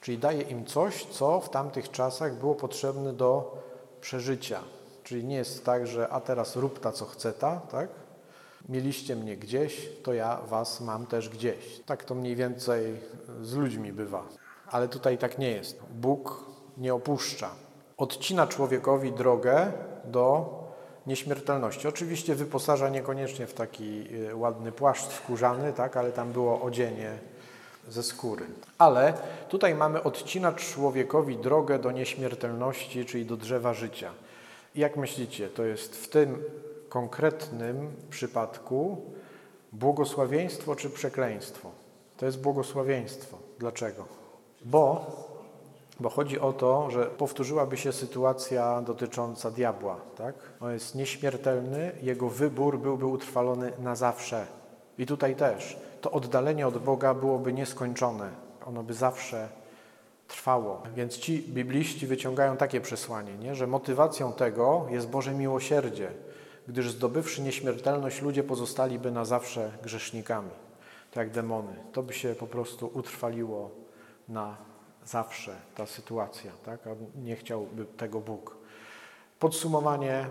Czyli 0.00 0.18
daje 0.18 0.42
im 0.42 0.64
coś, 0.64 1.06
co 1.06 1.40
w 1.40 1.50
tamtych 1.50 1.90
czasach 1.90 2.38
było 2.38 2.54
potrzebne 2.54 3.12
do 3.12 3.58
przeżycia. 4.00 4.60
Czyli 5.04 5.24
nie 5.24 5.36
jest 5.36 5.64
tak, 5.64 5.86
że 5.86 6.08
a 6.08 6.20
teraz 6.20 6.56
rób 6.56 6.80
ta, 6.80 6.92
co 6.92 7.04
chce 7.04 7.32
ta, 7.32 7.56
tak? 7.56 7.88
Mieliście 8.68 9.16
mnie 9.16 9.36
gdzieś, 9.36 9.88
to 10.02 10.14
ja 10.14 10.40
was 10.46 10.80
mam 10.80 11.06
też 11.06 11.28
gdzieś. 11.28 11.80
Tak 11.86 12.04
to 12.04 12.14
mniej 12.14 12.36
więcej 12.36 12.96
z 13.42 13.54
ludźmi 13.54 13.92
bywa. 13.92 14.26
Ale 14.70 14.88
tutaj 14.88 15.18
tak 15.18 15.38
nie 15.38 15.50
jest. 15.50 15.80
Bóg 15.90 16.44
nie 16.76 16.94
opuszcza. 16.94 17.50
Odcina 17.96 18.46
człowiekowi 18.46 19.12
drogę 19.12 19.72
do 20.04 20.54
nieśmiertelności. 21.06 21.88
Oczywiście 21.88 22.34
wyposaża 22.34 22.88
niekoniecznie 22.88 23.46
w 23.46 23.54
taki 23.54 24.14
y, 24.30 24.36
ładny 24.36 24.72
płaszcz 24.72 25.12
skórzany, 25.12 25.72
tak, 25.72 25.96
ale 25.96 26.12
tam 26.12 26.32
było 26.32 26.62
odzienie 26.62 27.18
ze 27.88 28.02
skóry. 28.02 28.44
Ale 28.78 29.14
tutaj 29.48 29.74
mamy 29.74 30.02
odcinać 30.02 30.72
człowiekowi 30.72 31.36
drogę 31.36 31.78
do 31.78 31.90
nieśmiertelności, 31.90 33.04
czyli 33.04 33.26
do 33.26 33.36
drzewa 33.36 33.74
życia. 33.74 34.12
Jak 34.74 34.96
myślicie, 34.96 35.48
to 35.48 35.64
jest 35.64 35.96
w 35.96 36.08
tym 36.08 36.42
konkretnym 36.88 37.92
przypadku 38.10 39.02
błogosławieństwo 39.72 40.76
czy 40.76 40.90
przekleństwo? 40.90 41.70
To 42.16 42.26
jest 42.26 42.40
błogosławieństwo. 42.40 43.38
Dlaczego? 43.58 44.04
Bo, 44.64 45.06
bo 46.00 46.10
chodzi 46.10 46.40
o 46.40 46.52
to, 46.52 46.90
że 46.90 47.06
powtórzyłaby 47.06 47.76
się 47.76 47.92
sytuacja 47.92 48.82
dotycząca 48.82 49.50
diabła. 49.50 49.96
Tak? 50.16 50.34
On 50.60 50.72
jest 50.72 50.94
nieśmiertelny, 50.94 51.92
jego 52.02 52.28
wybór 52.28 52.78
byłby 52.78 53.06
utrwalony 53.06 53.72
na 53.78 53.96
zawsze. 53.96 54.46
I 54.98 55.06
tutaj 55.06 55.36
też. 55.36 55.76
To 56.00 56.10
oddalenie 56.10 56.66
od 56.66 56.78
Boga 56.78 57.14
byłoby 57.14 57.52
nieskończone. 57.52 58.30
Ono 58.66 58.82
by 58.82 58.94
zawsze 58.94 59.48
trwało. 60.28 60.82
Więc 60.94 61.18
ci 61.18 61.42
bibliści 61.42 62.06
wyciągają 62.06 62.56
takie 62.56 62.80
przesłanie, 62.80 63.34
nie? 63.38 63.54
że 63.54 63.66
motywacją 63.66 64.32
tego 64.32 64.86
jest 64.90 65.08
Boże 65.08 65.34
miłosierdzie, 65.34 66.10
gdyż 66.68 66.90
zdobywszy 66.90 67.42
nieśmiertelność, 67.42 68.22
ludzie 68.22 68.42
pozostaliby 68.42 69.10
na 69.10 69.24
zawsze 69.24 69.70
grzesznikami, 69.82 70.50
tak 71.10 71.26
jak 71.26 71.34
demony. 71.34 71.76
To 71.92 72.02
by 72.02 72.12
się 72.12 72.34
po 72.34 72.46
prostu 72.46 72.90
utrwaliło 72.94 73.70
na 74.28 74.56
zawsze, 75.04 75.56
ta 75.74 75.86
sytuacja, 75.86 76.52
tak? 76.64 76.86
a 76.86 76.90
nie 77.20 77.36
chciałby 77.36 77.84
tego 77.84 78.20
Bóg. 78.20 78.56
Podsumowanie, 79.38 80.26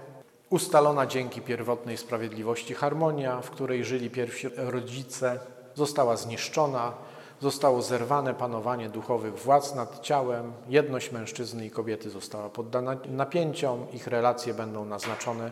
Ustalona 0.49 1.05
dzięki 1.05 1.41
pierwotnej 1.41 1.97
sprawiedliwości 1.97 2.73
harmonia, 2.73 3.41
w 3.41 3.49
której 3.49 3.85
żyli 3.85 4.09
pierwsi 4.09 4.47
rodzice, 4.55 5.39
została 5.75 6.17
zniszczona, 6.17 6.93
zostało 7.41 7.81
zerwane 7.81 8.33
panowanie 8.33 8.89
duchowych 8.89 9.39
władz 9.39 9.75
nad 9.75 10.01
ciałem, 10.01 10.53
jedność 10.69 11.11
mężczyzny 11.11 11.65
i 11.65 11.71
kobiety 11.71 12.09
została 12.09 12.49
poddana 12.49 12.97
napięciom, 13.05 13.85
ich 13.93 14.07
relacje 14.07 14.53
będą 14.53 14.85
naznaczone 14.85 15.51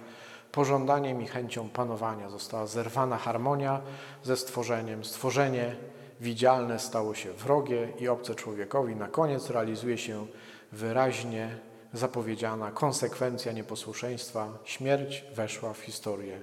pożądaniem 0.53 1.21
i 1.21 1.27
chęcią 1.27 1.69
panowania. 1.69 2.29
Została 2.29 2.67
zerwana 2.67 3.17
harmonia 3.17 3.81
ze 4.23 4.37
stworzeniem. 4.37 5.05
Stworzenie 5.05 5.75
widzialne 6.21 6.79
stało 6.79 7.15
się 7.15 7.33
wrogie 7.33 7.87
i 7.99 8.07
obce 8.07 8.35
człowiekowi. 8.35 8.95
Na 8.95 9.07
koniec 9.07 9.49
realizuje 9.49 9.97
się 9.97 10.27
wyraźnie 10.71 11.57
zapowiedziana 11.93 12.71
konsekwencja 12.71 13.51
nieposłuszeństwa. 13.51 14.47
Śmierć 14.63 15.25
weszła 15.35 15.73
w 15.73 15.79
historię 15.79 16.41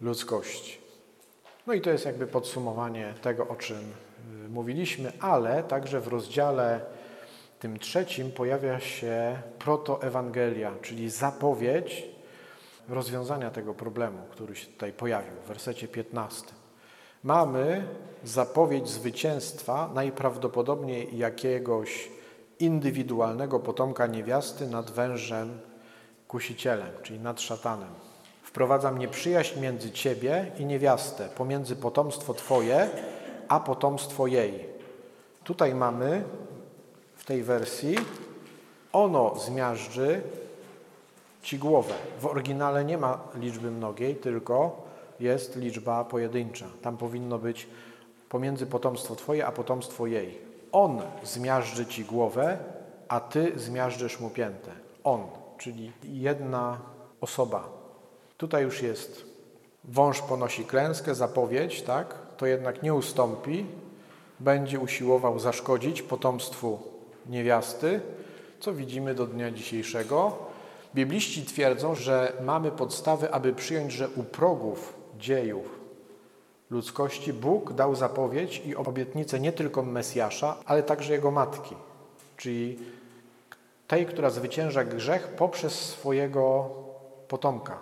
ludzkości. 0.00 0.78
No 1.66 1.72
i 1.72 1.80
to 1.80 1.90
jest 1.90 2.04
jakby 2.04 2.26
podsumowanie 2.26 3.14
tego, 3.22 3.48
o 3.48 3.56
czym 3.56 3.92
y, 4.46 4.48
mówiliśmy, 4.48 5.12
ale 5.20 5.62
także 5.62 6.00
w 6.00 6.08
rozdziale 6.08 6.80
tym 7.58 7.78
trzecim 7.78 8.32
pojawia 8.32 8.80
się 8.80 9.42
protoewangelia, 9.58 10.72
czyli 10.82 11.10
zapowiedź 11.10 12.11
rozwiązania 12.88 13.50
tego 13.50 13.74
problemu, 13.74 14.18
który 14.30 14.56
się 14.56 14.66
tutaj 14.66 14.92
pojawił 14.92 15.32
w 15.44 15.48
wersecie 15.48 15.88
15. 15.88 16.46
Mamy 17.24 17.84
zapowiedź 18.24 18.88
zwycięstwa 18.88 19.90
najprawdopodobniej 19.94 21.18
jakiegoś 21.18 22.10
indywidualnego 22.58 23.60
potomka 23.60 24.06
niewiasty 24.06 24.66
nad 24.66 24.90
wężem 24.90 25.58
kusicielem, 26.28 26.90
czyli 27.02 27.20
nad 27.20 27.40
szatanem. 27.40 27.94
Wprowadzam 28.42 28.98
nieprzyjaźń 28.98 29.60
między 29.60 29.90
ciebie 29.90 30.52
i 30.58 30.64
niewiastę, 30.64 31.28
pomiędzy 31.28 31.76
potomstwo 31.76 32.34
twoje, 32.34 32.90
a 33.48 33.60
potomstwo 33.60 34.26
jej. 34.26 34.66
Tutaj 35.44 35.74
mamy 35.74 36.24
w 37.16 37.24
tej 37.24 37.42
wersji 37.42 37.96
ono 38.92 39.34
zmiażdży 39.38 40.22
ci 41.42 41.58
głowę. 41.58 41.94
W 42.20 42.26
oryginale 42.26 42.84
nie 42.84 42.98
ma 42.98 43.20
liczby 43.34 43.70
mnogiej, 43.70 44.16
tylko 44.16 44.82
jest 45.20 45.56
liczba 45.56 46.04
pojedyncza. 46.04 46.66
Tam 46.82 46.96
powinno 46.96 47.38
być 47.38 47.68
pomiędzy 48.28 48.66
potomstwo 48.66 49.16
Twoje, 49.16 49.46
a 49.46 49.52
potomstwo 49.52 50.06
jej. 50.06 50.38
On 50.72 51.02
zmiażdży 51.22 51.86
Ci 51.86 52.04
głowę, 52.04 52.58
a 53.08 53.20
Ty 53.20 53.52
zmiażdżysz 53.56 54.20
mu 54.20 54.30
piętę. 54.30 54.70
On, 55.04 55.26
czyli 55.58 55.92
jedna 56.04 56.78
osoba. 57.20 57.68
Tutaj 58.36 58.62
już 58.62 58.82
jest 58.82 59.24
wąż 59.84 60.22
ponosi 60.22 60.64
klęskę, 60.64 61.14
zapowiedź, 61.14 61.82
tak? 61.82 62.14
To 62.36 62.46
jednak 62.46 62.82
nie 62.82 62.94
ustąpi, 62.94 63.66
będzie 64.40 64.80
usiłował 64.80 65.38
zaszkodzić 65.38 66.02
potomstwu 66.02 66.78
niewiasty, 67.26 68.00
co 68.60 68.72
widzimy 68.72 69.14
do 69.14 69.26
dnia 69.26 69.50
dzisiejszego. 69.50 70.51
Bibliści 70.94 71.44
twierdzą, 71.44 71.94
że 71.94 72.32
mamy 72.44 72.70
podstawy, 72.70 73.32
aby 73.32 73.52
przyjąć, 73.52 73.92
że 73.92 74.08
u 74.08 74.22
progów 74.22 74.94
dziejów 75.18 75.82
ludzkości 76.70 77.32
Bóg 77.32 77.72
dał 77.72 77.94
zapowiedź 77.94 78.62
i 78.66 78.76
obietnicę 78.76 79.40
nie 79.40 79.52
tylko 79.52 79.82
Mesjasza, 79.82 80.56
ale 80.66 80.82
także 80.82 81.12
jego 81.12 81.30
matki, 81.30 81.74
czyli 82.36 82.78
tej, 83.86 84.06
która 84.06 84.30
zwycięża 84.30 84.84
grzech 84.84 85.28
poprzez 85.28 85.72
swojego 85.72 86.70
potomka. 87.28 87.78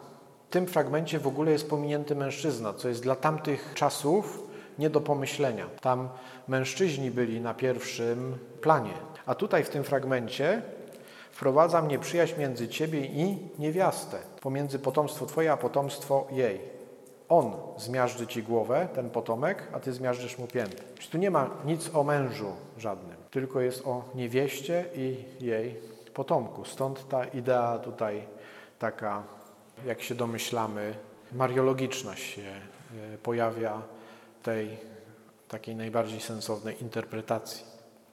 W 0.49 0.53
tym 0.53 0.67
fragmencie 0.67 1.19
w 1.19 1.27
ogóle 1.27 1.53
jest 1.53 1.71
pominięty 1.71 2.15
mężczyzna, 2.15 2.75
co 2.75 2.89
jest 2.89 3.03
dla 3.03 3.17
tamtych 3.17 3.73
czasów 3.75 4.43
nie 4.79 4.91
do 4.91 5.01
pomyślenia. 5.01 5.67
Tam 5.81 6.09
mężczyźni 6.49 7.11
byli 7.11 7.41
na 7.41 7.55
pierwszym 7.55 8.39
planie. 8.61 8.95
A 9.27 9.35
tutaj 9.35 9.65
w 9.65 9.69
tym 9.69 9.85
fragmencie 9.85 10.63
Wprowadzam 11.33 11.89
nieprzyjaźń 11.89 12.41
między 12.41 12.69
ciebie 12.69 13.01
i 13.01 13.39
niewiastę, 13.59 14.19
pomiędzy 14.41 14.79
potomstwo 14.79 15.27
twoje, 15.27 15.53
a 15.53 15.57
potomstwo 15.57 16.27
jej. 16.31 16.61
On 17.29 17.53
zmiażdży 17.77 18.27
ci 18.27 18.43
głowę, 18.43 18.89
ten 18.95 19.11
potomek, 19.11 19.69
a 19.73 19.81
ty 19.81 19.93
zmiażdżysz 19.93 20.39
mu 20.39 20.47
piętę. 20.47 20.83
Czyli 20.99 21.11
tu 21.11 21.19
nie 21.19 21.31
ma 21.31 21.51
nic 21.65 21.95
o 21.95 22.05
mężu 22.05 22.53
żadnym, 22.79 23.17
tylko 23.31 23.61
jest 23.61 23.87
o 23.87 24.05
niewieście 24.15 24.85
i 24.95 25.25
jej 25.41 25.77
potomku. 26.15 26.65
Stąd 26.65 27.09
ta 27.09 27.25
idea 27.25 27.79
tutaj 27.79 28.23
taka, 28.79 29.23
jak 29.87 30.03
się 30.03 30.15
domyślamy, 30.15 30.95
mariologiczna 31.33 32.17
się 32.17 32.43
e, 32.43 33.19
pojawia 33.19 33.83
tej 34.43 34.79
takiej 35.49 35.77
najbardziej 35.77 36.21
sensownej 36.21 36.83
interpretacji. 36.83 37.65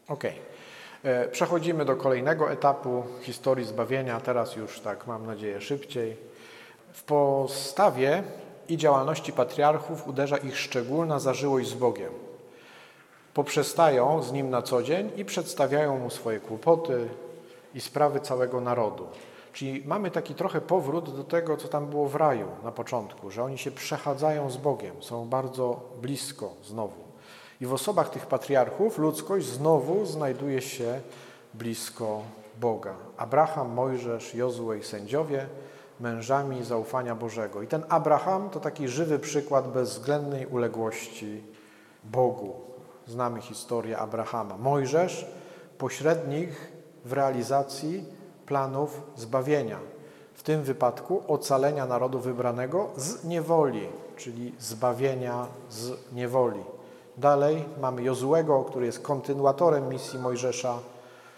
Okej. 0.07 0.31
Okay. 0.31 0.56
E, 1.03 1.27
przechodzimy 1.27 1.85
do 1.85 1.95
kolejnego 1.95 2.51
etapu 2.51 3.03
historii 3.21 3.65
zbawienia, 3.65 4.19
teraz 4.19 4.55
już 4.55 4.79
tak 4.79 5.07
mam 5.07 5.25
nadzieję 5.25 5.61
szybciej. 5.61 6.17
W 6.93 7.03
postawie 7.03 8.23
i 8.69 8.77
działalności 8.77 9.33
patriarchów 9.33 10.07
uderza 10.07 10.37
ich 10.37 10.57
szczególna 10.57 11.19
zażyłość 11.19 11.69
z 11.69 11.73
Bogiem. 11.73 12.13
Poprzestają 13.33 14.23
z 14.23 14.31
Nim 14.31 14.49
na 14.49 14.61
co 14.61 14.83
dzień 14.83 15.11
i 15.15 15.25
przedstawiają 15.25 15.99
Mu 15.99 16.09
swoje 16.09 16.39
kłopoty 16.39 17.07
i 17.75 17.81
sprawy 17.81 18.19
całego 18.19 18.61
narodu. 18.61 19.07
Czyli 19.53 19.83
mamy 19.85 20.11
taki 20.11 20.35
trochę 20.35 20.61
powrót 20.61 21.15
do 21.15 21.23
tego, 21.23 21.57
co 21.57 21.67
tam 21.67 21.87
było 21.87 22.09
w 22.09 22.15
raju 22.15 22.47
na 22.63 22.71
początku, 22.71 23.31
że 23.31 23.43
oni 23.43 23.57
się 23.57 23.71
przechadzają 23.71 24.49
z 24.49 24.57
Bogiem, 24.57 25.03
są 25.03 25.29
bardzo 25.29 25.79
blisko 26.01 26.53
znowu. 26.63 27.06
I 27.61 27.65
w 27.65 27.73
osobach 27.73 28.09
tych 28.09 28.25
patriarchów 28.25 28.97
ludzkość 28.97 29.47
znowu 29.47 30.05
znajduje 30.05 30.61
się 30.61 31.01
blisko 31.53 32.21
Boga. 32.61 32.93
Abraham, 33.17 33.73
Mojżesz, 33.73 34.35
Jozue 34.35 34.73
i 34.73 34.83
sędziowie, 34.83 35.47
mężami 35.99 36.63
zaufania 36.63 37.15
Bożego. 37.15 37.61
I 37.61 37.67
ten 37.67 37.83
Abraham 37.89 38.49
to 38.49 38.59
taki 38.59 38.87
żywy 38.87 39.19
przykład 39.19 39.71
bezwzględnej 39.71 40.45
uległości 40.45 41.43
Bogu. 42.03 42.53
Znamy 43.07 43.41
historię 43.41 43.97
Abrahama. 43.97 44.57
Mojżesz, 44.57 45.25
pośrednik 45.77 46.49
w 47.05 47.13
realizacji 47.13 48.05
planów 48.45 49.01
zbawienia. 49.15 49.79
W 50.33 50.43
tym 50.43 50.63
wypadku 50.63 51.23
ocalenia 51.27 51.85
narodu 51.85 52.19
wybranego 52.19 52.89
z 52.95 53.23
niewoli, 53.23 53.87
czyli 54.17 54.55
zbawienia 54.59 55.47
z 55.69 56.13
niewoli. 56.13 56.76
Dalej 57.17 57.65
mamy 57.81 58.03
Jozułego, 58.03 58.63
który 58.63 58.85
jest 58.85 58.99
kontynuatorem 58.99 59.89
misji 59.89 60.19
Mojżesza, 60.19 60.79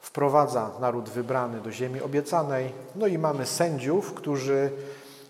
wprowadza 0.02 0.72
naród 0.80 1.10
wybrany 1.10 1.62
do 1.62 1.72
ziemi 1.72 2.02
obiecanej. 2.02 2.74
No 2.96 3.08
i 3.08 3.18
mamy 3.18 3.46
sędziów, 3.46 4.14
którzy 4.14 4.72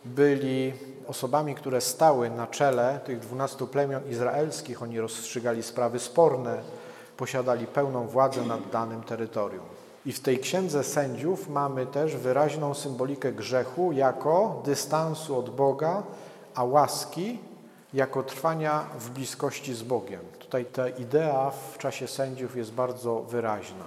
byli 0.06 0.74
osobami, 1.08 1.56
które 1.56 1.82
stały 1.82 2.30
na 2.30 2.48
czele 2.48 3.00
tych 3.06 3.20
dwunastu 3.20 3.68
plemion 3.68 4.10
izraelskich. 4.10 4.84
Oni 4.84 5.00
rozstrzygali 5.00 5.64
sprawy 5.64 6.00
sporne, 6.00 6.58
posiadali 7.18 7.68
pełną 7.68 8.08
władzę 8.08 8.42
nad 8.42 8.70
danym 8.70 9.04
terytorium. 9.04 9.66
I 10.06 10.12
w 10.12 10.20
tej 10.20 10.40
księdze 10.40 10.84
sędziów 10.84 11.50
mamy 11.50 11.86
też 11.86 12.16
wyraźną 12.16 12.74
symbolikę 12.74 13.32
grzechu 13.32 13.92
jako 13.92 14.62
dystansu 14.66 15.38
od 15.38 15.50
Boga, 15.50 16.04
a 16.56 16.64
łaski 16.64 17.40
jako 17.94 18.24
trwania 18.24 18.86
w 19.00 19.10
bliskości 19.10 19.74
z 19.74 19.84
Bogiem. 19.84 20.22
Tutaj 20.40 20.66
ta 20.66 20.90
idea 20.90 21.52
w 21.74 21.78
czasie 21.78 22.08
sędziów 22.08 22.56
jest 22.56 22.72
bardzo 22.72 23.22
wyraźna. 23.22 23.86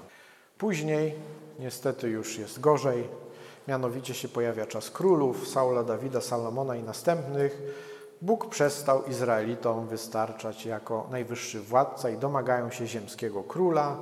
Później 0.59 1.15
niestety 1.59 2.09
już 2.09 2.39
jest 2.39 2.61
gorzej, 2.61 3.09
mianowicie 3.69 4.15
się 4.15 4.29
pojawia 4.29 4.67
czas 4.67 4.91
królów, 4.91 5.49
Saula, 5.49 5.83
Dawida, 5.83 6.21
Salomona 6.21 6.77
i 6.77 6.83
następnych. 6.83 7.63
Bóg 8.23 8.49
przestał 8.49 9.05
Izraelitom 9.05 9.89
wystarczać 9.89 10.67
jako 10.67 11.07
najwyższy 11.11 11.61
władca 11.61 12.11
i 12.11 12.19
domagają 12.19 12.71
się 12.71 12.87
ziemskiego 12.87 13.43
króla. 13.43 13.97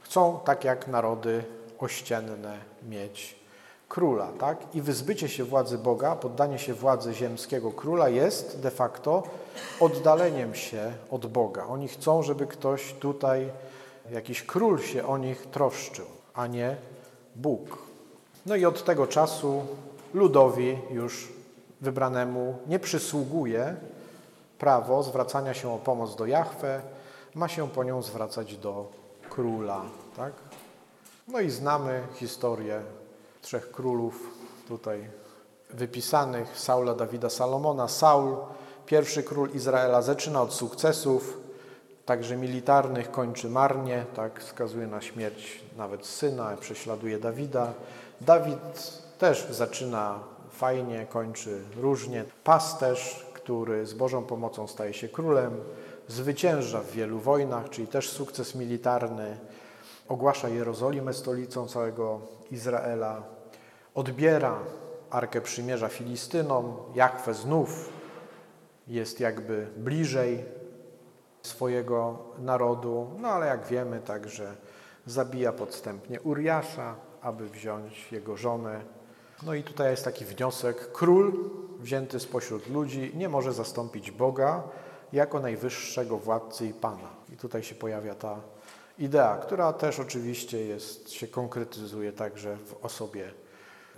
Chcą, 0.00 0.40
tak 0.44 0.64
jak 0.64 0.88
narody 0.88 1.44
ościenne, 1.78 2.58
mieć 2.88 3.43
króla, 3.88 4.28
tak? 4.38 4.58
I 4.74 4.82
wyzbycie 4.82 5.28
się 5.28 5.44
władzy 5.44 5.78
Boga, 5.78 6.16
poddanie 6.16 6.58
się 6.58 6.74
władzy 6.74 7.14
ziemskiego 7.14 7.72
króla 7.72 8.08
jest 8.08 8.60
de 8.60 8.70
facto 8.70 9.22
oddaleniem 9.80 10.54
się 10.54 10.92
od 11.10 11.26
Boga. 11.26 11.66
Oni 11.66 11.88
chcą, 11.88 12.22
żeby 12.22 12.46
ktoś 12.46 12.92
tutaj, 12.92 13.50
jakiś 14.10 14.42
król 14.42 14.78
się 14.78 15.06
o 15.06 15.18
nich 15.18 15.46
troszczył, 15.46 16.06
a 16.34 16.46
nie 16.46 16.76
Bóg. 17.36 17.78
No 18.46 18.56
i 18.56 18.64
od 18.64 18.84
tego 18.84 19.06
czasu 19.06 19.62
ludowi 20.14 20.78
już 20.90 21.32
wybranemu 21.80 22.58
nie 22.66 22.78
przysługuje 22.78 23.76
prawo 24.58 25.02
zwracania 25.02 25.54
się 25.54 25.72
o 25.72 25.78
pomoc 25.78 26.16
do 26.16 26.26
Jahwe, 26.26 26.80
ma 27.34 27.48
się 27.48 27.68
po 27.68 27.84
nią 27.84 28.02
zwracać 28.02 28.56
do 28.56 28.86
króla, 29.30 29.82
tak? 30.16 30.32
No 31.28 31.40
i 31.40 31.50
znamy 31.50 32.02
historię 32.14 32.82
trzech 33.44 33.70
królów 33.70 34.30
tutaj 34.68 35.08
wypisanych 35.70 36.58
Saula, 36.58 36.94
Dawida, 36.94 37.30
Salomona. 37.30 37.88
Saul, 37.88 38.36
pierwszy 38.86 39.22
król 39.22 39.50
Izraela, 39.50 40.02
zaczyna 40.02 40.42
od 40.42 40.52
sukcesów, 40.52 41.38
także 42.04 42.36
militarnych, 42.36 43.10
kończy 43.10 43.48
marnie, 43.48 44.04
tak, 44.16 44.40
wskazuje 44.40 44.86
na 44.86 45.00
śmierć 45.00 45.60
nawet 45.76 46.06
syna, 46.06 46.56
prześladuje 46.60 47.18
Dawida. 47.18 47.72
Dawid 48.20 48.92
też 49.18 49.46
zaczyna 49.50 50.18
fajnie, 50.50 51.06
kończy 51.06 51.60
różnie. 51.76 52.24
Pasterz, 52.44 53.26
który 53.34 53.86
z 53.86 53.94
Bożą 53.94 54.24
pomocą 54.24 54.66
staje 54.66 54.94
się 54.94 55.08
królem, 55.08 55.60
zwycięża 56.08 56.80
w 56.80 56.90
wielu 56.90 57.18
wojnach, 57.18 57.70
czyli 57.70 57.86
też 57.86 58.10
sukces 58.10 58.54
militarny, 58.54 59.38
ogłasza 60.08 60.48
Jerozolimę 60.48 61.14
stolicą 61.14 61.68
całego 61.68 62.20
Izraela, 62.50 63.33
odbiera 63.94 64.58
Arkę 65.10 65.40
Przymierza 65.40 65.88
Filistynom, 65.88 66.76
Jachwę 66.94 67.34
znów 67.34 67.88
jest 68.88 69.20
jakby 69.20 69.66
bliżej 69.76 70.44
swojego 71.42 72.18
narodu, 72.38 73.10
no 73.18 73.28
ale 73.28 73.46
jak 73.46 73.66
wiemy 73.66 74.00
także 74.00 74.56
zabija 75.06 75.52
podstępnie 75.52 76.20
Uriasza, 76.20 76.94
aby 77.22 77.48
wziąć 77.48 78.12
jego 78.12 78.36
żonę. 78.36 78.80
No 79.42 79.54
i 79.54 79.62
tutaj 79.62 79.90
jest 79.90 80.04
taki 80.04 80.24
wniosek, 80.24 80.92
król 80.92 81.50
wzięty 81.80 82.20
spośród 82.20 82.70
ludzi 82.70 83.12
nie 83.14 83.28
może 83.28 83.52
zastąpić 83.52 84.10
Boga 84.10 84.62
jako 85.12 85.40
najwyższego 85.40 86.18
władcy 86.18 86.66
i 86.66 86.72
Pana. 86.72 87.08
I 87.32 87.36
tutaj 87.36 87.62
się 87.62 87.74
pojawia 87.74 88.14
ta 88.14 88.40
idea, 88.98 89.36
która 89.36 89.72
też 89.72 90.00
oczywiście 90.00 90.64
jest, 90.64 91.10
się 91.10 91.28
konkretyzuje 91.28 92.12
także 92.12 92.56
w 92.56 92.84
osobie 92.84 93.43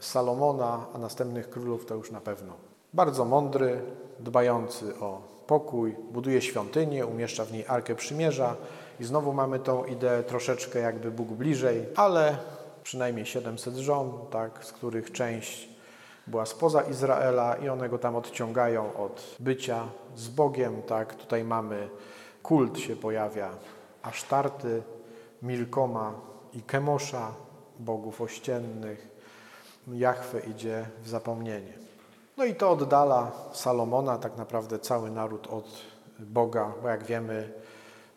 Salomona, 0.06 0.86
a 0.94 0.98
następnych 0.98 1.50
królów 1.50 1.86
to 1.86 1.94
już 1.94 2.10
na 2.10 2.20
pewno. 2.20 2.52
Bardzo 2.94 3.24
mądry, 3.24 3.82
dbający 4.20 4.98
o 5.00 5.22
pokój, 5.46 5.96
buduje 6.12 6.42
świątynię, 6.42 7.06
umieszcza 7.06 7.44
w 7.44 7.52
niej 7.52 7.64
Arkę 7.68 7.94
Przymierza 7.94 8.56
i 9.00 9.04
znowu 9.04 9.32
mamy 9.32 9.58
tą 9.58 9.84
ideę 9.84 10.22
troszeczkę 10.22 10.78
jakby 10.78 11.10
Bóg 11.10 11.28
bliżej, 11.28 11.86
ale 11.96 12.36
przynajmniej 12.82 13.26
700 13.26 13.74
żon, 13.74 14.12
tak, 14.30 14.64
z 14.64 14.72
których 14.72 15.12
część 15.12 15.68
była 16.26 16.46
spoza 16.46 16.82
Izraela 16.82 17.56
i 17.56 17.68
one 17.68 17.88
go 17.88 17.98
tam 17.98 18.16
odciągają 18.16 18.96
od 18.96 19.36
bycia 19.40 19.84
z 20.16 20.28
Bogiem. 20.28 20.82
Tak. 20.82 21.14
Tutaj 21.14 21.44
mamy 21.44 21.88
kult 22.42 22.78
się 22.78 22.96
pojawia 22.96 23.50
Asztarty, 24.02 24.82
Milkoma 25.42 26.14
i 26.52 26.62
Kemosza, 26.62 27.34
bogów 27.78 28.20
ościennych. 28.20 29.15
Jachwę 29.86 30.40
idzie 30.40 30.86
w 31.02 31.08
zapomnienie. 31.08 31.72
No 32.36 32.44
i 32.44 32.54
to 32.54 32.70
oddala 32.70 33.32
Salomona, 33.52 34.18
tak 34.18 34.36
naprawdę 34.36 34.78
cały 34.78 35.10
naród 35.10 35.46
od 35.46 35.64
Boga, 36.18 36.72
bo 36.82 36.88
jak 36.88 37.04
wiemy, 37.04 37.52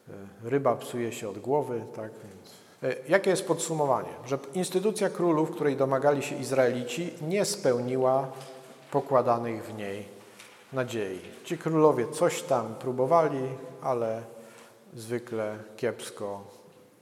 e, 0.10 0.50
ryba 0.50 0.76
psuje 0.76 1.12
się 1.12 1.30
od 1.30 1.40
głowy, 1.40 1.82
tak 1.96 2.12
więc 2.12 2.54
e, 2.98 3.10
Jakie 3.10 3.30
jest 3.30 3.48
podsumowanie? 3.48 4.10
Że 4.26 4.38
instytucja 4.54 5.10
królów, 5.10 5.52
której 5.52 5.76
domagali 5.76 6.24
się 6.24 6.36
Izraelici, 6.36 7.14
nie 7.22 7.46
spełniła 7.46 8.28
pokładanych 8.92 9.66
w 9.66 9.78
niej 9.78 10.06
nadziei. 10.74 11.22
Ci 11.44 11.58
królowie 11.58 12.08
coś 12.08 12.42
tam 12.42 12.76
próbowali, 12.76 13.42
ale 13.82 14.22
zwykle 14.94 15.58
kiepsko 15.78 16.44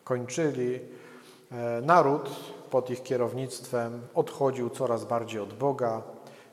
kończyli. 0.03 0.79
E, 1.51 1.81
naród 1.81 2.29
pod 2.69 2.89
ich 2.89 3.03
kierownictwem 3.03 4.01
odchodził 4.15 4.69
coraz 4.69 5.05
bardziej 5.05 5.39
od 5.39 5.53
Boga, 5.53 6.01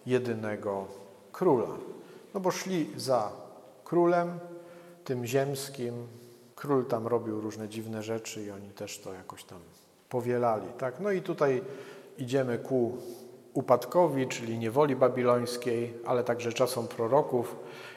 jedynego 0.07 0.85
króla. 1.33 1.69
No 2.35 2.41
bo 2.41 2.51
szli 2.51 2.91
za 2.97 3.33
królem, 3.85 4.39
tym 5.05 5.27
ziemskim. 5.27 6.07
Król 6.57 6.87
tam 6.87 7.07
robił 7.07 7.41
różne 7.41 7.69
dziwne 7.69 8.03
rzeczy 8.03 8.43
i 8.43 8.51
oni 8.51 8.71
też 8.71 8.99
to 8.99 9.12
jakoś 9.12 9.45
tam 9.45 9.59
powielali. 10.09 10.67
Tak? 10.79 11.01
No 11.01 11.11
i 11.11 11.23
tutaj 11.23 11.62
idziemy 12.19 12.59
ku 12.59 12.97
upadkowi, 13.55 14.29
czyli 14.29 14.59
niewoli 14.59 14.97
babilońskiej, 14.97 15.95
ale 16.07 16.25
także 16.25 16.53
czasom 16.53 16.89
proroków 16.89 17.57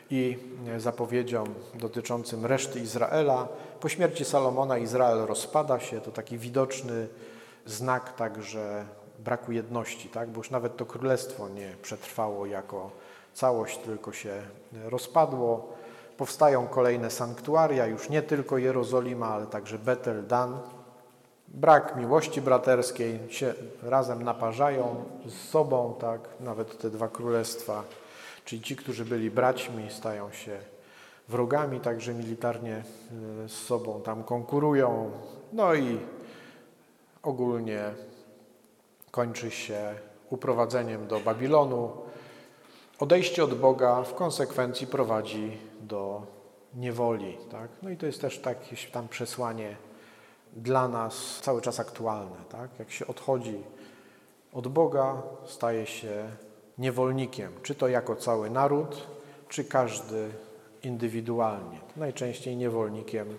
i 0.09 0.37
zapowiedziom 0.77 1.47
dotyczącym 1.75 2.45
reszty 2.45 2.79
Izraela. 2.79 3.47
Po 3.79 3.89
śmierci 3.89 4.25
Salomona 4.25 4.77
Izrael 4.77 5.17
rozpada 5.17 5.79
się, 5.79 6.01
to 6.01 6.11
taki 6.11 6.37
widoczny 6.37 7.07
znak 7.67 8.15
także 8.15 8.85
braku 9.19 9.51
jedności, 9.51 10.09
tak? 10.09 10.29
bo 10.29 10.37
już 10.37 10.51
nawet 10.51 10.77
to 10.77 10.85
królestwo 10.85 11.49
nie 11.49 11.75
przetrwało 11.81 12.45
jako 12.45 12.91
całość, 13.33 13.77
tylko 13.77 14.13
się 14.13 14.41
rozpadło. 14.85 15.73
Powstają 16.17 16.67
kolejne 16.67 17.11
sanktuaria, 17.11 17.85
już 17.85 18.09
nie 18.09 18.21
tylko 18.21 18.57
Jerozolima, 18.57 19.27
ale 19.27 19.45
także 19.45 19.79
Betel, 19.79 20.27
Dan. 20.27 20.59
Brak 21.47 21.95
miłości 21.95 22.41
braterskiej, 22.41 23.19
się 23.29 23.53
razem 23.83 24.23
naparzają 24.23 25.03
z 25.25 25.49
sobą, 25.49 25.95
tak? 25.99 26.21
nawet 26.39 26.77
te 26.77 26.89
dwa 26.89 27.07
królestwa, 27.07 27.83
czyli 28.45 28.61
ci, 28.61 28.75
którzy 28.75 29.05
byli 29.05 29.31
braćmi, 29.31 29.91
stają 29.91 30.31
się 30.31 30.59
wrogami, 31.27 31.79
także 31.79 32.13
militarnie 32.13 32.75
e, 33.45 33.49
z 33.49 33.51
sobą 33.51 34.01
tam 34.01 34.23
konkurują. 34.23 35.11
No 35.53 35.75
i 35.75 35.99
ogólnie 37.23 37.81
kończy 39.11 39.51
się 39.51 39.95
uprowadzeniem 40.29 41.07
do 41.07 41.19
Babilonu. 41.19 41.91
Odejście 42.99 43.43
od 43.43 43.53
Boga 43.53 44.03
w 44.03 44.15
konsekwencji 44.15 44.87
prowadzi 44.87 45.57
do 45.81 46.21
niewoli. 46.75 47.37
Tak? 47.51 47.69
No 47.81 47.89
i 47.89 47.97
to 47.97 48.05
jest 48.05 48.21
też 48.21 48.41
jakieś 48.45 48.91
tam 48.91 49.07
przesłanie 49.07 49.75
dla 50.53 50.87
nas 50.87 51.39
cały 51.41 51.61
czas 51.61 51.79
aktualne. 51.79 52.35
Tak? 52.49 52.79
Jak 52.79 52.91
się 52.91 53.07
odchodzi 53.07 53.63
od 54.53 54.67
Boga, 54.67 55.21
staje 55.45 55.85
się 55.85 56.29
niewolnikiem, 56.77 57.51
czy 57.63 57.75
to 57.75 57.87
jako 57.87 58.15
cały 58.15 58.49
naród, 58.49 59.07
czy 59.49 59.63
każdy 59.63 60.29
indywidualnie. 60.83 61.79
Najczęściej 61.97 62.57
niewolnikiem 62.57 63.37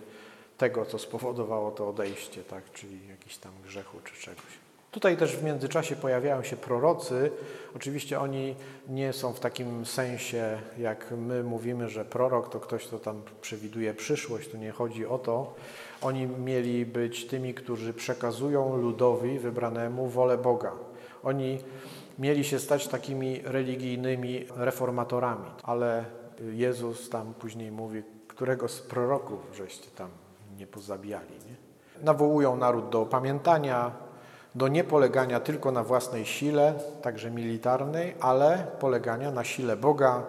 tego, 0.59 0.85
co 0.85 0.99
spowodowało 0.99 1.71
to 1.71 1.89
odejście, 1.89 2.45
tak? 2.45 2.73
czyli 2.73 3.09
jakiś 3.09 3.37
tam 3.37 3.53
grzechu 3.65 3.99
czy 4.05 4.23
czegoś. 4.23 4.69
Tutaj 4.91 5.17
też 5.17 5.37
w 5.37 5.45
międzyczasie 5.45 5.97
pojawiają 5.97 6.43
się 6.43 6.57
prorocy. 6.57 7.31
Oczywiście 7.77 8.21
oni 8.21 8.55
nie 8.89 9.13
są 9.13 9.33
w 9.33 9.41
takim 9.41 9.87
sensie, 9.87 10.59
jak 10.79 11.11
my 11.11 11.45
mówimy, 11.45 11.89
że 11.89 12.05
prorok 12.05 12.49
to 12.49 12.61
ktoś, 12.61 12.87
kto 12.87 12.99
tam 12.99 13.23
przewiduje 13.41 13.95
przyszłość. 13.95 14.49
Tu 14.49 14.57
nie 14.57 14.71
chodzi 14.71 15.07
o 15.07 15.19
to. 15.19 15.55
Oni 16.03 16.27
mieli 16.27 16.87
być 16.87 17.27
tymi, 17.27 17.55
którzy 17.55 17.95
przekazują 17.95 18.77
ludowi 18.77 19.39
wybranemu 19.39 20.09
wolę 20.09 20.39
Boga. 20.39 20.73
Oni 21.23 21.59
mieli 22.19 22.45
się 22.45 22.59
stać 22.59 22.89
takimi 22.89 23.41
religijnymi 23.45 24.47
reformatorami, 24.57 25.51
ale 25.63 26.05
Jezus 26.53 27.11
tam 27.11 27.35
później 27.35 27.71
mówi, 27.71 28.03
którego 28.29 28.69
z 28.69 28.81
proroków 28.81 29.41
żeście 29.55 29.91
tam 29.91 30.11
nie 30.59 30.67
pozabijali. 30.67 31.35
Nie? 31.47 32.05
Nawołują 32.05 32.57
naród 32.57 32.89
do 32.89 33.01
opamiętania, 33.01 33.91
do 34.55 34.69
niepolegania 34.69 35.41
tylko 35.41 35.73
na 35.73 35.85
własnej 35.85 36.27
sile, 36.27 36.75
także 37.03 37.31
militarnej, 37.31 38.15
ale 38.21 38.67
polegania 38.81 39.31
na 39.31 39.45
sile 39.45 39.77
Boga. 39.77 40.23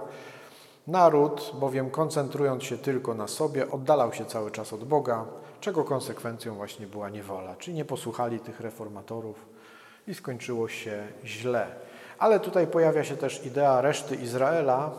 Naród, 0.87 1.51
bowiem 1.59 1.89
koncentrując 1.89 2.63
się 2.63 2.77
tylko 2.77 3.13
na 3.13 3.27
sobie, 3.27 3.71
oddalał 3.71 4.13
się 4.13 4.25
cały 4.25 4.51
czas 4.51 4.73
od 4.73 4.83
Boga, 4.83 5.25
czego 5.61 5.83
konsekwencją 5.83 6.55
właśnie 6.55 6.87
była 6.87 7.09
niewola. 7.09 7.55
Czyli 7.55 7.77
nie 7.77 7.85
posłuchali 7.85 8.39
tych 8.39 8.59
reformatorów 8.59 9.45
i 10.07 10.13
skończyło 10.13 10.67
się 10.67 11.07
źle. 11.25 11.67
Ale 12.19 12.39
tutaj 12.39 12.67
pojawia 12.67 13.03
się 13.03 13.17
też 13.17 13.45
idea 13.45 13.81
reszty 13.81 14.15
Izraela, 14.15 14.91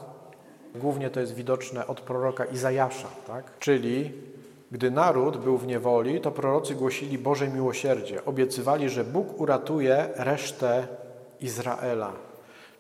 głównie 0.75 1.11
to 1.11 1.21
jest 1.21 1.35
widoczne 1.35 1.87
od 1.87 2.01
proroka 2.01 2.45
Izajasza, 2.45 3.09
tak? 3.27 3.59
czyli 3.59 4.13
gdy 4.71 4.91
naród 4.91 5.37
był 5.37 5.59
w 5.59 5.67
niewoli, 5.67 6.21
to 6.21 6.31
prorocy 6.31 6.75
głosili 6.75 7.19
Boże 7.19 7.49
miłosierdzie. 7.49 8.25
Obiecywali, 8.25 8.89
że 8.89 9.05
Bóg 9.05 9.41
uratuje 9.41 10.09
resztę 10.17 10.87
Izraela. 11.41 12.13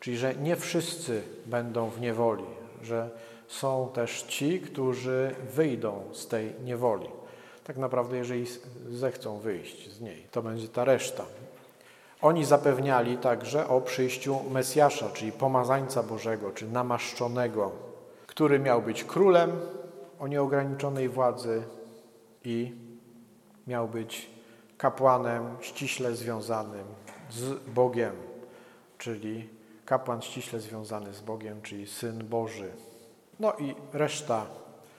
Czyli, 0.00 0.16
że 0.16 0.34
nie 0.34 0.56
wszyscy 0.56 1.22
będą 1.46 1.90
w 1.90 2.00
niewoli, 2.00 2.44
że 2.82 3.10
są 3.48 3.90
też 3.94 4.22
ci, 4.22 4.60
którzy 4.60 5.34
wyjdą 5.54 6.02
z 6.12 6.26
tej 6.26 6.52
niewoli. 6.64 7.08
Tak 7.64 7.76
naprawdę, 7.76 8.16
jeżeli 8.16 8.46
zechcą 8.90 9.38
wyjść 9.38 9.92
z 9.92 10.00
niej, 10.00 10.26
to 10.30 10.42
będzie 10.42 10.68
ta 10.68 10.84
reszta. 10.84 11.24
Oni 12.22 12.44
zapewniali 12.44 13.16
także 13.16 13.68
o 13.68 13.80
przyjściu 13.80 14.40
Mesjasza, 14.50 15.08
czyli 15.08 15.32
pomazańca 15.32 16.02
Bożego, 16.02 16.50
czy 16.50 16.68
namaszczonego, 16.68 17.70
który 18.26 18.58
miał 18.58 18.82
być 18.82 19.04
królem 19.04 19.50
o 20.18 20.28
nieograniczonej 20.28 21.08
władzy, 21.08 21.62
i 22.44 22.72
miał 23.66 23.88
być 23.88 24.30
kapłanem 24.78 25.56
ściśle 25.60 26.14
związanym 26.14 26.84
z 27.30 27.68
Bogiem, 27.68 28.12
czyli 28.98 29.48
kapłan 29.84 30.22
ściśle 30.22 30.60
związany 30.60 31.14
z 31.14 31.20
Bogiem, 31.20 31.62
czyli 31.62 31.86
Syn 31.86 32.28
Boży. 32.28 32.70
No 33.40 33.52
i 33.52 33.74
reszta 33.92 34.46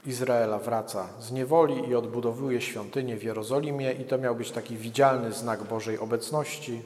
Izraela 0.05 0.59
wraca 0.59 1.07
z 1.19 1.31
niewoli 1.31 1.89
i 1.89 1.95
odbudowuje 1.95 2.61
świątynię 2.61 3.17
w 3.17 3.23
Jerozolimie 3.23 3.91
i 3.91 4.05
to 4.05 4.17
miał 4.17 4.35
być 4.35 4.51
taki 4.51 4.77
widzialny 4.77 5.31
znak 5.31 5.63
Bożej 5.63 5.99
obecności. 5.99 6.81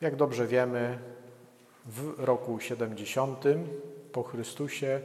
Jak 0.00 0.16
dobrze 0.16 0.46
wiemy, 0.46 0.98
w 1.86 2.14
roku 2.18 2.60
70 2.60 3.44
po 4.12 4.22
Chrystusie 4.22 5.00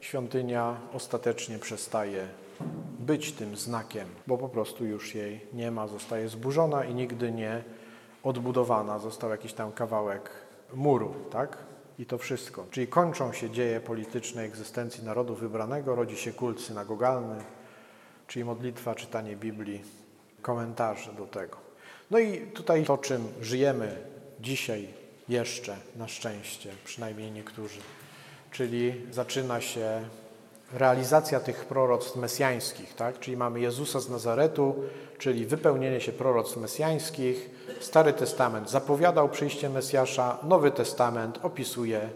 świątynia 0.00 0.76
ostatecznie 0.92 1.58
przestaje 1.58 2.28
być 2.98 3.32
tym 3.32 3.56
znakiem, 3.56 4.08
bo 4.26 4.38
po 4.38 4.48
prostu 4.48 4.84
już 4.84 5.14
jej 5.14 5.40
nie 5.52 5.70
ma, 5.70 5.86
zostaje 5.86 6.28
zburzona 6.28 6.84
i 6.84 6.94
nigdy 6.94 7.32
nie 7.32 7.64
odbudowana. 8.22 8.98
Został 8.98 9.30
jakiś 9.30 9.52
tam 9.52 9.72
kawałek 9.72 10.30
muru, 10.74 11.14
tak? 11.30 11.58
I 11.98 12.06
to 12.06 12.18
wszystko. 12.18 12.66
Czyli 12.70 12.86
kończą 12.86 13.32
się 13.32 13.50
dzieje 13.50 13.80
polityczne 13.80 14.42
egzystencji 14.42 15.04
narodu 15.04 15.34
wybranego, 15.34 15.94
rodzi 15.94 16.16
się 16.16 16.32
kult 16.32 16.60
synagogalny, 16.60 17.44
czyli 18.26 18.44
modlitwa, 18.44 18.94
czytanie 18.94 19.36
Biblii, 19.36 19.82
komentarze 20.42 21.12
do 21.12 21.26
tego. 21.26 21.56
No 22.10 22.18
i 22.18 22.40
tutaj 22.40 22.84
to, 22.84 22.98
czym 22.98 23.28
żyjemy 23.40 23.96
dzisiaj 24.40 24.88
jeszcze, 25.28 25.76
na 25.96 26.08
szczęście, 26.08 26.70
przynajmniej 26.84 27.32
niektórzy, 27.32 27.80
czyli 28.50 28.94
zaczyna 29.10 29.60
się 29.60 30.02
realizacja 30.72 31.40
tych 31.40 31.64
proroctw 31.64 32.16
mesjańskich, 32.16 32.94
tak? 32.94 33.18
czyli 33.18 33.36
mamy 33.36 33.60
Jezusa 33.60 34.00
z 34.00 34.08
Nazaretu, 34.08 34.74
czyli 35.18 35.46
wypełnienie 35.46 36.00
się 36.00 36.12
proroctw 36.12 36.56
mesjańskich. 36.56 37.50
Stary 37.80 38.12
Testament 38.12 38.70
zapowiadał 38.70 39.28
przyjście 39.28 39.70
Mesjasza, 39.70 40.38
Nowy 40.42 40.70
Testament 40.70 41.38
opisuje 41.42 42.08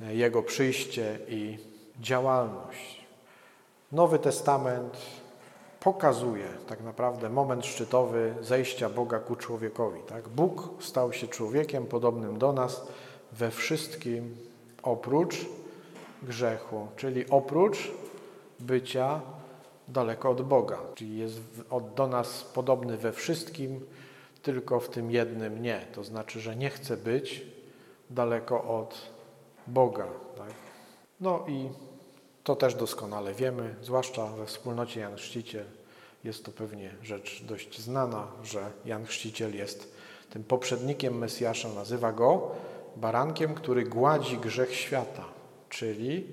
Jego 0.00 0.42
przyjście 0.42 1.18
i 1.28 1.58
działalność. 2.00 3.06
Nowy 3.92 4.18
Testament 4.18 4.96
pokazuje 5.80 6.46
tak 6.68 6.80
naprawdę 6.80 7.30
moment 7.30 7.66
szczytowy 7.66 8.34
zejścia 8.40 8.90
Boga 8.90 9.18
ku 9.18 9.36
człowiekowi. 9.36 10.00
Tak? 10.08 10.28
Bóg 10.28 10.68
stał 10.80 11.12
się 11.12 11.28
człowiekiem 11.28 11.86
podobnym 11.86 12.38
do 12.38 12.52
nas 12.52 12.82
we 13.32 13.50
wszystkim 13.50 14.36
oprócz 14.82 15.46
grzechu, 16.22 16.88
czyli 16.96 17.30
oprócz 17.30 17.90
bycia 18.60 19.20
daleko 19.88 20.30
od 20.30 20.42
Boga, 20.42 20.78
czyli 20.94 21.18
jest 21.18 21.40
do 21.96 22.06
nas 22.06 22.44
podobny 22.44 22.96
we 22.96 23.12
wszystkim, 23.12 23.86
tylko 24.42 24.80
w 24.80 24.88
tym 24.88 25.10
jednym 25.10 25.62
nie. 25.62 25.86
To 25.94 26.04
znaczy, 26.04 26.40
że 26.40 26.56
nie 26.56 26.70
chce 26.70 26.96
być 26.96 27.42
daleko 28.10 28.64
od 28.64 29.10
Boga. 29.66 30.06
Tak? 30.36 30.52
No 31.20 31.44
i 31.48 31.68
to 32.44 32.56
też 32.56 32.74
doskonale 32.74 33.34
wiemy, 33.34 33.74
zwłaszcza 33.82 34.26
we 34.26 34.46
wspólnocie 34.46 35.00
Jan 35.00 35.16
Chrzciciel. 35.16 35.64
Jest 36.24 36.44
to 36.44 36.52
pewnie 36.52 36.94
rzecz 37.02 37.42
dość 37.44 37.80
znana, 37.80 38.26
że 38.44 38.70
Jan 38.84 39.06
Chrzciciel 39.06 39.56
jest 39.56 39.92
tym 40.30 40.44
poprzednikiem 40.44 41.18
Mesjasza, 41.18 41.68
nazywa 41.68 42.12
go 42.12 42.50
barankiem, 42.96 43.54
który 43.54 43.84
gładzi 43.84 44.38
grzech 44.38 44.74
świata 44.74 45.37
czyli 45.68 46.26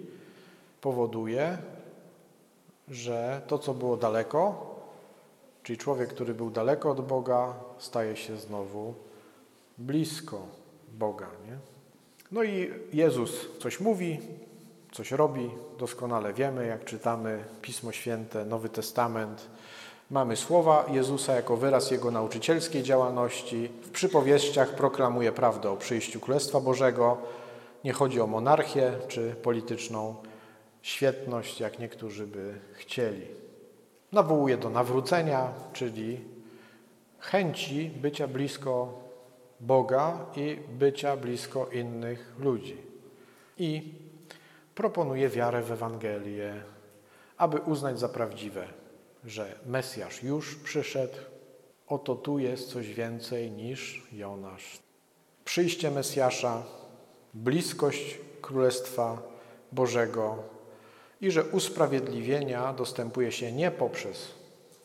powoduje, 0.81 1.57
że 2.87 3.41
to, 3.47 3.59
co 3.59 3.73
było 3.73 3.97
daleko, 3.97 4.75
czyli 5.63 5.77
człowiek, 5.77 6.09
który 6.09 6.33
był 6.33 6.49
daleko 6.49 6.91
od 6.91 7.07
Boga, 7.07 7.53
staje 7.77 8.15
się 8.15 8.37
znowu 8.37 8.93
blisko 9.77 10.41
Boga. 10.93 11.27
Nie? 11.47 11.57
No 12.31 12.43
i 12.43 12.73
Jezus 12.93 13.31
coś 13.59 13.79
mówi, 13.79 14.19
coś 14.91 15.11
robi, 15.11 15.49
doskonale 15.79 16.33
wiemy, 16.33 16.67
jak 16.67 16.85
czytamy 16.85 17.43
Pismo 17.61 17.91
Święte, 17.91 18.45
Nowy 18.45 18.69
Testament. 18.69 19.47
Mamy 20.11 20.35
słowa 20.35 20.85
Jezusa 20.91 21.35
jako 21.35 21.57
wyraz 21.57 21.91
Jego 21.91 22.11
nauczycielskiej 22.11 22.83
działalności. 22.83 23.69
W 23.81 23.89
przypowieściach 23.89 24.75
proklamuje 24.75 25.31
prawdę 25.31 25.71
o 25.71 25.77
przyjściu 25.77 26.19
Królestwa 26.19 26.59
Bożego, 26.59 27.17
nie 27.85 27.93
chodzi 27.93 28.21
o 28.21 28.27
monarchię 28.27 28.93
czy 29.07 29.35
polityczną 29.35 30.15
świetność, 30.81 31.59
jak 31.59 31.79
niektórzy 31.79 32.27
by 32.27 32.59
chcieli. 32.73 33.27
Nawołuje 34.11 34.57
do 34.57 34.69
nawrócenia, 34.69 35.53
czyli 35.73 36.19
chęci 37.19 37.89
bycia 37.89 38.27
blisko 38.27 38.99
Boga 39.59 40.25
i 40.35 40.59
bycia 40.69 41.17
blisko 41.17 41.67
innych 41.67 42.33
ludzi. 42.39 42.77
I 43.57 43.93
proponuje 44.75 45.29
wiarę 45.29 45.61
w 45.61 45.71
Ewangelię, 45.71 46.63
aby 47.37 47.57
uznać 47.59 47.99
za 47.99 48.09
prawdziwe, 48.09 48.67
że 49.25 49.59
Mesjasz 49.65 50.23
już 50.23 50.55
przyszedł, 50.55 51.17
oto 51.87 52.15
tu 52.15 52.39
jest 52.39 52.69
coś 52.69 52.93
więcej 52.93 53.51
niż 53.51 54.07
Jonasz. 54.11 54.79
Przyjście 55.45 55.91
Mesjasza 55.91 56.63
bliskość 57.35 58.17
Królestwa 58.41 59.21
Bożego 59.71 60.43
i 61.21 61.31
że 61.31 61.43
usprawiedliwienia 61.43 62.73
dostępuje 62.73 63.31
się 63.31 63.51
nie 63.51 63.71
poprzez 63.71 64.31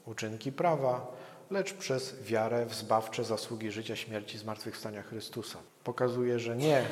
uczynki 0.06 0.52
prawa, 0.52 1.06
lecz 1.50 1.74
przez 1.74 2.22
wiarę 2.22 2.66
w 2.66 2.74
zbawcze 2.74 3.24
zasługi 3.24 3.70
życia, 3.70 3.96
śmierci, 3.96 4.38
zmartwychwstania 4.38 5.02
Chrystusa. 5.02 5.58
Pokazuje, 5.84 6.38
że 6.38 6.56
nie 6.56 6.84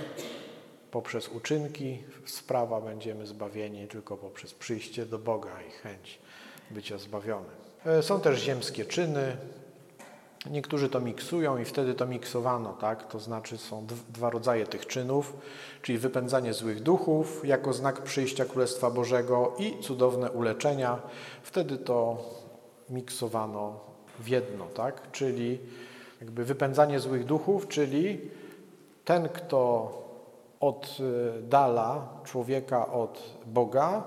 poprzez 0.91 1.29
uczynki 1.29 2.03
sprawa 2.27 2.81
będziemy 2.81 3.27
zbawieni, 3.27 3.89
tylko 3.89 4.17
poprzez 4.17 4.55
przyjście 4.55 5.07
do 5.07 5.19
Boga 5.19 5.63
i 5.69 5.71
chęć 5.71 6.19
bycia 6.71 6.99
zbawionym. 6.99 7.51
E, 7.87 8.03
są 8.03 8.21
też 8.21 8.41
ziemskie 8.41 8.85
czyny, 8.85 9.37
Niektórzy 10.51 10.89
to 10.89 11.01
miksują 11.01 11.59
i 11.59 11.65
wtedy 11.65 11.95
to 11.95 12.07
miksowano, 12.07 12.73
tak? 12.73 13.09
To 13.09 13.21
znaczy 13.21 13.59
są 13.59 13.87
dwa 14.09 14.31
rodzaje 14.31 14.67
tych 14.67 14.87
czynów, 14.87 15.37
czyli 15.83 15.99
wypędzanie 15.99 16.55
złych 16.55 16.83
duchów 16.83 17.45
jako 17.45 17.73
znak 17.73 18.03
przyjścia 18.03 18.45
Królestwa 18.45 18.91
Bożego 18.91 19.53
i 19.59 19.83
cudowne 19.83 20.31
uleczenia. 20.31 20.99
Wtedy 21.43 21.79
to 21.79 22.17
miksowano 22.91 23.81
w 24.19 24.29
jedno, 24.29 24.67
tak? 24.67 25.11
Czyli 25.13 25.59
jakby 26.21 26.45
wypędzanie 26.45 27.01
złych 27.01 27.25
duchów, 27.25 27.69
czyli 27.69 28.21
ten, 29.05 29.29
kto 29.29 29.93
oddala 30.61 32.09
człowieka 32.25 32.93
od 32.93 33.23
Boga, 33.47 34.03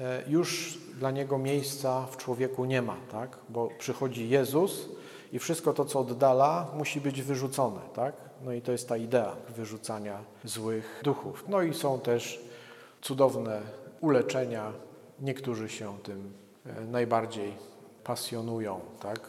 e, 0.00 0.22
już 0.28 0.78
dla 0.98 1.10
niego 1.10 1.38
miejsca 1.38 2.06
w 2.06 2.16
człowieku 2.16 2.64
nie 2.64 2.82
ma, 2.82 2.96
tak? 3.12 3.38
Bo 3.48 3.68
przychodzi 3.78 4.28
Jezus, 4.28 4.88
i 5.34 5.38
wszystko 5.38 5.72
to, 5.72 5.84
co 5.84 6.00
oddala, 6.00 6.66
musi 6.74 7.00
być 7.00 7.22
wyrzucone, 7.22 7.80
tak? 7.94 8.14
No 8.42 8.52
i 8.52 8.62
to 8.62 8.72
jest 8.72 8.88
ta 8.88 8.96
idea 8.96 9.36
wyrzucania 9.56 10.24
złych 10.44 11.00
duchów. 11.04 11.44
No 11.48 11.62
i 11.62 11.74
są 11.74 12.00
też 12.00 12.40
cudowne 13.00 13.62
uleczenia. 14.00 14.72
Niektórzy 15.20 15.68
się 15.68 15.98
tym 15.98 16.32
e, 16.66 16.80
najbardziej 16.80 17.54
pasjonują, 18.04 18.80
tak? 19.00 19.20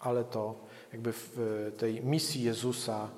Ale 0.00 0.24
to 0.24 0.54
jakby 0.92 1.12
w 1.12 1.38
tej 1.78 2.02
misji 2.02 2.42
Jezusa 2.42 3.08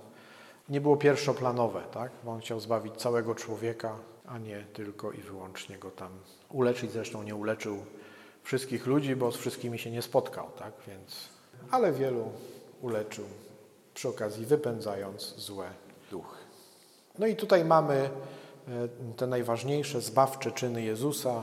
nie 0.68 0.80
było 0.80 0.96
pierwszoplanowe, 0.96 1.82
tak? 1.92 2.12
Bo 2.24 2.32
on 2.32 2.40
chciał 2.40 2.60
zbawić 2.60 2.94
całego 2.94 3.34
człowieka, 3.34 3.96
a 4.26 4.38
nie 4.38 4.64
tylko 4.72 5.12
i 5.12 5.18
wyłącznie 5.18 5.78
go 5.78 5.90
tam 5.90 6.10
uleczyć. 6.50 6.90
Zresztą 6.90 7.22
nie 7.22 7.34
uleczył 7.34 7.78
wszystkich 8.42 8.86
ludzi, 8.86 9.16
bo 9.16 9.32
z 9.32 9.36
wszystkimi 9.36 9.78
się 9.78 9.90
nie 9.90 10.02
spotkał, 10.02 10.50
tak? 10.58 10.72
Więc 10.86 11.35
ale 11.70 11.92
wielu 11.92 12.24
uleczył 12.82 13.24
przy 13.94 14.08
okazji 14.08 14.46
wypędzając 14.46 15.34
złe 15.36 15.66
duchy. 16.10 16.38
No 17.18 17.26
i 17.26 17.36
tutaj 17.36 17.64
mamy 17.64 17.94
e, 17.94 18.08
te 19.16 19.26
najważniejsze 19.26 20.00
zbawcze 20.00 20.52
czyny 20.52 20.82
Jezusa, 20.82 21.42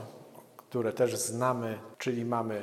które 0.56 0.92
też 0.92 1.16
znamy, 1.16 1.78
czyli 1.98 2.24
mamy 2.24 2.62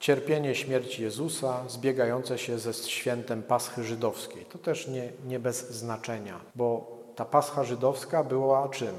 cierpienie 0.00 0.54
śmierci 0.54 1.02
Jezusa 1.02 1.68
zbiegające 1.68 2.38
się 2.38 2.58
ze 2.58 2.74
świętem 2.74 3.42
Paschy 3.42 3.84
Żydowskiej. 3.84 4.44
To 4.44 4.58
też 4.58 4.88
nie, 4.88 5.12
nie 5.26 5.38
bez 5.38 5.70
znaczenia, 5.70 6.40
bo 6.54 6.98
ta 7.16 7.24
Pascha 7.24 7.64
Żydowska 7.64 8.24
była 8.24 8.68
czym? 8.68 8.94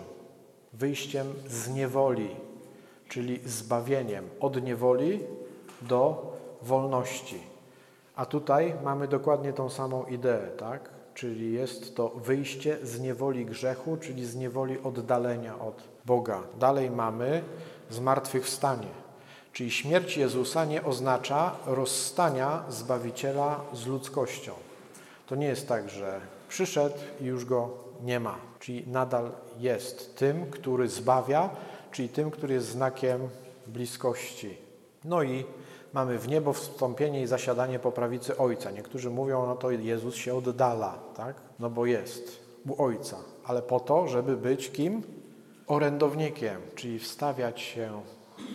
Wyjściem 0.74 1.34
z 1.48 1.70
niewoli, 1.70 2.30
czyli 3.10 3.40
zbawieniem 3.46 4.30
od 4.40 4.64
niewoli 4.64 5.20
do 5.82 6.32
wolności. 6.62 7.53
A 8.16 8.26
tutaj 8.26 8.74
mamy 8.84 9.08
dokładnie 9.08 9.54
tą 9.54 9.70
samą 9.70 10.06
ideę, 10.06 10.48
tak? 10.58 10.90
Czyli 11.14 11.54
jest 11.54 11.96
to 11.96 12.10
wyjście 12.10 12.78
z 12.84 13.00
niewoli 13.00 13.46
grzechu, 13.46 13.98
czyli 13.98 14.26
z 14.26 14.36
niewoli 14.36 14.80
oddalenia 14.84 15.60
od 15.60 15.84
Boga. 16.06 16.44
Dalej 16.60 16.92
mamy 16.92 17.44
zmartwychwstanie. 17.90 18.88
Czyli 19.54 19.72
śmierć 19.72 20.18
Jezusa 20.18 20.66
nie 20.66 20.84
oznacza 20.84 21.56
rozstania 21.66 22.64
Zbawiciela 22.70 23.60
z 23.74 23.88
ludzkością. 23.88 24.52
To 25.28 25.36
nie 25.36 25.48
jest 25.48 25.68
tak, 25.68 25.90
że 25.90 26.22
przyszedł 26.50 26.96
i 27.22 27.26
już 27.26 27.46
go 27.46 27.70
nie 28.02 28.20
ma. 28.20 28.36
Czyli 28.60 28.88
nadal 28.88 29.32
jest 29.60 30.18
tym, 30.18 30.52
który 30.52 30.90
zbawia, 30.90 31.50
czyli 31.92 32.10
tym, 32.10 32.32
który 32.32 32.54
jest 32.54 32.68
znakiem 32.68 33.30
bliskości. 33.68 34.58
No 35.06 35.24
i 35.24 35.46
mamy 35.94 36.20
w 36.20 36.28
niebo 36.28 36.54
wstąpienie 36.54 37.22
i 37.22 37.28
zasiadanie 37.28 37.80
po 37.80 37.92
prawicy 37.92 38.38
Ojca. 38.38 38.72
Niektórzy 38.72 39.10
mówią, 39.10 39.46
no 39.46 39.56
to 39.56 39.72
Jezus 39.72 40.16
się 40.16 40.36
oddala, 40.36 41.00
tak? 41.16 41.36
No 41.60 41.70
bo 41.70 41.86
jest 41.86 42.40
u 42.68 42.84
Ojca, 42.84 43.18
ale 43.46 43.62
po 43.62 43.80
to, 43.80 44.08
żeby 44.08 44.38
być 44.38 44.72
kim? 44.72 45.04
Orędownikiem, 45.68 46.62
czyli 46.76 47.00
wstawiać 47.00 47.62
się 47.62 48.02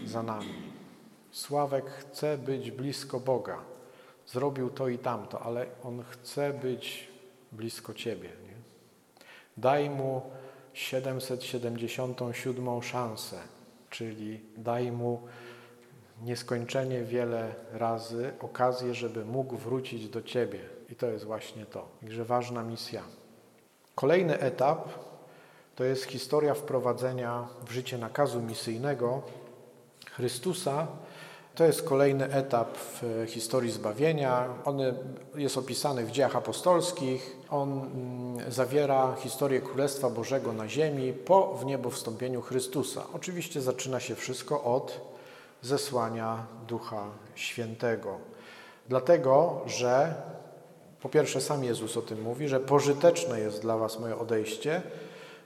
za 0.07 0.23
nami. 0.23 0.73
Sławek 1.31 1.91
chce 1.91 2.39
być 2.39 2.71
blisko 2.71 3.21
Boga. 3.21 3.59
Zrobił 4.27 4.71
to 4.71 4.89
i 4.89 4.99
tamto, 4.99 5.43
ale 5.43 5.67
on 5.85 6.05
chce 6.11 6.53
być 6.53 7.09
blisko 7.53 7.95
Ciebie. 7.95 8.29
Nie? 8.29 8.55
Daj 9.57 9.91
mu 9.91 10.23
777 10.73 12.83
szansę, 12.83 13.37
czyli 13.91 14.41
daj 14.57 14.93
mu 14.93 15.21
nieskończenie 16.23 17.03
wiele 17.03 17.55
razy 17.73 18.33
okazję, 18.41 18.95
żeby 18.95 19.25
mógł 19.25 19.57
wrócić 19.57 20.09
do 20.09 20.23
Ciebie. 20.23 20.61
I 20.91 20.95
to 20.97 21.07
jest 21.07 21.25
właśnie 21.25 21.67
to. 21.67 21.89
Także 22.01 22.25
ważna 22.25 22.63
misja. 22.63 23.03
Kolejny 23.95 24.39
etap 24.39 24.89
to 25.77 25.85
jest 25.85 26.05
historia 26.05 26.55
wprowadzenia 26.55 27.49
w 27.67 27.71
życie 27.71 27.99
nakazu 27.99 28.43
misyjnego 28.43 29.23
Chrystusa. 30.13 30.87
To 31.55 31.65
jest 31.65 31.83
kolejny 31.83 32.33
etap 32.33 32.77
w 32.77 33.25
historii 33.27 33.73
zbawienia. 33.73 34.49
On 34.65 34.79
jest 35.35 35.59
opisany 35.59 36.05
w 36.05 36.11
dziejach 36.11 36.37
apostolskich. 36.37 37.37
On 37.51 37.71
mm, 37.71 38.53
zawiera 38.53 39.17
historię 39.19 39.61
Królestwa 39.61 40.11
Bożego 40.11 40.53
na 40.53 40.69
ziemi 40.69 41.13
po 41.13 41.55
w 41.55 41.67
niebo 41.67 41.91
wstąpieniu 41.91 42.43
Chrystusa. 42.43 43.03
Oczywiście 43.15 43.61
zaczyna 43.61 44.01
się 44.01 44.15
wszystko 44.15 44.65
od 44.65 45.18
zesłania 45.63 46.47
Ducha 46.69 47.05
Świętego. 47.35 48.19
Dlatego, 48.89 49.61
że 49.67 50.15
po 51.03 51.09
pierwsze 51.09 51.41
sam 51.41 51.65
Jezus 51.65 51.97
o 51.97 52.03
tym 52.03 52.23
mówi, 52.23 52.49
że 52.49 52.61
pożyteczne 52.61 53.41
jest 53.41 53.63
dla 53.63 53.77
was 53.77 54.01
moje 54.01 54.17
odejście, 54.19 54.83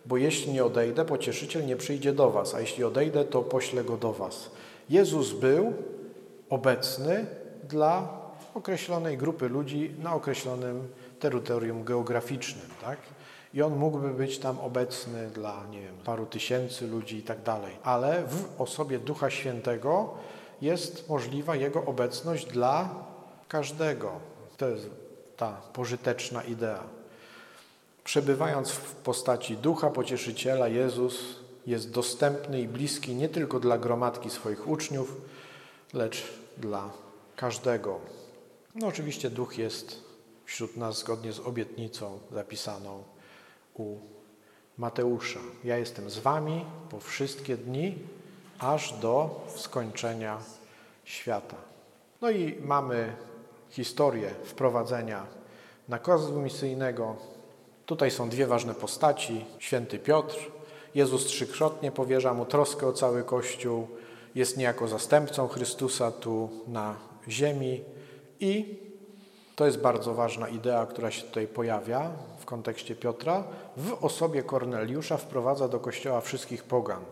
bo 0.06 0.16
jeśli 0.16 0.52
nie 0.52 0.64
odejdę, 0.64 1.04
pocieszyciel 1.04 1.66
nie 1.66 1.76
przyjdzie 1.76 2.12
do 2.12 2.30
was, 2.30 2.54
a 2.54 2.60
jeśli 2.60 2.84
odejdę, 2.84 3.24
to 3.24 3.42
poślę 3.42 3.84
go 3.84 3.96
do 3.96 4.12
was. 4.12 4.50
Jezus 4.90 5.32
był 5.32 5.72
obecny 6.50 7.26
dla 7.68 8.08
określonej 8.54 9.18
grupy 9.18 9.48
ludzi 9.48 9.94
na 9.98 10.14
określonym 10.14 10.88
terytorium 11.20 11.84
geograficznym, 11.84 12.66
tak? 12.82 12.98
I 13.54 13.62
on 13.62 13.76
mógłby 13.76 14.10
być 14.10 14.38
tam 14.38 14.60
obecny 14.60 15.30
dla, 15.30 15.66
nie 15.70 15.80
wiem, 15.80 15.94
paru 16.04 16.26
tysięcy 16.26 16.86
ludzi 16.86 17.16
i 17.16 17.22
tak 17.22 17.42
dalej. 17.42 17.76
Ale 17.82 18.26
w 18.26 18.60
osobie 18.60 18.98
Ducha 18.98 19.30
Świętego 19.30 20.14
jest 20.62 21.08
możliwa 21.08 21.56
jego 21.56 21.84
obecność 21.84 22.46
dla 22.46 22.94
każdego. 23.48 24.12
To 24.56 24.68
jest 24.68 24.90
ta 25.36 25.52
pożyteczna 25.72 26.42
idea. 26.42 26.82
Przebywając 28.04 28.70
w 28.70 28.94
postaci 28.94 29.56
Ducha 29.56 29.90
Pocieszyciela, 29.90 30.68
Jezus 30.68 31.36
jest 31.66 31.90
dostępny 31.90 32.60
i 32.60 32.68
bliski 32.68 33.14
nie 33.14 33.28
tylko 33.28 33.60
dla 33.60 33.78
gromadki 33.78 34.30
swoich 34.30 34.68
uczniów, 34.68 35.16
lecz 35.92 36.22
dla 36.58 36.90
każdego. 37.36 38.00
No 38.74 38.86
oczywiście 38.86 39.30
Duch 39.30 39.58
jest 39.58 40.02
wśród 40.44 40.76
nas 40.76 40.98
zgodnie 40.98 41.32
z 41.32 41.40
obietnicą 41.40 42.18
zapisaną 42.32 43.02
u 43.74 43.96
Mateusza. 44.78 45.40
Ja 45.64 45.78
jestem 45.78 46.10
z 46.10 46.18
wami 46.18 46.64
po 46.90 47.00
wszystkie 47.00 47.56
dni, 47.56 47.98
aż 48.58 48.92
do 48.92 49.40
skończenia 49.56 50.38
świata. 51.04 51.56
No 52.20 52.30
i 52.30 52.60
mamy 52.60 53.16
historię 53.70 54.30
wprowadzenia 54.44 55.26
nakazu 55.88 56.40
misyjnego. 56.40 57.16
Tutaj 57.86 58.10
są 58.10 58.28
dwie 58.28 58.46
ważne 58.46 58.74
postaci. 58.74 59.44
Święty 59.58 59.98
Piotr. 59.98 60.36
Jezus 60.94 61.26
trzykrotnie 61.26 61.92
powierza 61.92 62.34
mu 62.34 62.46
troskę 62.46 62.86
o 62.86 62.92
cały 62.92 63.22
Kościół. 63.22 63.88
Jest 64.34 64.56
niejako 64.56 64.88
zastępcą 64.88 65.48
Chrystusa 65.48 66.10
tu 66.10 66.50
na 66.66 66.96
ziemi 67.28 67.84
i 68.40 68.78
to 69.56 69.66
jest 69.66 69.78
bardzo 69.78 70.14
ważna 70.14 70.48
idea, 70.48 70.86
która 70.86 71.10
się 71.10 71.22
tutaj 71.22 71.46
pojawia 71.46 72.10
w 72.42 72.44
kontekście 72.44 72.96
Piotra. 72.96 73.44
W 73.76 74.04
osobie 74.04 74.42
Korneliusza 74.42 75.16
wprowadza 75.16 75.68
do 75.68 75.80
kościoła 75.80 76.20
wszystkich 76.20 76.64
pogan, 76.64 77.04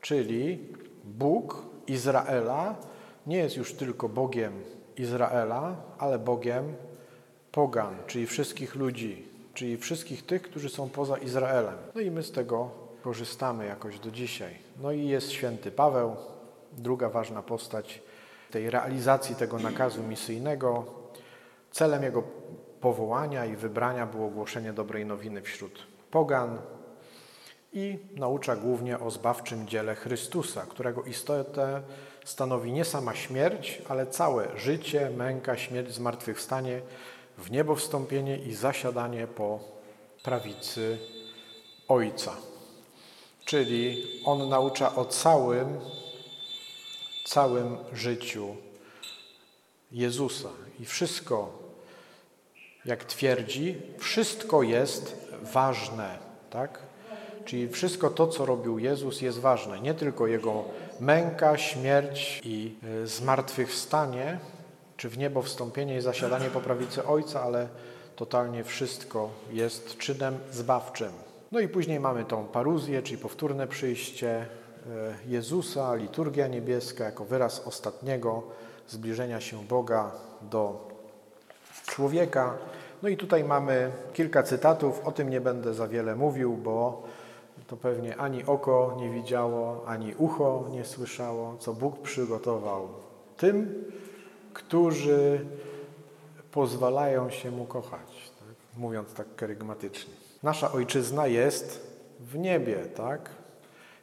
czyli 0.00 0.68
Bóg 1.04 1.62
Izraela 1.86 2.74
nie 3.26 3.36
jest 3.36 3.56
już 3.56 3.74
tylko 3.74 4.08
Bogiem 4.08 4.52
Izraela, 4.96 5.76
ale 5.98 6.18
Bogiem 6.18 6.74
pogan, 7.52 7.96
czyli 8.06 8.26
wszystkich 8.26 8.74
ludzi, 8.74 9.28
czyli 9.54 9.76
wszystkich 9.76 10.26
tych, 10.26 10.42
którzy 10.42 10.68
są 10.68 10.88
poza 10.88 11.16
Izraelem. 11.18 11.76
No 11.94 12.00
i 12.00 12.10
my 12.10 12.22
z 12.22 12.32
tego 12.32 12.70
korzystamy 13.02 13.66
jakoś 13.66 13.98
do 13.98 14.10
dzisiaj. 14.10 14.54
No 14.82 14.92
i 14.92 15.08
jest 15.08 15.30
święty 15.30 15.70
Paweł, 15.70 16.16
druga 16.72 17.08
ważna 17.08 17.42
postać 17.42 18.02
tej 18.50 18.70
realizacji 18.70 19.34
tego 19.36 19.58
nakazu 19.58 20.02
misyjnego. 20.02 20.84
Celem 21.70 22.02
jego 22.02 22.22
powołania 22.84 23.46
i 23.46 23.56
wybrania 23.56 24.06
było 24.06 24.28
głoszenie 24.28 24.72
dobrej 24.72 25.06
nowiny 25.06 25.42
wśród 25.42 25.86
pogan 26.10 26.58
i 27.72 27.98
naucza 28.16 28.56
głównie 28.56 28.98
o 28.98 29.10
zbawczym 29.10 29.68
dziele 29.68 29.94
Chrystusa, 29.94 30.66
którego 30.66 31.02
istotę 31.02 31.82
stanowi 32.24 32.72
nie 32.72 32.84
sama 32.84 33.14
śmierć, 33.14 33.82
ale 33.88 34.06
całe 34.06 34.58
życie, 34.58 35.10
męka, 35.10 35.56
śmierć, 35.56 35.94
zmartwychwstanie, 35.94 36.80
w 37.38 37.50
niebo 37.50 37.74
wstąpienie 37.74 38.36
i 38.38 38.54
zasiadanie 38.54 39.26
po 39.26 39.60
prawicy 40.24 40.98
Ojca. 41.88 42.32
Czyli 43.44 44.06
on 44.24 44.48
naucza 44.48 44.94
o 44.94 45.04
całym, 45.04 45.80
całym 47.26 47.76
życiu 47.92 48.56
Jezusa. 49.92 50.48
I 50.80 50.84
wszystko, 50.84 51.63
jak 52.86 53.04
twierdzi, 53.04 53.82
wszystko 53.98 54.62
jest 54.62 55.16
ważne, 55.42 56.18
tak? 56.50 56.78
Czyli 57.44 57.68
wszystko 57.68 58.10
to, 58.10 58.26
co 58.26 58.46
robił 58.46 58.78
Jezus, 58.78 59.20
jest 59.20 59.38
ważne. 59.38 59.80
Nie 59.80 59.94
tylko 59.94 60.26
Jego 60.26 60.64
męka, 61.00 61.58
śmierć 61.58 62.40
i 62.44 62.76
e, 63.02 63.06
zmartwychwstanie, 63.06 64.38
czy 64.96 65.08
w 65.08 65.18
niebo 65.18 65.42
wstąpienie 65.42 65.96
i 65.96 66.00
zasiadanie 66.00 66.50
po 66.50 66.60
prawicy 66.60 67.06
Ojca, 67.06 67.42
ale 67.42 67.68
totalnie 68.16 68.64
wszystko 68.64 69.30
jest 69.52 69.98
czynem 69.98 70.38
zbawczym. 70.50 71.12
No 71.52 71.60
i 71.60 71.68
później 71.68 72.00
mamy 72.00 72.24
tą 72.24 72.46
paruzję, 72.46 73.02
czyli 73.02 73.18
powtórne 73.18 73.66
przyjście 73.66 74.28
e, 74.30 74.46
Jezusa, 75.26 75.94
liturgia 75.94 76.46
niebieska 76.46 77.04
jako 77.04 77.24
wyraz 77.24 77.66
ostatniego 77.66 78.42
zbliżenia 78.88 79.40
się 79.40 79.64
Boga 79.64 80.12
do 80.42 80.93
człowieka. 81.86 82.56
No 83.02 83.08
i 83.08 83.16
tutaj 83.16 83.44
mamy 83.44 83.90
kilka 84.12 84.42
cytatów, 84.42 85.00
o 85.04 85.12
tym 85.12 85.30
nie 85.30 85.40
będę 85.40 85.74
za 85.74 85.88
wiele 85.88 86.16
mówił, 86.16 86.56
bo 86.56 87.02
to 87.66 87.76
pewnie 87.76 88.16
ani 88.16 88.44
oko 88.44 88.96
nie 88.98 89.10
widziało, 89.10 89.84
ani 89.86 90.14
ucho 90.14 90.64
nie 90.70 90.84
słyszało, 90.84 91.56
co 91.58 91.72
Bóg 91.72 92.02
przygotował 92.02 92.88
tym, 93.36 93.84
którzy 94.52 95.46
pozwalają 96.52 97.30
się 97.30 97.50
Mu 97.50 97.64
kochać, 97.64 98.32
tak? 98.38 98.78
mówiąc 98.78 99.14
tak 99.14 99.34
kerygmatycznie. 99.36 100.14
Nasza 100.42 100.72
ojczyzna 100.72 101.26
jest 101.26 101.86
w 102.20 102.38
niebie, 102.38 102.76
tak? 102.76 103.30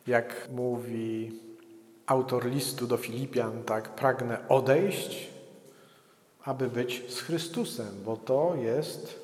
Jak 0.08 0.48
mówi 0.52 1.40
autor 2.06 2.46
listu 2.46 2.88
do 2.88 2.98
Filipian, 2.98 3.64
tak? 3.64 3.90
Pragnę 3.90 4.38
odejść, 4.50 5.31
aby 6.46 6.70
być 6.70 7.04
z 7.10 7.22
Chrystusem, 7.22 8.04
bo 8.06 8.18
to 8.18 8.56
jest 8.56 9.20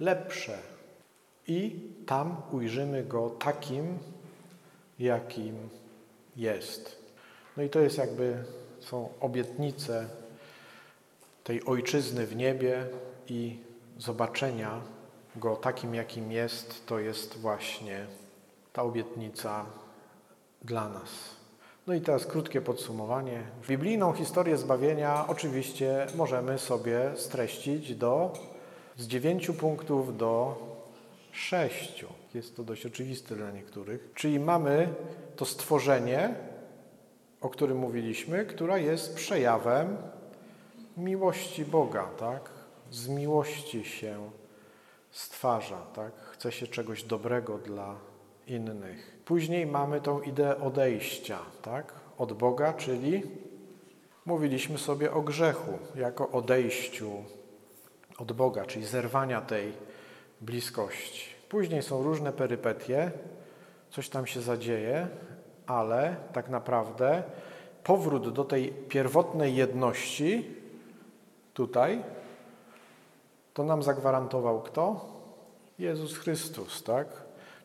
lepsze. 0.00 0.58
I 1.46 1.80
tam 2.06 2.36
ujrzymy 2.52 3.04
Go 3.04 3.30
takim, 3.30 3.98
jakim 4.98 5.68
jest. 6.36 7.02
No 7.56 7.62
i 7.62 7.70
to 7.70 7.80
jest 7.80 7.98
jakby, 7.98 8.44
są 8.80 9.08
obietnice 9.20 10.08
tej 11.44 11.64
ojczyzny 11.64 12.26
w 12.26 12.36
niebie 12.36 12.86
i 13.28 13.58
zobaczenia 13.98 14.80
Go 15.36 15.56
takim, 15.56 15.94
jakim 15.94 16.32
jest, 16.32 16.86
to 16.86 16.98
jest 16.98 17.38
właśnie 17.38 18.06
ta 18.72 18.82
obietnica 18.82 19.66
dla 20.62 20.88
nas. 20.88 21.41
No 21.86 21.94
i 21.94 22.00
teraz 22.00 22.26
krótkie 22.26 22.60
podsumowanie. 22.60 23.42
Biblijną 23.68 24.12
historię 24.12 24.56
zbawienia 24.56 25.24
oczywiście 25.28 26.06
możemy 26.14 26.58
sobie 26.58 27.12
streścić 27.16 27.94
do, 27.94 28.32
z 28.96 29.06
dziewięciu 29.06 29.54
punktów 29.54 30.16
do 30.16 30.56
sześciu. 31.32 32.06
Jest 32.34 32.56
to 32.56 32.64
dość 32.64 32.86
oczywiste 32.86 33.36
dla 33.36 33.50
niektórych. 33.50 34.10
Czyli 34.14 34.40
mamy 34.40 34.94
to 35.36 35.44
stworzenie, 35.44 36.34
o 37.40 37.48
którym 37.48 37.78
mówiliśmy, 37.78 38.46
która 38.46 38.78
jest 38.78 39.14
przejawem 39.14 39.96
miłości 40.96 41.64
Boga, 41.64 42.04
tak? 42.04 42.50
Z 42.90 43.08
miłości 43.08 43.84
się 43.84 44.30
stwarza, 45.10 45.86
tak? 45.94 46.12
Chce 46.32 46.52
się 46.52 46.66
czegoś 46.66 47.02
dobrego 47.04 47.58
dla 47.58 47.96
innych. 48.46 49.11
Później 49.24 49.66
mamy 49.66 50.00
tą 50.00 50.20
ideę 50.20 50.60
odejścia, 50.60 51.38
tak? 51.62 51.94
Od 52.18 52.32
Boga, 52.32 52.72
czyli 52.72 53.22
mówiliśmy 54.26 54.78
sobie 54.78 55.12
o 55.12 55.22
grzechu 55.22 55.78
jako 55.94 56.30
odejściu 56.30 57.10
od 58.18 58.32
Boga, 58.32 58.64
czyli 58.64 58.86
zerwania 58.86 59.40
tej 59.40 59.72
bliskości. 60.40 61.26
Później 61.48 61.82
są 61.82 62.02
różne 62.02 62.32
perypetie, 62.32 63.10
coś 63.90 64.08
tam 64.08 64.26
się 64.26 64.40
zadzieje, 64.40 65.08
ale 65.66 66.16
tak 66.32 66.48
naprawdę 66.48 67.22
powrót 67.84 68.32
do 68.32 68.44
tej 68.44 68.68
pierwotnej 68.68 69.56
jedności 69.56 70.56
tutaj 71.54 72.02
to 73.54 73.64
nam 73.64 73.82
zagwarantował 73.82 74.62
kto? 74.62 75.06
Jezus 75.78 76.18
Chrystus, 76.18 76.82
tak? 76.82 77.06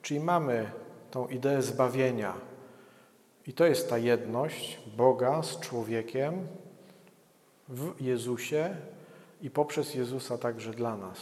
Czyli 0.01 0.19
mamy 0.19 0.71
tą 1.11 1.27
ideę 1.27 1.61
zbawienia. 1.61 2.33
I 3.47 3.53
to 3.53 3.65
jest 3.65 3.89
ta 3.89 3.97
jedność 3.97 4.79
Boga 4.97 5.43
z 5.43 5.59
człowiekiem 5.59 6.47
w 7.69 8.01
Jezusie 8.01 8.75
i 9.41 9.49
poprzez 9.49 9.95
Jezusa 9.95 10.37
także 10.37 10.71
dla 10.71 10.97
nas. 10.97 11.17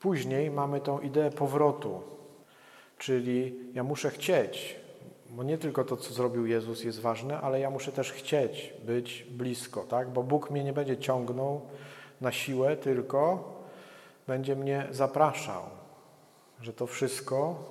Później 0.00 0.50
mamy 0.50 0.80
tą 0.80 1.00
ideę 1.00 1.30
powrotu, 1.30 2.02
czyli 2.98 3.54
ja 3.74 3.84
muszę 3.84 4.10
chcieć, 4.10 4.76
bo 5.30 5.42
nie 5.42 5.58
tylko 5.58 5.84
to, 5.84 5.96
co 5.96 6.14
zrobił 6.14 6.46
Jezus 6.46 6.84
jest 6.84 7.00
ważne, 7.00 7.40
ale 7.40 7.60
ja 7.60 7.70
muszę 7.70 7.92
też 7.92 8.12
chcieć 8.12 8.74
być 8.86 9.26
blisko, 9.30 9.82
tak? 9.82 10.10
Bo 10.10 10.22
Bóg 10.22 10.50
mnie 10.50 10.64
nie 10.64 10.72
będzie 10.72 10.96
ciągnął 10.96 11.60
na 12.20 12.32
siłę, 12.32 12.76
tylko 12.76 13.52
będzie 14.26 14.56
mnie 14.56 14.86
zapraszał, 14.90 15.62
że 16.60 16.72
to 16.72 16.86
wszystko 16.86 17.64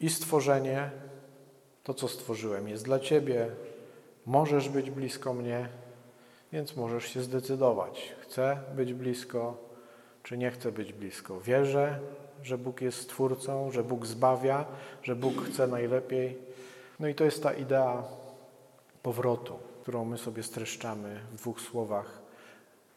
i 0.00 0.10
stworzenie, 0.10 0.90
to 1.84 1.94
co 1.94 2.08
stworzyłem, 2.08 2.68
jest 2.68 2.84
dla 2.84 2.98
Ciebie. 2.98 3.48
Możesz 4.26 4.68
być 4.68 4.90
blisko 4.90 5.34
mnie, 5.34 5.68
więc 6.52 6.76
możesz 6.76 7.04
się 7.04 7.22
zdecydować. 7.22 8.14
Chcę 8.20 8.58
być 8.76 8.94
blisko, 8.94 9.56
czy 10.22 10.38
nie 10.38 10.50
chcę 10.50 10.72
być 10.72 10.92
blisko. 10.92 11.40
Wierzę, 11.40 12.00
że 12.42 12.58
Bóg 12.58 12.80
jest 12.80 13.00
Stwórcą, 13.00 13.70
że 13.70 13.84
Bóg 13.84 14.06
zbawia, 14.06 14.64
że 15.02 15.16
Bóg 15.16 15.44
chce 15.44 15.66
najlepiej. 15.66 16.38
No 17.00 17.08
i 17.08 17.14
to 17.14 17.24
jest 17.24 17.42
ta 17.42 17.52
idea 17.52 18.04
powrotu, 19.02 19.58
którą 19.82 20.04
my 20.04 20.18
sobie 20.18 20.42
streszczamy 20.42 21.20
w 21.32 21.36
dwóch 21.36 21.60
słowach. 21.60 22.22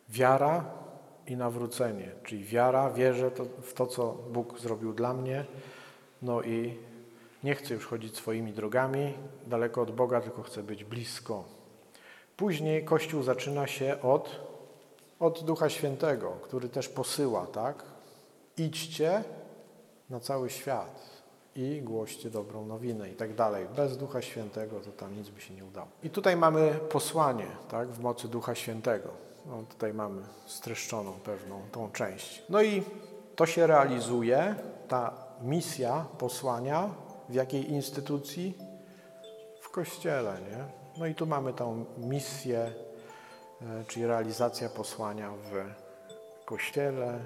Wiara 0.10 0.66
i 1.28 1.38
nawrócenie, 1.38 2.12
czyli 2.24 2.44
wiara, 2.44 2.92
wierzę 2.92 3.32
w 3.62 3.74
to, 3.74 3.88
co 3.88 4.14
Bóg 4.14 4.60
zrobił 4.60 4.94
dla 4.94 5.14
mnie, 5.14 5.46
no 6.22 6.42
i 6.42 6.78
nie 7.44 7.56
chcę 7.56 7.74
już 7.74 7.86
chodzić 7.88 8.18
swoimi 8.18 8.54
drogami, 8.54 9.14
daleko 9.48 9.82
od 9.82 9.92
Boga, 9.92 10.22
tylko 10.22 10.44
chcę 10.44 10.64
być 10.64 10.84
blisko. 10.84 11.44
Później 12.38 12.86
Kościół 12.86 13.24
zaczyna 13.24 13.68
się 13.68 14.02
od, 14.02 14.40
od 15.20 15.44
Ducha 15.44 15.70
Świętego, 15.70 16.32
który 16.42 16.70
też 16.70 16.90
posyła, 16.90 17.48
tak? 17.48 17.84
Idźcie 18.58 19.24
na 20.10 20.20
cały 20.20 20.50
świat 20.50 21.10
i 21.56 21.82
głoście 21.82 22.30
dobrą 22.30 22.66
nowinę 22.66 23.10
i 23.10 23.14
tak 23.14 23.36
dalej. 23.36 23.66
Bez 23.76 23.98
Ducha 23.98 24.22
Świętego 24.22 24.80
to 24.80 24.92
tam 24.92 25.18
nic 25.18 25.30
by 25.30 25.42
się 25.42 25.54
nie 25.54 25.66
udało. 25.66 25.88
I 26.04 26.10
tutaj 26.10 26.36
mamy 26.36 26.80
posłanie, 26.90 27.48
tak? 27.70 27.90
W 27.90 28.00
mocy 28.00 28.28
Ducha 28.28 28.56
Świętego. 28.56 29.10
No, 29.46 29.64
tutaj 29.70 29.94
mamy 29.94 30.22
streszczoną 30.46 31.12
pewną 31.12 31.62
tą 31.72 31.92
część. 31.92 32.44
No 32.50 32.62
i 32.62 32.84
to 33.36 33.46
się 33.46 33.68
realizuje, 33.68 34.56
ta 34.88 35.14
misja 35.42 36.06
posłania 36.18 36.90
w 37.30 37.34
jakiej 37.34 37.72
instytucji? 37.72 38.58
W 39.62 39.70
Kościele, 39.70 40.38
nie? 40.42 40.66
No 40.98 41.06
i 41.06 41.16
tu 41.16 41.26
mamy 41.26 41.54
tą 41.54 41.86
misję, 41.98 42.74
e, 43.62 43.84
czyli 43.88 44.06
realizacja 44.06 44.70
posłania 44.70 45.32
w 45.32 45.66
Kościele. 46.46 47.26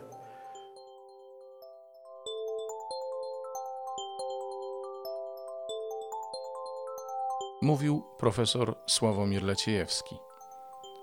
Mówił 7.62 8.04
profesor 8.18 8.76
Sławomir 8.88 9.44
Leciejewski. 9.44 10.18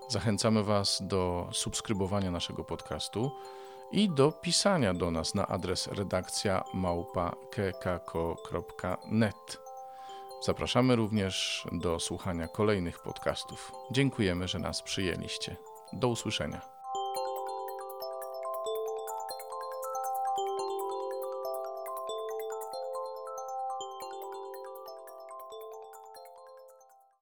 Zachęcamy 0.09 0.65
Was 0.65 1.03
do 1.03 1.49
subskrybowania 1.53 2.31
naszego 2.31 2.65
podcastu 2.65 3.31
i 3.93 4.09
do 4.09 4.33
pisania 4.33 4.95
do 4.95 5.11
nas 5.11 5.35
na 5.35 5.47
adres 5.47 5.87
redakcja 5.87 6.65
małpa.kekako.net. 6.75 9.59
Zapraszamy 10.43 10.97
również 10.97 11.67
do 11.73 12.01
słuchania 12.01 12.49
kolejnych 12.49 12.99
podcastów. 12.99 13.73
Dziękujemy, 13.93 14.49
że 14.49 14.59
nas 14.59 14.83
przyjęliście. 14.83 15.57
Do 15.93 16.09
usłyszenia. 16.09 16.80